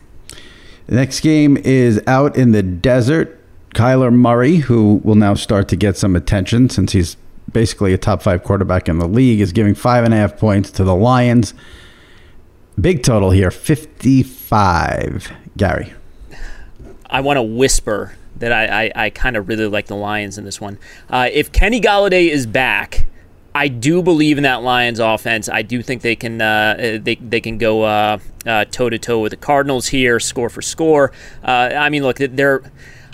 The 0.87 0.95
next 0.95 1.21
game 1.21 1.57
is 1.57 2.01
out 2.07 2.35
in 2.35 2.51
the 2.51 2.63
desert. 2.63 3.39
Kyler 3.73 4.13
Murray, 4.13 4.57
who 4.57 5.01
will 5.03 5.15
now 5.15 5.33
start 5.33 5.67
to 5.69 5.75
get 5.75 5.97
some 5.97 6.15
attention 6.15 6.69
since 6.69 6.91
he's 6.91 7.17
basically 7.51 7.93
a 7.93 7.97
top 7.97 8.21
five 8.21 8.43
quarterback 8.43 8.87
in 8.87 8.99
the 8.99 9.07
league, 9.07 9.39
is 9.39 9.51
giving 9.51 9.75
five 9.75 10.03
and 10.03 10.13
a 10.13 10.17
half 10.17 10.37
points 10.37 10.71
to 10.71 10.83
the 10.83 10.95
Lions. 10.95 11.53
Big 12.79 13.03
total 13.03 13.31
here 13.31 13.51
55. 13.51 15.31
Gary. 15.57 15.93
I 17.09 17.21
want 17.21 17.37
to 17.37 17.43
whisper 17.43 18.15
that 18.37 18.51
I, 18.51 18.85
I, 18.85 18.91
I 19.05 19.09
kind 19.11 19.37
of 19.37 19.47
really 19.47 19.67
like 19.67 19.85
the 19.87 19.95
Lions 19.95 20.37
in 20.37 20.45
this 20.45 20.59
one. 20.59 20.77
Uh, 21.09 21.29
if 21.31 21.51
Kenny 21.51 21.79
Golladay 21.79 22.29
is 22.29 22.45
back, 22.45 23.05
I 23.55 23.67
do 23.67 24.01
believe 24.01 24.37
in 24.37 24.43
that 24.43 24.63
Lions 24.63 24.99
offense. 24.99 25.47
I 25.47 25.61
do 25.61 25.81
think 25.81 26.01
they 26.01 26.15
can 26.15 26.41
uh, 26.41 26.99
they 27.01 27.15
they 27.15 27.41
can 27.41 27.57
go 27.57 28.19
toe 28.45 28.89
to 28.89 28.97
toe 28.99 29.19
with 29.19 29.31
the 29.31 29.37
Cardinals 29.37 29.87
here, 29.87 30.19
score 30.19 30.49
for 30.49 30.61
score. 30.61 31.11
Uh, 31.43 31.71
I 31.75 31.89
mean, 31.89 32.03
look, 32.03 32.17
they're. 32.17 32.61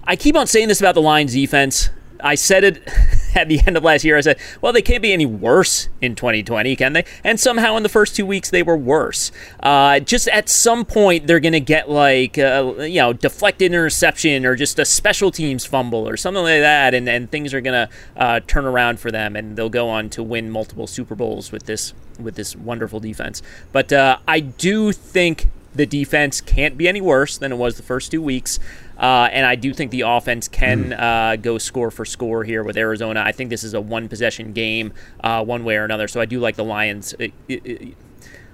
I 0.05 0.15
keep 0.15 0.35
on 0.35 0.47
saying 0.47 0.69
this 0.69 0.79
about 0.79 0.95
the 0.95 1.01
Lions 1.01 1.33
defense. 1.33 1.89
I 2.21 2.35
said 2.35 2.63
it 2.63 2.81
at 3.35 3.47
the 3.47 3.59
end 3.65 3.77
of 3.77 3.83
last 3.83 4.03
year. 4.03 4.17
I 4.17 4.21
said, 4.21 4.39
well, 4.61 4.73
they 4.73 4.81
can't 4.81 5.01
be 5.01 5.13
any 5.13 5.25
worse 5.25 5.89
in 6.01 6.15
2020, 6.15 6.75
can 6.75 6.93
they? 6.93 7.05
And 7.23 7.39
somehow 7.39 7.77
in 7.77 7.83
the 7.83 7.89
first 7.89 8.15
two 8.15 8.25
weeks, 8.25 8.49
they 8.49 8.63
were 8.63 8.77
worse. 8.77 9.31
Uh, 9.61 9.99
just 9.99 10.27
at 10.29 10.49
some 10.49 10.85
point, 10.85 11.27
they're 11.27 11.39
going 11.39 11.53
to 11.53 11.59
get 11.59 11.89
like, 11.89 12.37
uh, 12.37 12.73
you 12.79 12.99
know, 12.99 13.13
deflected 13.13 13.71
interception 13.71 14.45
or 14.45 14.55
just 14.55 14.79
a 14.79 14.85
special 14.85 15.31
teams 15.31 15.65
fumble 15.65 16.07
or 16.07 16.17
something 16.17 16.43
like 16.43 16.61
that. 16.61 16.93
And, 16.93 17.07
and 17.07 17.29
things 17.29 17.53
are 17.53 17.61
going 17.61 17.87
to 17.87 17.89
uh, 18.17 18.39
turn 18.47 18.65
around 18.65 18.99
for 18.99 19.11
them 19.11 19.35
and 19.35 19.55
they'll 19.55 19.69
go 19.69 19.89
on 19.89 20.09
to 20.11 20.23
win 20.23 20.49
multiple 20.49 20.87
Super 20.87 21.15
Bowls 21.15 21.51
with 21.51 21.65
this, 21.65 21.93
with 22.19 22.35
this 22.35 22.55
wonderful 22.55 22.99
defense. 22.99 23.41
But 23.71 23.91
uh, 23.93 24.17
I 24.27 24.39
do 24.39 24.91
think 24.91 25.47
the 25.73 25.85
defense 25.85 26.41
can't 26.41 26.77
be 26.77 26.87
any 26.87 27.01
worse 27.01 27.37
than 27.37 27.51
it 27.51 27.55
was 27.55 27.77
the 27.77 27.83
first 27.83 28.11
two 28.11 28.21
weeks. 28.21 28.59
Uh, 28.99 29.29
and 29.31 29.45
I 29.45 29.55
do 29.55 29.73
think 29.73 29.91
the 29.91 30.01
offense 30.01 30.47
can 30.47 30.89
mm. 30.89 30.99
uh, 30.99 31.37
go 31.37 31.57
score 31.57 31.89
for 31.89 32.03
score 32.03 32.43
here 32.43 32.63
with 32.63 32.77
Arizona. 32.77 33.23
I 33.25 33.31
think 33.31 33.49
this 33.49 33.63
is 33.63 33.73
a 33.73 33.81
one 33.81 34.09
possession 34.09 34.51
game, 34.51 34.93
uh, 35.23 35.43
one 35.43 35.63
way 35.63 35.77
or 35.77 35.85
another. 35.85 36.07
So 36.07 36.19
I 36.19 36.25
do 36.25 36.39
like 36.39 36.57
the 36.57 36.65
Lions. 36.65 37.13
It, 37.17 37.31
it, 37.47 37.65
it, 37.65 37.95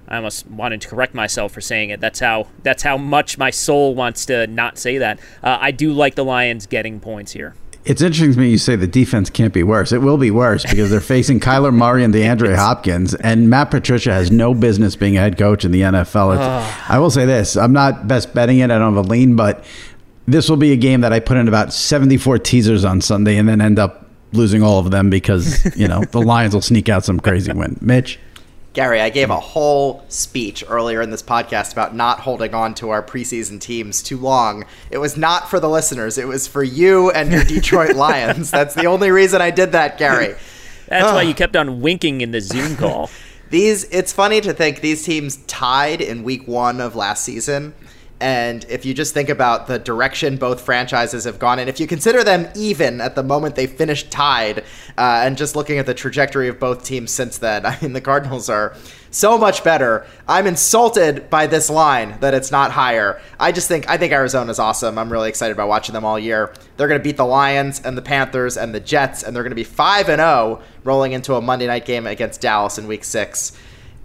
I 0.07 0.17
almost 0.17 0.47
wanted 0.47 0.81
to 0.81 0.87
correct 0.87 1.15
myself 1.15 1.51
for 1.51 1.61
saying 1.61 1.89
it. 1.89 1.99
That's 1.99 2.19
how 2.19 2.47
that's 2.61 2.83
how 2.83 2.97
much 2.97 3.37
my 3.37 3.49
soul 3.49 3.95
wants 3.95 4.25
to 4.27 4.45
not 4.47 4.77
say 4.77 4.99
that. 4.99 5.19
Uh, 5.41 5.57
I 5.59 5.71
do 5.71 5.91
like 5.91 6.13
the 6.15 6.25
Lions 6.25 6.67
getting 6.67 6.99
points 6.99 7.31
here. 7.31 7.55
It's 7.85 8.01
interesting 8.01 8.33
to 8.33 8.39
me 8.39 8.49
you 8.49 8.57
say 8.57 8.75
the 8.75 8.87
defense 8.87 9.29
can't 9.29 9.53
be 9.53 9.61
worse. 9.61 9.91
It 9.91 9.99
will 9.99 10.17
be 10.17 10.31
worse 10.31 10.63
because 10.63 10.89
they're 10.89 10.99
facing 10.99 11.39
Kyler 11.39 11.71
Murray 11.71 12.03
and 12.03 12.11
DeAndre 12.11 12.55
Hopkins, 12.57 13.13
and 13.13 13.47
Matt 13.47 13.69
Patricia 13.69 14.11
has 14.11 14.31
no 14.31 14.55
business 14.55 14.95
being 14.95 15.17
a 15.17 15.19
head 15.19 15.37
coach 15.37 15.63
in 15.65 15.71
the 15.71 15.81
NFL. 15.81 16.35
I 16.89 16.97
will 16.97 17.11
say 17.11 17.25
this: 17.25 17.55
I'm 17.55 17.73
not 17.73 18.07
best 18.07 18.33
betting 18.33 18.59
it. 18.59 18.65
I 18.71 18.79
don't 18.79 18.95
have 18.95 19.05
a 19.05 19.07
lean, 19.07 19.35
but 19.35 19.63
this 20.27 20.49
will 20.49 20.57
be 20.57 20.71
a 20.71 20.77
game 20.77 21.01
that 21.01 21.13
I 21.13 21.19
put 21.19 21.37
in 21.37 21.47
about 21.47 21.73
74 21.73 22.39
teasers 22.39 22.83
on 22.83 23.01
Sunday, 23.01 23.37
and 23.37 23.47
then 23.47 23.61
end 23.61 23.79
up 23.79 24.09
losing 24.33 24.63
all 24.63 24.79
of 24.79 24.91
them 24.91 25.09
because 25.09 25.75
you 25.77 25.87
know 25.87 26.03
the 26.11 26.21
Lions 26.21 26.53
will 26.53 26.61
sneak 26.61 26.89
out 26.89 27.05
some 27.05 27.19
crazy 27.19 27.51
win. 27.53 27.77
Mitch. 27.81 28.19
Gary, 28.73 28.99
I 28.99 29.09
gave 29.09 29.29
a 29.29 29.39
whole 29.39 30.03
speech 30.09 30.61
earlier 30.67 31.01
in 31.01 31.09
this 31.09 31.23
podcast 31.23 31.71
about 31.71 31.95
not 31.95 32.19
holding 32.19 32.53
on 32.53 32.73
to 32.75 32.89
our 32.89 33.01
preseason 33.01 33.61
teams 33.61 34.03
too 34.03 34.17
long. 34.17 34.65
It 34.91 34.97
was 34.97 35.15
not 35.15 35.49
for 35.49 35.61
the 35.61 35.69
listeners, 35.69 36.17
it 36.17 36.27
was 36.27 36.45
for 36.45 36.61
you 36.61 37.09
and 37.11 37.31
your 37.31 37.45
Detroit 37.45 37.95
Lions. 37.95 38.51
That's 38.51 38.75
the 38.75 38.87
only 38.87 39.11
reason 39.11 39.41
I 39.41 39.49
did 39.49 39.71
that, 39.71 39.97
Gary. 39.97 40.35
That's 40.89 41.13
why 41.13 41.21
you 41.21 41.33
kept 41.33 41.55
on 41.55 41.79
winking 41.79 42.19
in 42.19 42.31
the 42.31 42.41
Zoom 42.41 42.75
call. 42.75 43.09
these 43.49 43.85
it's 43.85 44.11
funny 44.11 44.41
to 44.41 44.53
think 44.53 44.81
these 44.81 45.03
teams 45.03 45.37
tied 45.47 46.01
in 46.01 46.23
week 46.23 46.45
1 46.45 46.81
of 46.81 46.95
last 46.95 47.23
season 47.23 47.73
and 48.19 48.65
if 48.69 48.85
you 48.85 48.93
just 48.93 49.13
think 49.13 49.27
about 49.27 49.67
the 49.67 49.77
direction 49.77 50.37
both 50.37 50.61
franchises 50.61 51.25
have 51.25 51.37
gone 51.37 51.59
in, 51.59 51.67
if 51.67 51.79
you 51.79 51.87
consider 51.87 52.23
them 52.23 52.47
even 52.55 53.01
at 53.01 53.15
the 53.15 53.23
moment 53.23 53.55
they 53.55 53.67
finished 53.67 54.09
tied, 54.09 54.59
uh, 54.97 55.21
and 55.25 55.37
just 55.37 55.55
looking 55.55 55.79
at 55.79 55.85
the 55.85 55.93
trajectory 55.93 56.47
of 56.47 56.59
both 56.59 56.85
teams 56.85 57.11
since 57.11 57.37
then, 57.37 57.65
I 57.65 57.77
mean, 57.81 57.93
the 57.93 58.01
Cardinals 58.01 58.49
are 58.49 58.75
so 59.11 59.37
much 59.37 59.63
better. 59.63 60.05
I'm 60.27 60.47
insulted 60.47 61.29
by 61.29 61.47
this 61.47 61.69
line 61.69 62.17
that 62.21 62.33
it's 62.33 62.51
not 62.51 62.71
higher. 62.71 63.21
I 63.39 63.51
just 63.51 63.67
think 63.67 63.89
I 63.89 63.97
think 63.97 64.13
Arizona's 64.13 64.59
awesome. 64.59 64.97
I'm 64.97 65.11
really 65.11 65.29
excited 65.29 65.53
about 65.53 65.67
watching 65.67 65.93
them 65.93 66.05
all 66.05 66.19
year. 66.19 66.53
They're 66.77 66.87
going 66.87 66.99
to 66.99 67.03
beat 67.03 67.17
the 67.17 67.25
Lions 67.25 67.81
and 67.81 67.97
the 67.97 68.01
Panthers 68.01 68.57
and 68.57 68.73
the 68.73 68.79
Jets, 68.79 69.23
and 69.23 69.35
they're 69.35 69.43
going 69.43 69.51
to 69.51 69.55
be 69.55 69.63
five 69.63 70.09
and 70.09 70.19
zero 70.19 70.29
oh 70.29 70.61
rolling 70.83 71.11
into 71.11 71.35
a 71.35 71.41
Monday 71.41 71.67
night 71.67 71.85
game 71.85 72.07
against 72.07 72.41
Dallas 72.41 72.77
in 72.77 72.87
Week 72.87 73.03
Six. 73.03 73.57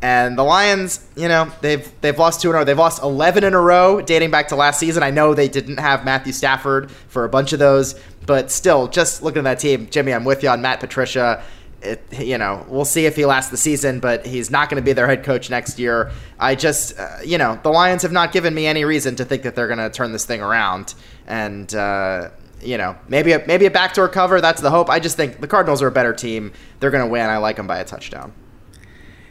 And 0.03 0.39
the 0.39 0.43
Lions, 0.43 1.07
you 1.15 1.29
know, 1.29 1.53
they've 1.61 1.93
they've 2.01 2.19
lost 2.19 2.41
two 2.41 2.49
in 2.49 2.55
a 2.55 2.59
row. 2.59 2.65
They've 2.65 2.79
lost 2.79 3.03
eleven 3.03 3.45
in 3.45 3.53
a 3.53 3.61
row, 3.61 4.01
dating 4.01 4.31
back 4.31 4.49
to 4.49 4.57
last 4.57 4.81
season. 4.81 5.03
I 5.03 5.11
know 5.11 5.35
they 5.35 5.49
didn't 5.49 5.79
have 5.79 6.05
Matthew 6.05 6.33
Stafford 6.33 6.91
for 6.91 7.25
a 7.25 7.29
bunch 7.29 7.53
of 7.53 7.59
those, 7.59 8.01
but 8.25 8.51
still, 8.51 8.89
just 8.89 9.23
looking 9.23 9.41
at 9.41 9.45
that 9.45 9.59
team, 9.59 9.89
Jimmy, 9.91 10.15
I'm 10.15 10.25
with 10.25 10.43
you 10.43 10.49
on 10.49 10.63
Matt 10.63 10.81
Patricia. 10.81 11.43
It, 11.83 12.03
you 12.19 12.39
know, 12.39 12.65
we'll 12.69 12.85
see 12.85 13.07
if 13.07 13.17
he 13.17 13.25
lasts 13.25 13.51
the 13.51 13.57
season, 13.57 14.01
but 14.01 14.27
he's 14.27 14.51
not 14.51 14.69
going 14.69 14.83
to 14.83 14.85
be 14.85 14.93
their 14.93 15.07
head 15.07 15.25
coach 15.25 15.49
next 15.49 15.79
year. 15.79 16.11
I 16.39 16.55
just, 16.55 16.99
uh, 16.99 17.19
you 17.25 17.39
know, 17.39 17.59
the 17.63 17.71
Lions 17.71 18.03
have 18.03 18.13
not 18.13 18.33
given 18.33 18.55
me 18.55 18.67
any 18.67 18.85
reason 18.85 19.17
to 19.17 19.25
think 19.25 19.43
that 19.45 19.55
they're 19.55 19.67
going 19.67 19.79
to 19.79 19.91
turn 19.91 20.13
this 20.13 20.27
thing 20.27 20.43
around. 20.43 20.95
And 21.27 21.75
uh, 21.75 22.31
you 22.63 22.79
know, 22.79 22.97
maybe 23.09 23.33
a, 23.33 23.47
maybe 23.47 23.67
a 23.67 23.71
backdoor 23.71 24.09
cover. 24.09 24.41
That's 24.41 24.61
the 24.61 24.71
hope. 24.71 24.89
I 24.91 25.01
just 25.01 25.17
think 25.17 25.41
the 25.41 25.49
Cardinals 25.49 25.83
are 25.83 25.89
a 25.89 25.93
better 25.93 26.13
team. 26.13 26.53
They're 26.81 26.91
going 26.91 27.05
to 27.05 27.11
win. 27.11 27.29
I 27.29 27.39
like 27.39 27.57
them 27.57 27.67
by 27.67 27.79
a 27.79 27.85
touchdown. 27.85 28.33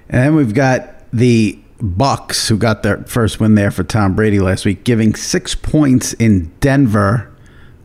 And 0.10 0.24
then 0.24 0.36
we've 0.36 0.54
got 0.54 1.10
the 1.12 1.60
Bucks, 1.82 2.48
who 2.50 2.58
got 2.58 2.84
their 2.84 2.98
first 3.04 3.40
win 3.40 3.56
there 3.56 3.72
for 3.72 3.84
Tom 3.84 4.16
Brady 4.16 4.40
last 4.40 4.66
week, 4.66 4.84
giving 4.84 5.16
six 5.16 5.56
points 5.56 6.14
in 6.14 6.52
Denver. 6.60 7.32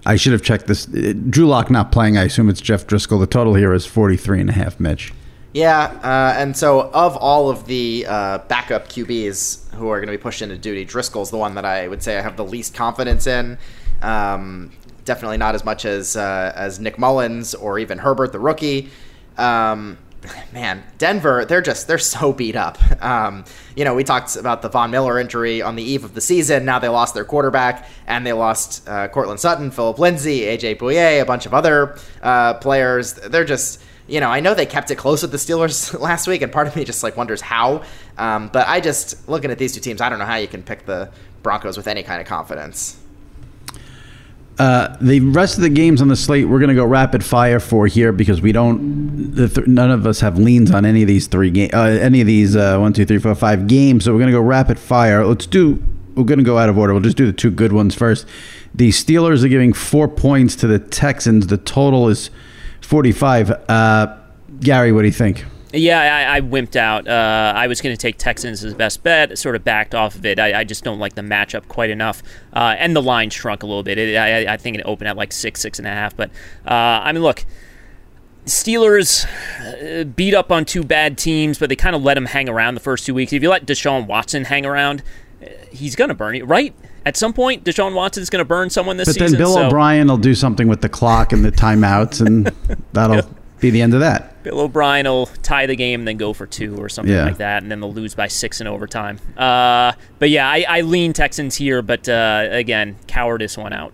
I 0.05 0.17
should 0.17 0.33
have 0.33 0.43
checked 0.43 0.67
this. 0.67 0.87
Drew 0.87 1.47
Lock 1.47 1.71
not 1.71 1.93
playing. 1.93 2.19
I 2.19 2.25
assume 2.25 2.49
it's 2.49 2.61
Jeff 2.61 2.87
Driskel. 2.87 3.21
The 3.21 3.27
total 3.27 3.55
here 3.55 3.73
is 3.73 3.87
43 3.87 4.41
and 4.41 4.51
a 4.51 4.53
half, 4.53 4.81
Mitch. 4.81 5.13
Yeah, 5.53 5.85
uh, 6.03 6.35
and 6.37 6.57
so 6.57 6.91
of 6.91 7.17
all 7.17 7.49
of 7.49 7.67
the 7.67 8.05
uh, 8.09 8.39
backup 8.39 8.89
QBs 8.89 9.73
who 9.75 9.89
are 9.89 9.99
going 9.99 10.09
to 10.09 10.13
be 10.13 10.21
pushed 10.21 10.43
into 10.43 10.59
duty, 10.59 10.85
Driskel's 10.85 11.31
the 11.31 11.37
one 11.37 11.55
that 11.55 11.65
I 11.65 11.87
would 11.87 12.03
say 12.03 12.19
I 12.19 12.23
have 12.23 12.37
the 12.37 12.45
least 12.45 12.75
confidence 12.75 13.29
in. 13.29 13.57
Um, 14.03 14.73
definitely 15.05 15.37
not 15.37 15.55
as 15.55 15.65
much 15.65 15.85
as 15.85 16.17
uh, 16.17 16.53
as 16.57 16.81
Nick 16.81 16.99
Mullens 16.99 17.55
or 17.55 17.79
even 17.79 17.99
Herbert, 17.99 18.33
the 18.33 18.41
rookie. 18.41 18.91
Um, 19.39 19.99
man, 20.53 20.83
Denver, 20.99 21.45
they're 21.45 21.63
just 21.63 21.87
they're 21.87 21.99
so 21.99 22.33
beat 22.33 22.57
up. 22.57 22.79
Um, 23.03 23.45
you 23.77 23.85
know, 23.85 23.95
we 23.95 24.05
talked 24.05 24.37
about 24.37 24.63
the 24.63 24.69
Von 24.69 24.91
Miller 24.91 25.19
injury 25.19 25.63
on 25.63 25.77
the 25.77 25.83
eve 25.83 26.05
of 26.05 26.15
the 26.15 26.21
season. 26.21 26.65
Now 26.65 26.79
they 26.79 26.89
lost 26.89 27.15
their 27.15 27.25
quarterback 27.25 27.89
and 28.07 28.27
they 28.27 28.33
lost 28.33 28.89
uh, 28.89 29.09
Courtland 29.09 29.41
Sutton, 29.41 29.71
Phillip 29.71 29.99
Lindsay, 29.99 30.41
AJ 30.41 30.79
Bouye, 30.79 31.21
a 31.21 31.25
bunch 31.25 31.47
of 31.47 31.55
other 31.55 31.99
uh, 32.23 32.55
players. 32.55 33.15
They're 33.15 33.45
just 33.45 33.83
you 34.07 34.21
know, 34.21 34.29
I 34.29 34.41
know 34.41 34.53
they 34.53 34.67
kept 34.67 34.91
it 34.91 34.97
close 34.97 35.23
with 35.23 35.31
the 35.31 35.39
Steelers 35.39 35.99
last 36.01 36.27
week, 36.27 36.43
and 36.43 36.53
part 36.53 36.67
of 36.67 36.77
me 36.77 36.85
just 36.85 37.03
like 37.03 37.17
wonders 37.17 37.41
how. 37.41 37.83
Um, 38.19 38.49
but 38.53 38.69
I 38.69 38.81
just 38.81 39.29
looking 39.29 39.51
at 39.51 39.59
these 39.59 39.73
two 39.73 39.81
teams, 39.81 40.01
I 40.01 40.09
don't 40.09 40.19
know 40.19 40.27
how 40.27 40.37
you 40.37 40.49
can 40.49 40.63
pick 40.63 40.85
the 40.85 41.11
Broncos 41.43 41.77
with 41.77 41.87
any 41.87 42.03
kind 42.03 42.21
of 42.21 42.27
confidence. 42.27 42.99
Uh, 44.57 44.97
the 45.01 45.19
rest 45.19 45.57
of 45.57 45.63
the 45.63 45.69
games 45.69 46.01
on 46.01 46.07
the 46.07 46.15
slate, 46.15 46.47
we're 46.49 46.61
going 46.61 46.69
to 46.69 46.75
go 46.77 46.85
rapid 46.85 47.25
fire 47.25 47.59
for 47.59 47.89
here 47.89 48.13
because 48.13 48.41
we 48.41 48.53
don't. 48.53 49.35
Th- 49.35 49.67
none 49.67 49.91
of 49.91 50.07
us 50.07 50.21
have 50.21 50.39
leans 50.39 50.71
on 50.71 50.85
any 50.85 51.03
of 51.03 51.09
these 51.09 51.27
three 51.27 51.51
games, 51.51 51.75
uh, 51.75 51.99
any 52.01 52.21
of 52.21 52.29
these 52.29 52.55
uh, 52.55 52.79
one, 52.79 52.93
two, 52.93 53.05
three, 53.05 53.19
four, 53.19 53.35
five 53.35 53.67
games. 53.67 54.05
So 54.05 54.13
we're 54.13 54.21
going 54.21 54.31
to 54.31 54.39
go 54.39 54.41
rapid 54.41 54.79
fire. 54.79 55.27
Let's 55.27 55.47
do. 55.47 55.83
We're 56.15 56.23
going 56.23 56.39
to 56.39 56.45
go 56.45 56.59
out 56.59 56.69
of 56.69 56.79
order. 56.79 56.93
We'll 56.93 57.03
just 57.03 57.17
do 57.17 57.27
the 57.27 57.33
two 57.33 57.51
good 57.51 57.73
ones 57.73 57.97
first. 57.97 58.27
The 58.73 58.91
Steelers 58.91 59.45
are 59.45 59.49
giving 59.49 59.73
four 59.73 60.07
points 60.07 60.55
to 60.57 60.69
the 60.69 60.79
Texans. 60.79 61.49
The 61.49 61.59
total 61.59 62.09
is 62.09 62.31
forty-five. 62.81 63.51
Uh, 63.69 64.17
Gary, 64.61 64.93
what 64.93 65.01
do 65.01 65.09
you 65.09 65.13
think? 65.13 65.47
Yeah, 65.75 66.29
I, 66.31 66.37
I 66.37 66.41
wimped 66.41 66.77
out. 66.77 67.09
Uh, 67.09 67.53
I 67.55 67.67
was 67.67 67.81
going 67.81 67.95
to 67.95 68.01
take 68.01 68.17
Texans 68.17 68.63
as 68.63 68.75
best 68.75 69.03
bet, 69.03 69.37
sort 69.39 69.57
of 69.57 69.65
backed 69.65 69.95
off 69.95 70.15
of 70.15 70.25
it. 70.25 70.39
I, 70.39 70.61
I 70.61 70.65
just 70.65 70.85
don't 70.85 70.99
like 70.99 71.15
the 71.15 71.23
matchup 71.23 71.67
quite 71.67 71.91
enough. 71.91 72.23
Uh, 72.53 72.77
and 72.79 72.95
the 72.95 73.03
line 73.03 73.31
shrunk 73.31 73.63
a 73.63 73.67
little 73.67 73.83
bit. 73.83 73.99
It, 73.99 74.17
I, 74.17 74.55
I, 74.55 74.57
think 74.57 74.77
it 74.77 74.83
opened 74.85 75.09
at 75.09 75.17
like 75.17 75.33
six, 75.33 75.61
six 75.61 75.79
and 75.79 75.89
a 75.89 75.91
half. 75.91 76.17
But, 76.17 76.31
uh, 76.67 76.71
I 77.03 77.13
mean, 77.13 77.23
look, 77.23 77.45
Steelers 78.47 79.27
uh, 79.61 80.05
beat 80.05 80.35
up 80.35 80.53
on 80.53 80.65
two 80.65 80.85
bad 80.85 81.19
teams, 81.19 81.59
but 81.59 81.69
they 81.69 81.77
kind 81.77 81.97
of 81.97 82.03
let 82.03 82.15
them 82.15 82.27
hang 82.27 82.49
around 82.49 82.75
the 82.75 82.81
first 82.81 83.07
two 83.07 83.15
weeks. 83.15 83.33
If 83.33 83.43
you 83.43 83.51
let 83.51 83.67
Deshaun 83.67 84.07
Watson 84.07 84.45
hang 84.45 84.65
around, 84.65 85.03
uh, 85.43 85.47
he's 85.73 85.97
going 85.97 86.09
to 86.09 86.15
burn 86.15 86.37
you, 86.37 86.45
right? 86.45 86.75
At 87.07 87.17
some 87.17 87.33
point, 87.33 87.65
Deshaun 87.65 87.95
Watson 87.95 88.23
is 88.23 88.31
going 88.31 88.41
to 88.41 88.49
burn 88.49 88.71
someone 88.71 88.97
this 88.97 89.09
but 89.09 89.15
season. 89.15 89.27
But 89.27 89.31
then 89.33 89.39
Bill 89.39 89.55
so. 89.55 89.67
O'Brien 89.67 90.09
will 90.09 90.17
do 90.19 90.35
something 90.35 90.69
with 90.69 90.83
the 90.83 90.89
clock 90.89 91.33
and 91.33 91.45
the 91.45 91.53
timeouts, 91.53 92.25
and 92.25 92.47
that'll. 92.93 93.29
Yeah 93.65 93.71
be 93.73 93.79
the 93.79 93.83
end 93.83 93.95
of 93.95 94.01
that. 94.01 94.43
Bill 94.43 94.61
O'Brien 94.61 95.07
will 95.07 95.27
tie 95.43 95.67
the 95.67 95.77
game 95.77 96.03
and 96.03 96.09
then 96.09 96.17
go 96.17 96.33
for 96.33 96.47
two 96.47 96.77
or 96.77 96.89
something 96.89 97.15
yeah. 97.15 97.25
like 97.25 97.39
that, 97.39 97.63
and 97.63 97.73
then 97.73 97.81
they'll 97.81 97.93
lose 97.93 98.15
by 98.15 98.29
six 98.29 98.61
in 98.61 98.67
overtime. 98.67 99.19
Uh, 99.37 99.93
but 100.19 100.31
yeah, 100.31 100.49
I, 100.49 100.65
I, 100.69 100.81
lean 100.83 101.13
Texans 101.13 101.57
here, 101.57 101.83
but 101.83 102.09
uh, 102.09 102.49
again, 102.51 102.97
cowardice 103.07 103.57
won 103.57 103.73
out. 103.73 103.93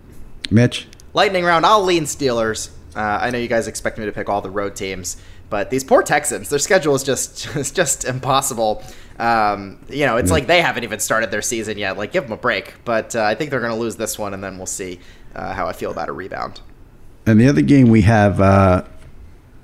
Mitch? 0.50 0.88
Lightning 1.14 1.44
round, 1.44 1.64
I'll 1.64 1.84
lean 1.84 2.04
Steelers. 2.04 2.70
Uh, 2.94 3.18
I 3.22 3.30
know 3.30 3.38
you 3.38 3.48
guys 3.48 3.68
expect 3.68 3.98
me 3.98 4.06
to 4.06 4.12
pick 4.12 4.28
all 4.28 4.40
the 4.40 4.50
road 4.50 4.74
teams, 4.74 5.16
but 5.48 5.70
these 5.70 5.84
poor 5.84 6.02
Texans, 6.02 6.48
their 6.48 6.58
schedule 6.58 6.94
is 6.94 7.04
just 7.04 7.46
is 7.56 7.70
just 7.70 8.04
impossible. 8.04 8.82
Um, 9.18 9.78
you 9.88 10.06
know, 10.06 10.16
it's 10.16 10.28
yeah. 10.28 10.34
like 10.34 10.46
they 10.46 10.62
haven't 10.62 10.82
even 10.82 10.98
started 10.98 11.30
their 11.30 11.42
season 11.42 11.78
yet. 11.78 11.96
Like, 11.96 12.10
give 12.10 12.24
them 12.24 12.32
a 12.32 12.38
break. 12.38 12.74
But 12.84 13.14
uh, 13.14 13.22
I 13.22 13.34
think 13.34 13.50
they're 13.50 13.60
going 13.60 13.72
to 13.72 13.78
lose 13.78 13.96
this 13.96 14.18
one, 14.18 14.32
and 14.32 14.42
then 14.42 14.56
we'll 14.56 14.66
see 14.66 14.98
uh, 15.34 15.52
how 15.52 15.66
I 15.66 15.74
feel 15.74 15.90
about 15.90 16.08
a 16.08 16.12
rebound. 16.12 16.62
And 17.26 17.38
the 17.38 17.46
other 17.46 17.60
game 17.60 17.90
we 17.90 18.00
have 18.02 18.40
uh, 18.40 18.84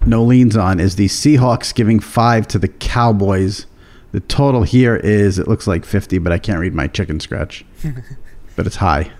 no 0.06 0.22
leans 0.22 0.56
on 0.56 0.80
is 0.80 0.96
the 0.96 1.06
Seahawks 1.06 1.74
giving 1.74 2.00
five 2.00 2.46
to 2.48 2.58
the 2.58 2.68
Cowboys. 2.68 3.66
The 4.12 4.20
total 4.20 4.62
here 4.62 4.96
is 4.96 5.38
it 5.38 5.48
looks 5.48 5.66
like 5.66 5.84
50, 5.84 6.18
but 6.18 6.32
I 6.32 6.38
can't 6.38 6.60
read 6.60 6.74
my 6.74 6.86
chicken 6.86 7.20
scratch. 7.20 7.64
but 8.56 8.66
it's 8.66 8.76
high. 8.76 9.10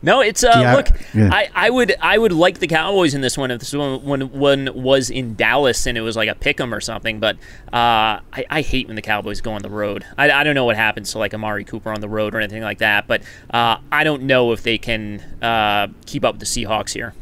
No, 0.00 0.20
it's 0.20 0.44
uh, 0.44 0.52
Yeah, 0.56 0.74
look. 0.76 0.88
yeah. 1.12 1.30
I, 1.32 1.50
I 1.54 1.70
would 1.70 1.94
I 2.00 2.18
would 2.18 2.30
like 2.32 2.60
the 2.60 2.68
Cowboys 2.68 3.14
in 3.14 3.20
this 3.20 3.36
one 3.36 3.50
if 3.50 3.58
this 3.58 3.72
one 3.72 4.04
when 4.04 4.30
one 4.30 4.70
was 4.74 5.10
in 5.10 5.34
Dallas 5.34 5.86
and 5.86 5.98
it 5.98 6.02
was 6.02 6.16
like 6.16 6.28
a 6.28 6.36
pick 6.36 6.60
'em 6.60 6.72
or 6.72 6.80
something. 6.80 7.18
But 7.18 7.36
uh, 7.72 8.22
I, 8.32 8.44
I 8.48 8.60
hate 8.60 8.86
when 8.86 8.94
the 8.94 9.02
Cowboys 9.02 9.40
go 9.40 9.52
on 9.52 9.62
the 9.62 9.70
road. 9.70 10.04
I, 10.16 10.30
I 10.30 10.44
don't 10.44 10.54
know 10.54 10.64
what 10.64 10.76
happens 10.76 11.10
to 11.12 11.18
like 11.18 11.34
Amari 11.34 11.64
Cooper 11.64 11.90
on 11.90 12.00
the 12.00 12.08
road 12.08 12.34
or 12.34 12.38
anything 12.38 12.62
like 12.62 12.78
that. 12.78 13.08
But 13.08 13.22
uh, 13.50 13.78
I 13.90 14.04
don't 14.04 14.22
know 14.22 14.52
if 14.52 14.62
they 14.62 14.78
can 14.78 15.20
uh, 15.42 15.88
keep 16.06 16.24
up 16.24 16.34
with 16.36 16.40
the 16.40 16.46
Seahawks 16.46 16.92
here. 16.92 17.12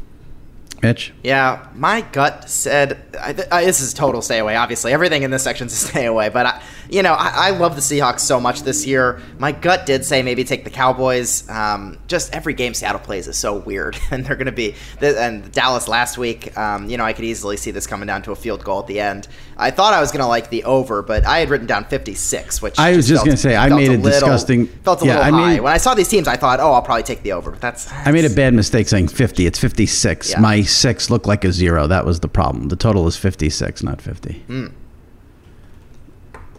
Mitch? 0.81 1.13
Yeah, 1.23 1.67
my 1.73 2.01
gut 2.01 2.49
said 2.49 3.03
I, 3.19 3.35
I, 3.51 3.63
uh, 3.63 3.65
this 3.65 3.81
is 3.81 3.93
total 3.93 4.21
stay 4.21 4.37
away. 4.37 4.55
Obviously, 4.55 4.93
everything 4.93 5.23
in 5.23 5.31
this 5.31 5.43
section 5.43 5.67
is 5.67 5.73
a 5.73 5.75
stay 5.87 6.05
away. 6.05 6.29
But 6.29 6.45
I, 6.45 6.63
you 6.89 7.03
know, 7.03 7.13
I, 7.13 7.47
I 7.47 7.49
love 7.51 7.75
the 7.75 7.81
Seahawks 7.81 8.21
so 8.21 8.39
much 8.39 8.61
this 8.63 8.85
year. 8.85 9.21
My 9.39 9.51
gut 9.51 9.85
did 9.85 10.05
say 10.05 10.21
maybe 10.23 10.43
take 10.43 10.63
the 10.63 10.69
Cowboys. 10.69 11.49
Um, 11.49 11.97
just 12.07 12.33
every 12.33 12.53
game 12.53 12.73
Seattle 12.73 12.99
plays 12.99 13.27
is 13.27 13.37
so 13.37 13.57
weird, 13.57 13.97
and 14.11 14.25
they're 14.25 14.35
going 14.35 14.45
to 14.47 14.51
be. 14.51 14.75
And 15.01 15.51
Dallas 15.51 15.87
last 15.87 16.17
week, 16.17 16.57
um, 16.57 16.89
you 16.89 16.97
know, 16.97 17.03
I 17.05 17.13
could 17.13 17.25
easily 17.25 17.57
see 17.57 17.71
this 17.71 17.87
coming 17.87 18.07
down 18.07 18.21
to 18.23 18.31
a 18.31 18.35
field 18.35 18.63
goal 18.63 18.79
at 18.81 18.87
the 18.87 18.99
end. 18.99 19.27
I 19.57 19.71
thought 19.71 19.93
I 19.93 19.99
was 20.01 20.11
going 20.11 20.21
to 20.21 20.27
like 20.27 20.49
the 20.49 20.63
over, 20.65 21.01
but 21.01 21.25
I 21.25 21.39
had 21.39 21.49
written 21.49 21.65
down 21.67 21.85
56, 21.85 22.61
which 22.61 22.77
I 22.77 22.95
was 22.95 23.07
just 23.07 23.19
felt- 23.19 23.25
gonna 23.27 23.37
say, 23.37 23.55
I 23.55 23.69
made 23.69 23.87
a 23.87 23.97
little- 23.97 24.03
disgusting- 24.11 24.67
Felt 24.67 25.01
a 25.01 25.05
yeah, 25.05 25.17
little 25.19 25.35
I 25.35 25.41
high 25.41 25.53
made- 25.53 25.59
when 25.61 25.73
I 25.73 25.77
saw 25.77 25.93
these 25.93 26.07
teams. 26.07 26.27
I 26.27 26.35
thought, 26.35 26.59
oh, 26.59 26.71
I'll 26.73 26.81
probably 26.81 27.03
take 27.03 27.23
the 27.23 27.31
over. 27.31 27.51
But 27.51 27.61
that's 27.61 27.91
I 27.91 28.11
made 28.11 28.25
a 28.25 28.29
bad 28.29 28.53
mistake 28.53 28.87
saying 28.87 29.07
50. 29.07 29.45
It's 29.47 29.57
56. 29.59 30.31
Yeah. 30.31 30.39
My 30.39 30.61
six 30.61 31.09
looked 31.09 31.25
like 31.25 31.43
a 31.43 31.51
zero. 31.51 31.87
That 31.87 32.05
was 32.05 32.19
the 32.19 32.27
problem. 32.27 32.67
The 32.67 32.75
total 32.75 33.07
is 33.07 33.17
56, 33.17 33.81
not 33.83 34.01
50. 34.01 34.43
Mm. 34.47 34.71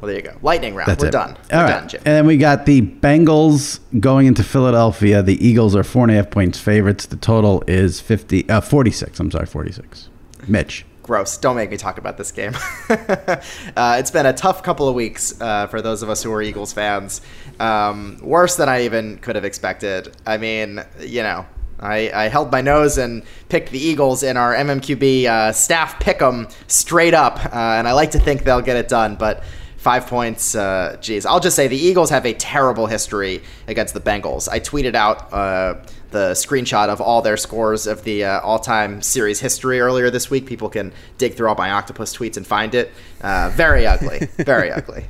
Well, 0.01 0.07
there 0.09 0.17
you 0.17 0.23
go. 0.23 0.37
Lightning 0.43 0.75
round. 0.75 0.89
That's 0.89 1.03
We're 1.03 1.09
it. 1.09 1.13
done. 1.13 1.37
We're 1.51 1.59
All 1.59 1.65
right. 1.65 1.71
done, 1.71 1.89
Jim. 1.89 2.03
And 2.05 2.15
then 2.15 2.27
we 2.27 2.37
got 2.37 2.67
the 2.67 2.83
Bengals 2.83 3.81
going 3.99 4.27
into 4.27 4.45
Philadelphia. 4.45 5.23
The 5.23 5.45
Eagles 5.45 5.75
are 5.75 5.83
four 5.83 6.05
and 6.05 6.13
a 6.13 6.15
half 6.15 6.31
points 6.31 6.61
favorites. 6.61 7.07
The 7.07 7.17
total 7.17 7.65
is 7.67 8.01
50, 8.01 8.49
uh, 8.49 8.61
46. 8.61 9.19
I'm 9.19 9.31
sorry, 9.31 9.47
46. 9.47 10.09
Mitch. 10.47 10.85
Gross. 11.03 11.37
Don't 11.39 11.57
make 11.57 11.71
me 11.71 11.77
talk 11.79 11.99
about 11.99 12.17
this 12.19 12.31
game. 12.31 12.53
uh, 12.91 13.97
it's 13.99 14.11
been 14.11 14.27
a 14.27 14.33
tough 14.33 14.63
couple 14.63 14.89
of 14.89 14.95
weeks 14.95 15.41
uh, 15.41 15.67
for 15.67 15.81
those 15.83 16.03
of 16.03 16.11
us 16.11 16.23
who 16.23 16.33
are 16.33 16.43
Eagles 16.43 16.73
fans. 16.73 17.21
Um, 17.59 18.19
worse 18.23 18.57
than 18.57 18.69
I 18.69 18.85
even 18.85 19.19
could 19.19 19.35
have 19.35 19.45
expected. 19.45 20.15
I 20.27 20.37
mean, 20.37 20.85
you 21.01 21.23
know, 21.23 21.47
I, 21.81 22.11
I 22.13 22.29
held 22.29 22.53
my 22.53 22.61
nose 22.61 22.99
and 22.99 23.23
picked 23.49 23.71
the 23.73 23.79
Eagles 23.79 24.23
in 24.23 24.37
our 24.37 24.55
MMQB 24.55 25.25
uh, 25.27 25.53
staff 25.53 25.99
pick 25.99 26.21
'em 26.21 26.47
straight 26.67 27.15
up, 27.15 27.39
uh, 27.47 27.49
and 27.53 27.89
I 27.89 27.93
like 27.93 28.11
to 28.13 28.19
think 28.19 28.45
they'll 28.45 28.61
get 28.61 28.77
it 28.77 28.89
done, 28.89 29.17
but. 29.17 29.43
Five 29.79 30.09
points, 30.09 30.57
uh, 30.57 30.97
geez. 31.01 31.25
I'll 31.25 31.39
just 31.39 31.55
say 31.55 31.69
the 31.69 31.77
Eagles 31.77 32.11
have 32.11 32.27
a 32.27 32.35
terrible 32.35 32.87
history 32.87 33.43
against 33.69 33.95
the 33.95 34.01
Bengals. 34.01 34.49
I 34.49 34.59
tweeted 34.59 34.97
out 34.97 35.33
uh, 35.33 35.77
the 36.11 36.33
screenshot 36.33 36.89
of 36.89 37.01
all 37.01 37.23
their 37.23 37.37
scores 37.37 37.87
of 37.87 38.03
the 38.03 38.25
uh, 38.25 38.41
all-time 38.41 39.03
series 39.03 39.39
history 39.39 39.79
earlier 39.79 40.11
this 40.11 40.31
week. 40.31 40.47
People 40.47 40.69
can 40.69 40.93
dig 41.17 41.35
through 41.35 41.49
all 41.49 41.55
my 41.55 41.71
octopus 41.71 42.17
tweets 42.17 42.37
and 42.37 42.45
find 42.45 42.75
it. 42.75 42.91
Uh, 43.21 43.51
very 43.55 43.87
ugly, 43.87 44.19
very 44.39 44.73
ugly. 44.73 45.07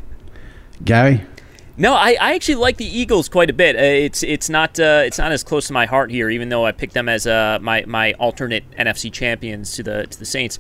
Gary? 0.85 1.23
No, 1.79 1.95
I, 1.95 2.17
I 2.21 2.35
actually 2.35 2.57
like 2.57 2.77
the 2.77 2.85
Eagles 2.85 3.29
quite 3.29 3.49
a 3.49 3.53
bit. 3.53 3.77
Uh, 3.77 3.79
it's 3.79 4.25
it's 4.25 4.51
not 4.51 4.81
uh, 4.81 5.03
it's 5.05 5.17
not 5.17 5.31
as 5.31 5.45
close 5.45 5.69
to 5.69 5.73
my 5.73 5.87
heart 5.87 6.11
here, 6.11 6.29
even 6.29 6.49
though 6.49 6.67
I 6.67 6.73
picked 6.73 6.93
them 6.93 7.09
as 7.09 7.25
uh, 7.25 7.59
my 7.63 7.85
my 7.87 8.15
alternate 8.15 8.69
NFC 8.73 9.13
champions 9.13 9.77
to 9.77 9.85
the 9.85 10.07
to 10.09 10.19
the 10.19 10.27
Saints. 10.27 10.59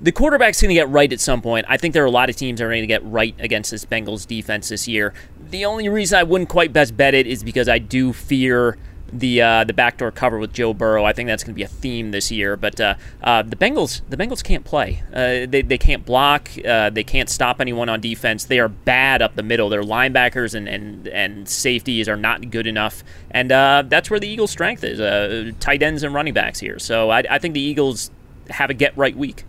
The 0.00 0.12
quarterback's 0.12 0.60
going 0.60 0.68
to 0.68 0.74
get 0.74 0.88
right 0.90 1.10
at 1.10 1.20
some 1.20 1.40
point. 1.40 1.64
I 1.68 1.78
think 1.78 1.94
there 1.94 2.02
are 2.02 2.06
a 2.06 2.10
lot 2.10 2.28
of 2.28 2.36
teams 2.36 2.58
that 2.58 2.66
are 2.66 2.70
going 2.70 2.82
to 2.82 2.86
get 2.86 3.04
right 3.04 3.34
against 3.38 3.70
this 3.70 3.84
Bengals 3.86 4.26
defense 4.26 4.68
this 4.68 4.86
year. 4.86 5.14
The 5.50 5.64
only 5.64 5.88
reason 5.88 6.18
I 6.18 6.22
wouldn't 6.22 6.50
quite 6.50 6.72
best 6.72 6.96
bet 6.96 7.14
it 7.14 7.26
is 7.26 7.42
because 7.42 7.68
I 7.68 7.78
do 7.78 8.12
fear 8.12 8.76
the 9.12 9.40
uh, 9.40 9.64
the 9.64 9.72
backdoor 9.72 10.10
cover 10.10 10.38
with 10.38 10.52
Joe 10.52 10.74
Burrow. 10.74 11.04
I 11.04 11.12
think 11.12 11.28
that's 11.28 11.44
going 11.44 11.54
to 11.54 11.56
be 11.56 11.62
a 11.62 11.68
theme 11.68 12.10
this 12.10 12.30
year. 12.30 12.56
But 12.56 12.80
uh, 12.80 12.94
uh, 13.22 13.42
the 13.42 13.56
Bengals 13.56 14.02
the 14.08 14.16
Bengals 14.16 14.42
can't 14.42 14.64
play. 14.64 15.02
Uh, 15.12 15.46
they, 15.48 15.62
they 15.62 15.78
can't 15.78 16.04
block. 16.04 16.50
Uh, 16.66 16.90
they 16.90 17.04
can't 17.04 17.30
stop 17.30 17.60
anyone 17.60 17.88
on 17.88 18.00
defense. 18.00 18.44
They 18.44 18.58
are 18.58 18.68
bad 18.68 19.22
up 19.22 19.36
the 19.36 19.42
middle. 19.42 19.68
Their 19.68 19.82
linebackers 19.82 20.54
and 20.54 20.68
and, 20.68 21.08
and 21.08 21.48
safeties 21.48 22.08
are 22.08 22.16
not 22.16 22.50
good 22.50 22.66
enough. 22.66 23.02
And 23.30 23.52
uh, 23.52 23.84
that's 23.86 24.10
where 24.10 24.20
the 24.20 24.28
Eagles' 24.28 24.50
strength 24.50 24.84
is. 24.84 25.54
Tight 25.60 25.82
ends 25.82 26.02
and 26.02 26.14
running 26.14 26.34
backs 26.34 26.58
here. 26.58 26.78
So 26.78 27.10
I, 27.10 27.24
I 27.30 27.38
think 27.38 27.54
the 27.54 27.60
Eagles 27.60 28.10
have 28.50 28.70
a 28.70 28.74
get 28.74 28.96
right 28.96 29.16
week. 29.16 29.44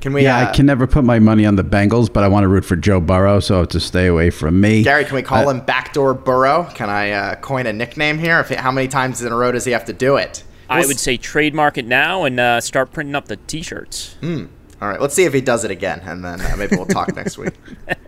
Can 0.00 0.12
we? 0.12 0.22
yeah, 0.22 0.38
uh, 0.38 0.48
I 0.50 0.52
can 0.54 0.66
never 0.66 0.86
put 0.86 1.04
my 1.04 1.18
money 1.18 1.44
on 1.44 1.56
the 1.56 1.64
Bengals, 1.64 2.12
but 2.12 2.24
I 2.24 2.28
want 2.28 2.44
to 2.44 2.48
root 2.48 2.64
for 2.64 2.76
Joe 2.76 3.00
Burrow, 3.00 3.40
so 3.40 3.64
to 3.66 3.78
stay 3.80 4.06
away 4.06 4.30
from 4.30 4.60
me. 4.60 4.82
Gary, 4.82 5.04
can 5.04 5.14
we 5.16 5.22
call 5.22 5.46
Uh, 5.48 5.52
him 5.52 5.60
Backdoor 5.60 6.14
Burrow? 6.14 6.64
Can 6.74 6.88
I 6.88 7.10
uh, 7.10 7.34
coin 7.36 7.66
a 7.66 7.72
nickname 7.72 8.18
here? 8.18 8.40
If, 8.40 8.48
how 8.50 8.72
many 8.72 8.88
times 8.88 9.22
in 9.22 9.30
a 9.32 9.36
row 9.36 9.52
does 9.52 9.64
he 9.64 9.72
have 9.72 9.84
to 9.86 9.92
do 9.92 10.16
it? 10.16 10.42
I 10.68 10.78
We'll 10.80 10.88
would 10.88 10.98
say 11.00 11.16
trademark 11.16 11.76
it 11.78 11.86
now 11.86 12.24
and 12.24 12.38
uh, 12.40 12.60
start 12.60 12.92
printing 12.92 13.14
up 13.14 13.26
the 13.26 13.36
T-shirts. 13.36 14.14
Hmm. 14.20 14.46
All 14.80 14.88
right, 14.88 15.00
let's 15.00 15.14
see 15.14 15.24
if 15.24 15.34
he 15.34 15.40
does 15.42 15.64
it 15.64 15.70
again, 15.70 16.00
and 16.04 16.24
then 16.24 16.40
uh, 16.40 16.54
maybe 16.56 16.76
we'll 16.76 16.86
talk 16.86 17.14
next 17.14 17.36
week. 17.38 17.52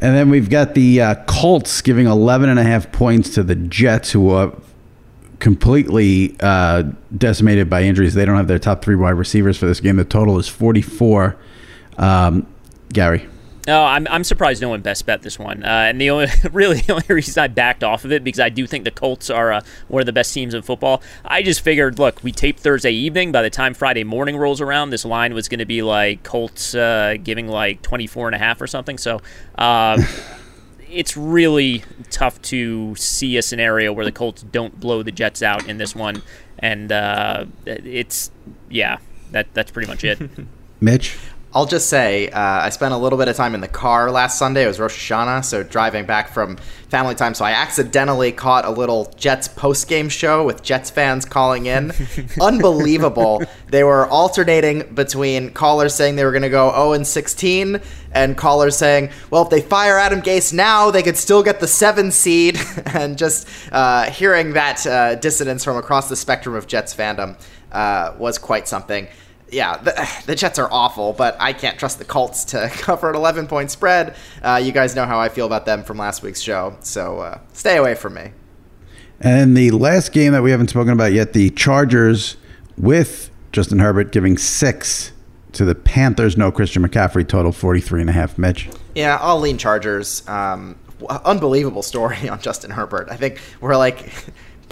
And 0.00 0.14
then 0.14 0.28
we've 0.28 0.50
got 0.50 0.74
the 0.74 1.00
uh, 1.00 1.14
Colts 1.26 1.80
giving 1.80 2.06
11 2.06 2.50
and 2.50 2.58
a 2.58 2.62
half 2.62 2.92
points 2.92 3.30
to 3.36 3.42
the 3.42 3.54
Jets, 3.54 4.10
who 4.10 4.28
are 4.28 4.52
completely 5.38 6.36
uh, 6.40 6.84
decimated 7.16 7.68
by 7.68 7.82
injuries. 7.82 8.14
They 8.14 8.24
don't 8.24 8.36
have 8.36 8.48
their 8.48 8.58
top 8.58 8.82
three 8.82 8.96
wide 8.96 9.10
receivers 9.10 9.56
for 9.56 9.66
this 9.66 9.80
game. 9.80 9.96
The 9.96 10.04
total 10.04 10.38
is 10.38 10.48
44. 10.48 11.36
Um, 11.98 12.46
Gary. 12.92 13.28
No, 13.66 13.82
I'm, 13.82 14.06
I'm 14.08 14.24
surprised 14.24 14.60
no 14.60 14.68
one 14.68 14.82
best 14.82 15.06
bet 15.06 15.22
this 15.22 15.38
one. 15.38 15.64
Uh, 15.64 15.86
and 15.88 15.98
the 15.98 16.10
only 16.10 16.26
really 16.52 16.80
the 16.80 16.92
only 16.92 17.06
reason 17.08 17.42
I 17.42 17.48
backed 17.48 17.82
off 17.82 18.04
of 18.04 18.12
it 18.12 18.22
because 18.22 18.40
I 18.40 18.50
do 18.50 18.66
think 18.66 18.84
the 18.84 18.90
Colts 18.90 19.30
are 19.30 19.52
uh, 19.52 19.60
one 19.88 20.00
of 20.00 20.06
the 20.06 20.12
best 20.12 20.34
teams 20.34 20.52
in 20.52 20.62
football. 20.62 21.02
I 21.24 21.42
just 21.42 21.62
figured, 21.62 21.98
look, 21.98 22.22
we 22.22 22.30
taped 22.30 22.60
Thursday 22.60 22.92
evening. 22.92 23.32
By 23.32 23.42
the 23.42 23.50
time 23.50 23.72
Friday 23.72 24.04
morning 24.04 24.36
rolls 24.36 24.60
around, 24.60 24.90
this 24.90 25.04
line 25.04 25.32
was 25.32 25.48
going 25.48 25.60
to 25.60 25.66
be 25.66 25.82
like 25.82 26.22
Colts 26.22 26.74
uh, 26.74 27.16
giving 27.22 27.48
like 27.48 27.80
24 27.82 28.28
and 28.28 28.34
a 28.34 28.38
half 28.38 28.60
or 28.60 28.66
something. 28.66 28.98
So. 28.98 29.20
It's 30.90 31.16
really 31.16 31.82
tough 32.10 32.40
to 32.42 32.94
see 32.96 33.36
a 33.36 33.42
scenario 33.42 33.92
where 33.92 34.04
the 34.04 34.12
Colts 34.12 34.42
don't 34.42 34.78
blow 34.78 35.02
the 35.02 35.12
Jets 35.12 35.42
out 35.42 35.68
in 35.68 35.78
this 35.78 35.94
one, 35.94 36.22
and 36.58 36.92
uh, 36.92 37.46
it's 37.66 38.30
yeah, 38.68 38.98
that 39.30 39.52
that's 39.54 39.70
pretty 39.70 39.88
much 39.88 40.04
it. 40.04 40.18
Mitch? 40.80 41.16
I'll 41.54 41.66
just 41.66 41.88
say 41.88 42.28
uh, 42.30 42.40
I 42.40 42.70
spent 42.70 42.94
a 42.94 42.96
little 42.96 43.16
bit 43.16 43.28
of 43.28 43.36
time 43.36 43.54
in 43.54 43.60
the 43.60 43.68
car 43.68 44.10
last 44.10 44.38
Sunday. 44.38 44.64
It 44.64 44.66
was 44.66 44.80
Rosh 44.80 45.10
Hashanah, 45.10 45.44
so 45.44 45.62
driving 45.62 46.04
back 46.04 46.28
from 46.30 46.56
family 46.88 47.14
time. 47.14 47.32
So 47.32 47.44
I 47.44 47.52
accidentally 47.52 48.32
caught 48.32 48.64
a 48.64 48.70
little 48.70 49.12
Jets 49.16 49.46
post 49.46 49.86
game 49.86 50.08
show 50.08 50.44
with 50.44 50.64
Jets 50.64 50.90
fans 50.90 51.24
calling 51.24 51.66
in. 51.66 51.92
Unbelievable. 52.40 53.44
They 53.68 53.84
were 53.84 54.08
alternating 54.08 54.94
between 54.94 55.50
callers 55.50 55.94
saying 55.94 56.16
they 56.16 56.24
were 56.24 56.32
going 56.32 56.42
to 56.42 56.48
go 56.48 56.72
0 56.72 56.94
and 56.94 57.06
16 57.06 57.80
and 58.10 58.36
callers 58.36 58.76
saying, 58.76 59.10
well, 59.30 59.42
if 59.42 59.50
they 59.50 59.60
fire 59.60 59.96
Adam 59.96 60.22
Gase 60.22 60.52
now, 60.52 60.90
they 60.90 61.04
could 61.04 61.16
still 61.16 61.44
get 61.44 61.60
the 61.60 61.68
seven 61.68 62.10
seed. 62.10 62.58
and 62.86 63.16
just 63.16 63.46
uh, 63.70 64.10
hearing 64.10 64.54
that 64.54 64.84
uh, 64.88 65.14
dissonance 65.14 65.62
from 65.62 65.76
across 65.76 66.08
the 66.08 66.16
spectrum 66.16 66.56
of 66.56 66.66
Jets 66.66 66.92
fandom 66.92 67.38
uh, 67.70 68.12
was 68.18 68.38
quite 68.38 68.66
something 68.66 69.06
yeah, 69.50 69.76
the, 69.76 70.22
the, 70.26 70.34
Jets 70.34 70.58
are 70.58 70.68
awful, 70.70 71.12
but 71.12 71.36
I 71.38 71.52
can't 71.52 71.78
trust 71.78 71.98
the 71.98 72.04
Colts 72.04 72.44
to 72.46 72.68
cover 72.72 73.10
an 73.10 73.16
11 73.16 73.46
point 73.46 73.70
spread. 73.70 74.16
Uh, 74.42 74.60
you 74.62 74.72
guys 74.72 74.94
know 74.94 75.06
how 75.06 75.18
I 75.18 75.28
feel 75.28 75.46
about 75.46 75.66
them 75.66 75.84
from 75.84 75.98
last 75.98 76.22
week's 76.22 76.40
show, 76.40 76.76
so 76.80 77.20
uh, 77.20 77.38
stay 77.52 77.76
away 77.76 77.94
from 77.94 78.14
me. 78.14 78.32
And 79.20 79.56
the 79.56 79.70
last 79.70 80.12
game 80.12 80.32
that 80.32 80.42
we 80.42 80.50
haven't 80.50 80.68
spoken 80.68 80.92
about 80.92 81.12
yet, 81.12 81.32
the 81.32 81.50
Chargers 81.50 82.36
with 82.76 83.30
Justin 83.52 83.78
Herbert 83.78 84.12
giving 84.12 84.36
six 84.36 85.12
to 85.52 85.64
the 85.64 85.74
Panthers. 85.74 86.36
No 86.36 86.50
Christian 86.50 86.86
McCaffrey, 86.86 87.26
total 87.26 87.52
43 87.52 88.02
and 88.02 88.10
a 88.10 88.12
half. 88.12 88.36
Mitch? 88.36 88.68
Yeah, 88.94 89.18
I'll 89.20 89.40
lean 89.40 89.56
Chargers. 89.56 90.26
Um, 90.28 90.76
unbelievable 91.08 91.82
story 91.82 92.28
on 92.28 92.40
Justin 92.40 92.70
Herbert. 92.70 93.08
I 93.10 93.16
think 93.16 93.40
we're 93.60 93.76
like 93.76 94.12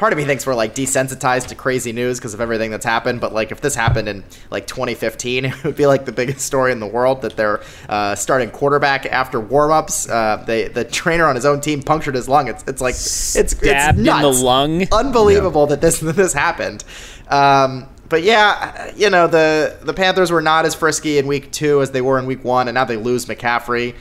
part 0.02 0.12
of 0.12 0.16
me 0.16 0.24
thinks 0.24 0.44
we're 0.44 0.54
like 0.56 0.74
desensitized 0.74 1.46
to 1.46 1.54
crazy 1.54 1.92
news 1.92 2.18
because 2.18 2.34
of 2.34 2.40
everything 2.40 2.72
that's 2.72 2.84
happened. 2.84 3.20
But 3.20 3.32
like, 3.32 3.52
if 3.52 3.60
this 3.60 3.76
happened 3.76 4.08
in 4.08 4.24
like 4.50 4.66
2015, 4.66 5.44
it 5.44 5.62
would 5.62 5.76
be 5.76 5.86
like 5.86 6.06
the 6.06 6.10
biggest 6.10 6.40
story 6.40 6.72
in 6.72 6.80
the 6.80 6.88
world 6.88 7.22
that 7.22 7.36
they're 7.36 7.62
uh, 7.88 8.16
starting 8.16 8.50
quarterback 8.50 9.06
after 9.06 9.40
warmups. 9.40 10.10
Uh, 10.10 10.42
they 10.44 10.66
the 10.66 10.82
trainer 10.82 11.26
on 11.26 11.36
his 11.36 11.46
own 11.46 11.60
team 11.60 11.84
punctured 11.84 12.16
his 12.16 12.28
lung. 12.28 12.48
It's 12.48 12.64
it's 12.66 12.80
like 12.80 12.94
it's 12.94 13.52
Stabbed 13.52 13.60
it's 13.60 14.04
nuts. 14.04 14.26
in 14.26 14.32
the 14.32 14.44
lung. 14.44 14.86
Unbelievable 14.90 15.68
that 15.68 15.80
this 15.80 16.00
that 16.00 16.16
this 16.16 16.32
happened. 16.32 16.82
Um, 17.28 17.86
but 18.08 18.24
yeah, 18.24 18.92
you 18.96 19.08
know 19.08 19.28
the 19.28 19.78
the 19.82 19.94
Panthers 19.94 20.32
were 20.32 20.42
not 20.42 20.66
as 20.66 20.74
frisky 20.74 21.18
in 21.18 21.28
week 21.28 21.52
two 21.52 21.80
as 21.80 21.92
they 21.92 22.00
were 22.00 22.18
in 22.18 22.26
week 22.26 22.42
one, 22.42 22.66
and 22.66 22.74
now 22.74 22.84
they 22.84 22.96
lose 22.96 23.26
McCaffrey, 23.26 23.94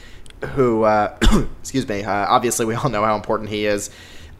who 0.56 0.82
uh, 0.82 1.16
excuse 1.62 1.88
me. 1.88 2.04
Uh, 2.04 2.26
obviously, 2.28 2.66
we 2.66 2.74
all 2.74 2.90
know 2.90 3.06
how 3.06 3.16
important 3.16 3.52
he 3.52 3.68
is. 3.68 3.92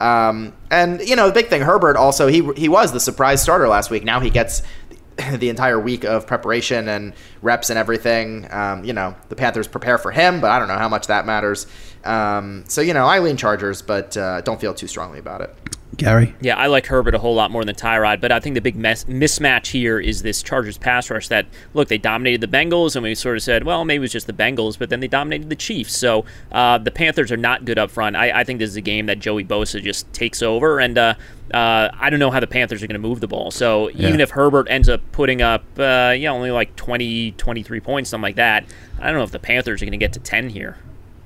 Um, 0.02 0.54
and 0.72 1.00
you 1.02 1.16
know 1.16 1.28
the 1.28 1.34
big 1.34 1.48
thing, 1.50 1.62
Herbert 1.62 1.96
also 1.96 2.28
he 2.28 2.42
he 2.56 2.68
was 2.68 2.92
the 2.92 3.00
surprise 3.00 3.42
starter 3.42 3.68
last 3.68 3.92
week. 3.92 4.04
Now 4.04 4.20
he 4.20 4.32
gets 4.32 4.64
the 5.36 5.50
entire 5.50 5.80
week 5.80 6.04
of 6.04 6.26
preparation 6.26 6.88
and 6.90 7.14
reps 7.44 7.70
and 7.70 7.78
everything. 7.78 8.52
Um, 8.52 8.84
you 8.84 8.94
know 8.94 9.16
the 9.30 9.36
Panthers 9.36 9.68
prepare 9.68 10.00
for 10.00 10.12
him, 10.12 10.42
but 10.42 10.50
I 10.50 10.58
don't 10.58 10.68
know 10.68 10.78
how 10.78 10.90
much 10.90 11.08
that 11.08 11.28
matters. 11.28 11.68
Um, 12.04 12.64
so 12.68 12.82
you 12.82 12.96
know 12.96 13.06
I 13.06 13.20
lean 13.20 13.38
Chargers, 13.38 13.84
but 13.84 14.18
uh, 14.18 14.42
don't 14.42 14.60
feel 14.60 14.74
too 14.74 14.88
strongly 14.88 15.20
about 15.20 15.42
it. 15.42 15.56
Gary? 15.98 16.34
Yeah, 16.40 16.58
I 16.58 16.68
like 16.68 16.86
Herbert 16.86 17.16
a 17.16 17.20
whole 17.20 17.36
lot 17.36 17.52
more 17.52 17.66
than 17.66 17.76
Tyrod, 17.76 18.22
but 18.22 18.32
I 18.32 18.40
think 18.40 18.56
the 18.56 18.62
big 18.62 18.76
mes- 18.76 19.06
mismatch 19.06 19.68
here 19.68 20.00
is 20.00 20.22
this 20.22 20.42
Chargers 20.42 20.78
pass 20.78 21.10
rush 21.10 21.28
that, 21.28 21.46
look, 21.74 21.90
they 21.90 21.98
dominated 21.98 22.42
the 22.42 22.48
Bengals, 22.48 22.96
and 22.96 23.04
we 23.04 23.14
sort 23.14 23.36
of 23.36 23.44
said, 23.44 23.66
well, 23.66 23.84
maybe 23.84 23.98
it 23.98 24.00
was 24.02 24.12
just 24.12 24.28
the 24.28 24.34
Bengals, 24.34 24.80
but 24.80 24.90
then 24.90 25.02
they 25.02 25.08
dominated 25.08 25.50
the 25.50 25.56
Chiefs. 25.56 25.96
So 25.96 26.26
uh, 26.52 26.78
the 26.78 26.92
Panthers 26.92 27.32
are 27.32 27.38
not 27.38 27.66
good 27.66 27.78
up 27.78 27.92
front. 27.92 28.16
I, 28.16 28.40
I, 28.40 28.44
think 28.44 28.60
this 28.60 28.70
is 28.70 28.76
a 28.78 28.82
game 28.82 29.08
that 29.08 29.20
Joey 29.20 29.44
Bosa 29.44 29.82
just 29.82 30.12
takes 30.14 30.42
over, 30.42 30.80
and 30.80 30.98
uh, 30.98 31.16
uh, 31.54 31.90
I 31.94 32.10
don't 32.10 32.20
know 32.20 32.32
how 32.32 32.40
the 32.40 32.48
Panthers 32.48 32.82
are 32.82 32.88
going 32.88 33.02
to 33.02 33.08
move 33.08 33.20
the 33.20 33.28
ball. 33.28 33.52
So 33.52 33.90
yeah. 33.90 34.08
even 34.08 34.22
if 34.22 34.32
Herbert 34.32 34.68
ends 34.70 34.88
up 34.88 35.02
putting 35.12 35.42
up, 35.42 35.64
uh, 35.78 36.16
yeah, 36.18 36.32
only 36.32 36.52
like 36.52 36.76
20, 36.78 37.34
23 37.34 37.80
points, 37.82 38.10
something 38.10 38.24
like 38.24 38.38
that, 38.38 38.66
I 39.00 39.08
don't 39.08 39.16
know 39.16 39.24
if 39.24 39.32
the 39.32 39.40
Panthers 39.40 39.82
are 39.82 39.86
going 39.86 39.92
to 39.92 39.98
get 39.98 40.14
to 40.14 40.20
10 40.20 40.50
here. 40.50 40.78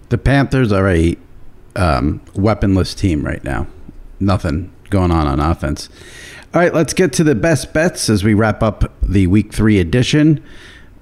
The 0.09 0.17
Panthers 0.17 0.71
are 0.71 0.89
a 0.89 1.15
um, 1.75 2.21
weaponless 2.35 2.95
team 2.95 3.23
right 3.23 3.43
now 3.43 3.67
nothing 4.19 4.71
going 4.89 5.11
on 5.11 5.27
on 5.27 5.39
offense. 5.39 5.89
All 6.53 6.61
right, 6.61 6.73
let's 6.73 6.93
get 6.93 7.11
to 7.13 7.23
the 7.23 7.35
best 7.35 7.73
bets 7.73 8.09
as 8.09 8.23
we 8.23 8.33
wrap 8.33 8.63
up 8.63 8.93
the 9.01 9.27
week 9.27 9.53
three 9.53 9.79
edition. 9.79 10.43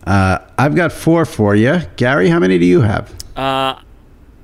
Uh, 0.05 0.39
I've 0.57 0.75
got 0.75 0.91
four 0.91 1.25
for 1.25 1.55
you. 1.55 1.81
Gary, 1.95 2.29
how 2.29 2.39
many 2.39 2.57
do 2.57 2.65
you 2.65 2.81
have? 2.81 3.13
Uh, 3.37 3.79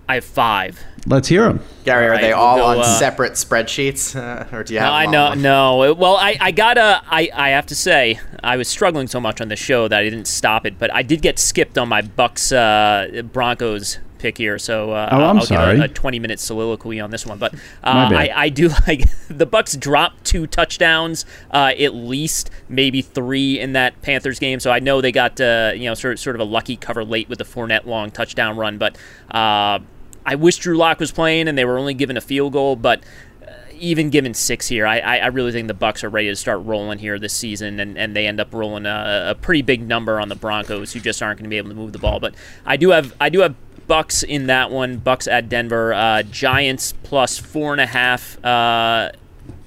I 0.07 0.15
have 0.15 0.25
five. 0.25 0.79
Let's 1.05 1.27
hear 1.27 1.43
them. 1.43 1.61
Gary, 1.83 2.07
are 2.07 2.19
they 2.19 2.31
all 2.31 2.55
we'll 2.55 2.65
go, 2.65 2.79
on 2.81 2.85
uh, 2.85 2.97
separate 2.99 3.33
spreadsheets, 3.33 4.15
uh, 4.15 4.45
or 4.55 4.63
do 4.63 4.73
you 4.73 4.79
have? 4.79 4.89
No, 4.89 4.93
I 4.93 5.05
know, 5.05 5.33
no. 5.33 5.93
Well, 5.93 6.15
I, 6.15 6.37
I 6.39 6.51
gotta, 6.51 7.01
I, 7.09 7.29
I 7.33 7.49
have 7.49 7.65
to 7.67 7.75
say, 7.75 8.19
I 8.43 8.57
was 8.57 8.67
struggling 8.67 9.07
so 9.07 9.19
much 9.19 9.41
on 9.41 9.47
the 9.47 9.55
show 9.55 9.87
that 9.87 9.99
I 9.99 10.03
didn't 10.03 10.25
stop 10.25 10.65
it, 10.65 10.77
but 10.77 10.93
I 10.93 11.03
did 11.03 11.21
get 11.21 11.39
skipped 11.39 11.77
on 11.77 11.89
my 11.89 12.01
Bucks 12.01 12.51
uh, 12.51 13.23
Broncos 13.31 13.99
pick 14.19 14.37
here, 14.37 14.59
so 14.59 14.91
uh, 14.91 15.09
oh, 15.11 15.21
I'll 15.21 15.41
sorry. 15.41 15.75
give 15.75 15.81
a, 15.81 15.85
a, 15.85 15.87
20 15.87 16.19
minute 16.19 16.39
soliloquy 16.39 16.99
on 16.99 17.09
this 17.11 17.25
one. 17.25 17.39
But 17.39 17.53
uh, 17.55 17.57
I, 17.83 18.31
I, 18.35 18.49
do 18.49 18.69
like 18.87 19.09
the 19.27 19.45
Bucks 19.45 19.75
dropped 19.75 20.25
two 20.25 20.45
touchdowns, 20.45 21.25
uh, 21.51 21.73
at 21.79 21.95
least 21.95 22.51
maybe 22.67 23.01
three 23.01 23.59
in 23.59 23.73
that 23.73 24.01
Panthers 24.01 24.39
game. 24.39 24.59
So 24.59 24.71
I 24.71 24.79
know 24.79 25.01
they 25.01 25.11
got 25.11 25.41
uh, 25.41 25.71
you 25.75 25.85
know 25.85 25.95
sort 25.95 26.13
of, 26.13 26.19
sort 26.19 26.35
of 26.35 26.41
a 26.41 26.45
lucky 26.45 26.75
cover 26.75 27.03
late 27.03 27.29
with 27.29 27.39
the 27.39 27.45
Fournette 27.45 27.85
long 27.85 28.11
touchdown 28.11 28.57
run, 28.57 28.77
but 28.77 28.97
uh, 29.31 29.79
I 30.25 30.35
wish 30.35 30.57
Drew 30.57 30.77
Lock 30.77 30.99
was 30.99 31.11
playing 31.11 31.47
and 31.47 31.57
they 31.57 31.65
were 31.65 31.79
only 31.79 31.93
given 31.93 32.17
a 32.17 32.21
field 32.21 32.53
goal, 32.53 32.75
but 32.75 33.03
uh, 33.41 33.51
even 33.73 34.09
given 34.09 34.33
six 34.33 34.67
here, 34.67 34.85
I, 34.85 34.99
I 34.99 35.27
really 35.27 35.51
think 35.51 35.67
the 35.67 35.73
Bucks 35.73 36.03
are 36.03 36.09
ready 36.09 36.27
to 36.27 36.35
start 36.35 36.63
rolling 36.65 36.99
here 36.99 37.17
this 37.17 37.33
season, 37.33 37.79
and, 37.79 37.97
and 37.97 38.15
they 38.15 38.27
end 38.27 38.39
up 38.39 38.53
rolling 38.53 38.85
a, 38.85 39.29
a 39.29 39.35
pretty 39.35 39.61
big 39.61 39.87
number 39.87 40.19
on 40.19 40.29
the 40.29 40.35
Broncos, 40.35 40.93
who 40.93 40.99
just 40.99 41.23
aren't 41.23 41.39
going 41.39 41.45
to 41.45 41.49
be 41.49 41.57
able 41.57 41.69
to 41.69 41.75
move 41.75 41.93
the 41.93 41.99
ball. 41.99 42.19
But 42.19 42.35
I 42.65 42.77
do 42.77 42.89
have 42.89 43.15
I 43.19 43.29
do 43.29 43.39
have 43.39 43.55
Bucks 43.89 44.23
in 44.23 44.47
that 44.47 44.71
one. 44.71 44.97
Bucks 44.97 45.27
at 45.27 45.49
Denver. 45.49 45.93
Uh, 45.93 46.23
Giants 46.23 46.93
plus 47.03 47.37
four 47.37 47.73
and 47.73 47.81
a 47.81 47.87
half 47.87 48.41
uh, 48.45 49.11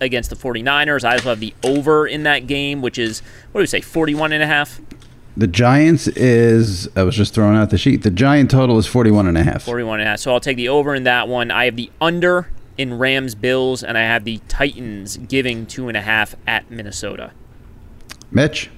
against 0.00 0.30
the 0.30 0.36
49ers. 0.36 1.04
I 1.04 1.14
also 1.14 1.30
have 1.30 1.40
the 1.40 1.52
over 1.62 2.06
in 2.06 2.22
that 2.22 2.46
game, 2.46 2.80
which 2.80 2.98
is, 2.98 3.20
what 3.50 3.58
do 3.58 3.62
we 3.62 3.66
say, 3.66 3.80
41 3.80 4.32
and 4.32 4.42
a 4.42 4.46
half? 4.46 4.80
The 5.36 5.48
Giants 5.48 6.06
is, 6.08 6.88
I 6.94 7.02
was 7.02 7.16
just 7.16 7.34
throwing 7.34 7.56
out 7.56 7.70
the 7.70 7.78
sheet. 7.78 8.02
The 8.02 8.10
Giant 8.10 8.50
total 8.50 8.78
is 8.78 8.86
41 8.86 9.26
and 9.26 9.36
a 9.36 9.42
half. 9.42 9.64
41 9.64 10.00
and 10.00 10.06
a 10.06 10.10
half. 10.12 10.20
So 10.20 10.32
I'll 10.32 10.40
take 10.40 10.56
the 10.56 10.68
over 10.68 10.94
in 10.94 11.02
that 11.02 11.26
one. 11.26 11.50
I 11.50 11.64
have 11.64 11.76
the 11.76 11.90
under 12.00 12.48
in 12.78 12.98
Rams 12.98 13.34
Bills, 13.34 13.82
and 13.82 13.98
I 13.98 14.02
have 14.02 14.24
the 14.24 14.38
Titans 14.48 15.16
giving 15.16 15.66
two 15.66 15.88
and 15.88 15.96
a 15.96 16.00
half 16.00 16.36
at 16.46 16.70
Minnesota. 16.70 17.32
Mitch? 18.30 18.70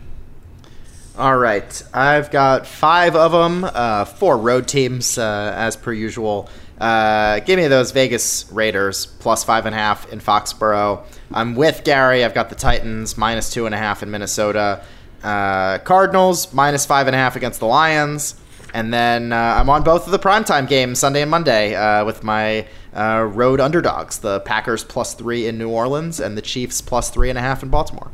All 1.16 1.36
right, 1.36 1.80
I've 1.94 2.32
got 2.32 2.66
five 2.66 3.14
of 3.14 3.30
them, 3.30 3.62
uh, 3.62 4.04
four 4.04 4.36
road 4.36 4.66
teams 4.66 5.16
uh, 5.16 5.52
as 5.54 5.76
per 5.76 5.92
usual. 5.92 6.48
Uh, 6.80 7.38
give 7.38 7.56
me 7.56 7.68
those 7.68 7.92
Vegas 7.92 8.50
Raiders 8.50 9.06
plus 9.06 9.44
five 9.44 9.64
and 9.64 9.76
a 9.76 9.78
half 9.78 10.12
in 10.12 10.18
Foxborough. 10.18 11.04
I'm 11.32 11.54
with 11.54 11.84
Gary. 11.84 12.24
I've 12.24 12.34
got 12.34 12.48
the 12.48 12.56
Titans 12.56 13.16
minus 13.16 13.48
two 13.50 13.64
and 13.66 13.72
a 13.76 13.78
half 13.78 14.02
in 14.02 14.10
Minnesota. 14.10 14.82
Uh, 15.22 15.78
Cardinals 15.78 16.52
minus 16.52 16.84
five 16.84 17.06
and 17.06 17.14
a 17.14 17.18
half 17.20 17.36
against 17.36 17.60
the 17.60 17.66
Lions. 17.66 18.34
And 18.74 18.92
then 18.92 19.32
uh, 19.32 19.36
I'm 19.36 19.70
on 19.70 19.84
both 19.84 20.06
of 20.06 20.10
the 20.10 20.18
primetime 20.18 20.66
games, 20.66 20.98
Sunday 20.98 21.22
and 21.22 21.30
Monday, 21.30 21.76
uh, 21.76 22.04
with 22.04 22.24
my 22.24 22.66
road 22.92 23.60
underdogs 23.60 24.18
the 24.18 24.40
Packers 24.40 24.82
plus 24.82 25.14
three 25.14 25.46
in 25.46 25.58
New 25.58 25.70
Orleans 25.70 26.18
and 26.18 26.36
the 26.36 26.42
Chiefs 26.42 26.80
plus 26.80 27.08
three 27.08 27.28
and 27.28 27.38
a 27.38 27.40
half 27.40 27.62
in 27.62 27.68
Baltimore. 27.68 28.10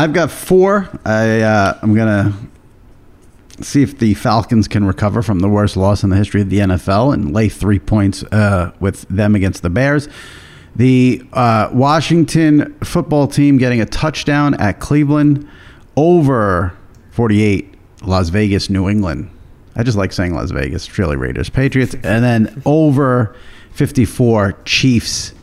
I've 0.00 0.14
got 0.14 0.30
four. 0.30 0.88
I 1.04 1.42
uh, 1.42 1.78
I'm 1.82 1.94
gonna 1.94 2.32
see 3.60 3.82
if 3.82 3.98
the 3.98 4.14
Falcons 4.14 4.66
can 4.66 4.86
recover 4.86 5.20
from 5.20 5.40
the 5.40 5.48
worst 5.48 5.76
loss 5.76 6.02
in 6.02 6.08
the 6.08 6.16
history 6.16 6.40
of 6.40 6.48
the 6.48 6.60
NFL 6.60 7.12
and 7.12 7.34
lay 7.34 7.50
three 7.50 7.78
points 7.78 8.22
uh, 8.32 8.72
with 8.80 9.02
them 9.08 9.34
against 9.34 9.60
the 9.62 9.68
Bears. 9.68 10.08
The 10.74 11.22
uh, 11.34 11.68
Washington 11.74 12.78
football 12.82 13.28
team 13.28 13.58
getting 13.58 13.82
a 13.82 13.84
touchdown 13.84 14.54
at 14.54 14.80
Cleveland 14.80 15.46
over 15.96 16.74
48 17.10 17.74
Las 18.00 18.30
Vegas, 18.30 18.70
New 18.70 18.88
England. 18.88 19.30
I 19.76 19.82
just 19.82 19.98
like 19.98 20.14
saying 20.14 20.32
Las 20.32 20.50
Vegas, 20.50 20.86
Philly 20.86 21.16
Raiders, 21.16 21.50
Patriots, 21.50 21.92
and 21.92 22.24
then 22.24 22.62
over 22.64 23.36
54 23.72 24.52
Chiefs 24.64 25.34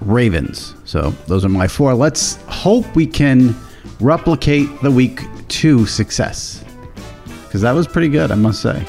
Ravens. 0.00 0.74
So 0.86 1.10
those 1.26 1.44
are 1.44 1.50
my 1.50 1.68
four. 1.68 1.92
Let's 1.92 2.36
hope 2.46 2.96
we 2.96 3.06
can 3.06 3.54
replicate 4.00 4.68
the 4.82 4.90
week 4.90 5.22
two 5.48 5.86
success 5.86 6.64
because 7.44 7.62
that 7.62 7.72
was 7.72 7.86
pretty 7.86 8.08
good, 8.08 8.30
I 8.30 8.34
must 8.34 8.60
say. 8.60 8.86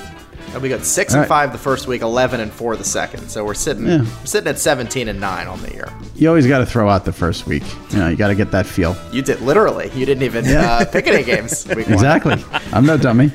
And 0.54 0.62
we 0.62 0.70
got 0.70 0.84
six 0.84 1.14
All 1.14 1.20
and 1.20 1.30
right. 1.30 1.30
five 1.30 1.52
the 1.52 1.58
first 1.58 1.88
week, 1.88 2.02
eleven 2.02 2.40
and 2.40 2.52
four 2.52 2.76
the 2.76 2.84
second. 2.84 3.30
So 3.30 3.46
we're 3.46 3.54
sitting 3.54 3.86
yeah. 3.86 4.00
we're 4.00 4.26
sitting 4.26 4.48
at 4.48 4.58
seventeen 4.58 5.08
and 5.08 5.20
nine 5.20 5.48
on 5.48 5.62
the 5.62 5.72
year. 5.72 5.94
You 6.16 6.30
always 6.30 6.48
got 6.48 6.60
to 6.60 6.66
throw 6.66 6.90
out 6.90 7.06
the 7.06 7.14
first 7.14 7.46
week. 7.48 7.64
You 7.92 8.00
know, 8.00 8.08
you 8.08 8.16
got 8.16 8.30
to 8.30 8.36
get 8.36 8.52
that 8.52 8.66
feel. 8.66 8.98
You 9.12 9.22
did 9.22 9.42
literally. 9.42 9.92
You 9.94 10.06
didn't 10.06 10.24
even 10.24 10.46
yeah. 10.46 10.78
uh, 10.78 10.86
pick 10.86 11.08
any 11.08 11.24
games. 11.24 11.66
exactly. 11.70 12.44
I'm 12.72 12.86
no 12.86 12.98
dummy. 12.98 13.32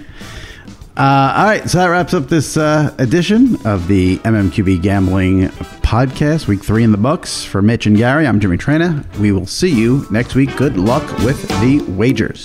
Uh, 0.94 1.34
all 1.36 1.44
right, 1.44 1.70
so 1.70 1.78
that 1.78 1.86
wraps 1.86 2.12
up 2.12 2.28
this 2.28 2.56
uh, 2.58 2.94
edition 2.98 3.56
of 3.66 3.88
the 3.88 4.18
MMQB 4.18 4.82
Gambling 4.82 5.48
Podcast, 5.80 6.46
week 6.46 6.62
three 6.62 6.84
in 6.84 6.92
the 6.92 6.98
books. 6.98 7.44
For 7.44 7.62
Mitch 7.62 7.86
and 7.86 7.96
Gary, 7.96 8.26
I'm 8.26 8.40
Jimmy 8.40 8.58
Traina. 8.58 9.04
We 9.18 9.32
will 9.32 9.46
see 9.46 9.70
you 9.70 10.06
next 10.10 10.34
week. 10.34 10.54
Good 10.56 10.76
luck 10.76 11.02
with 11.20 11.48
the 11.60 11.82
wagers. 11.88 12.44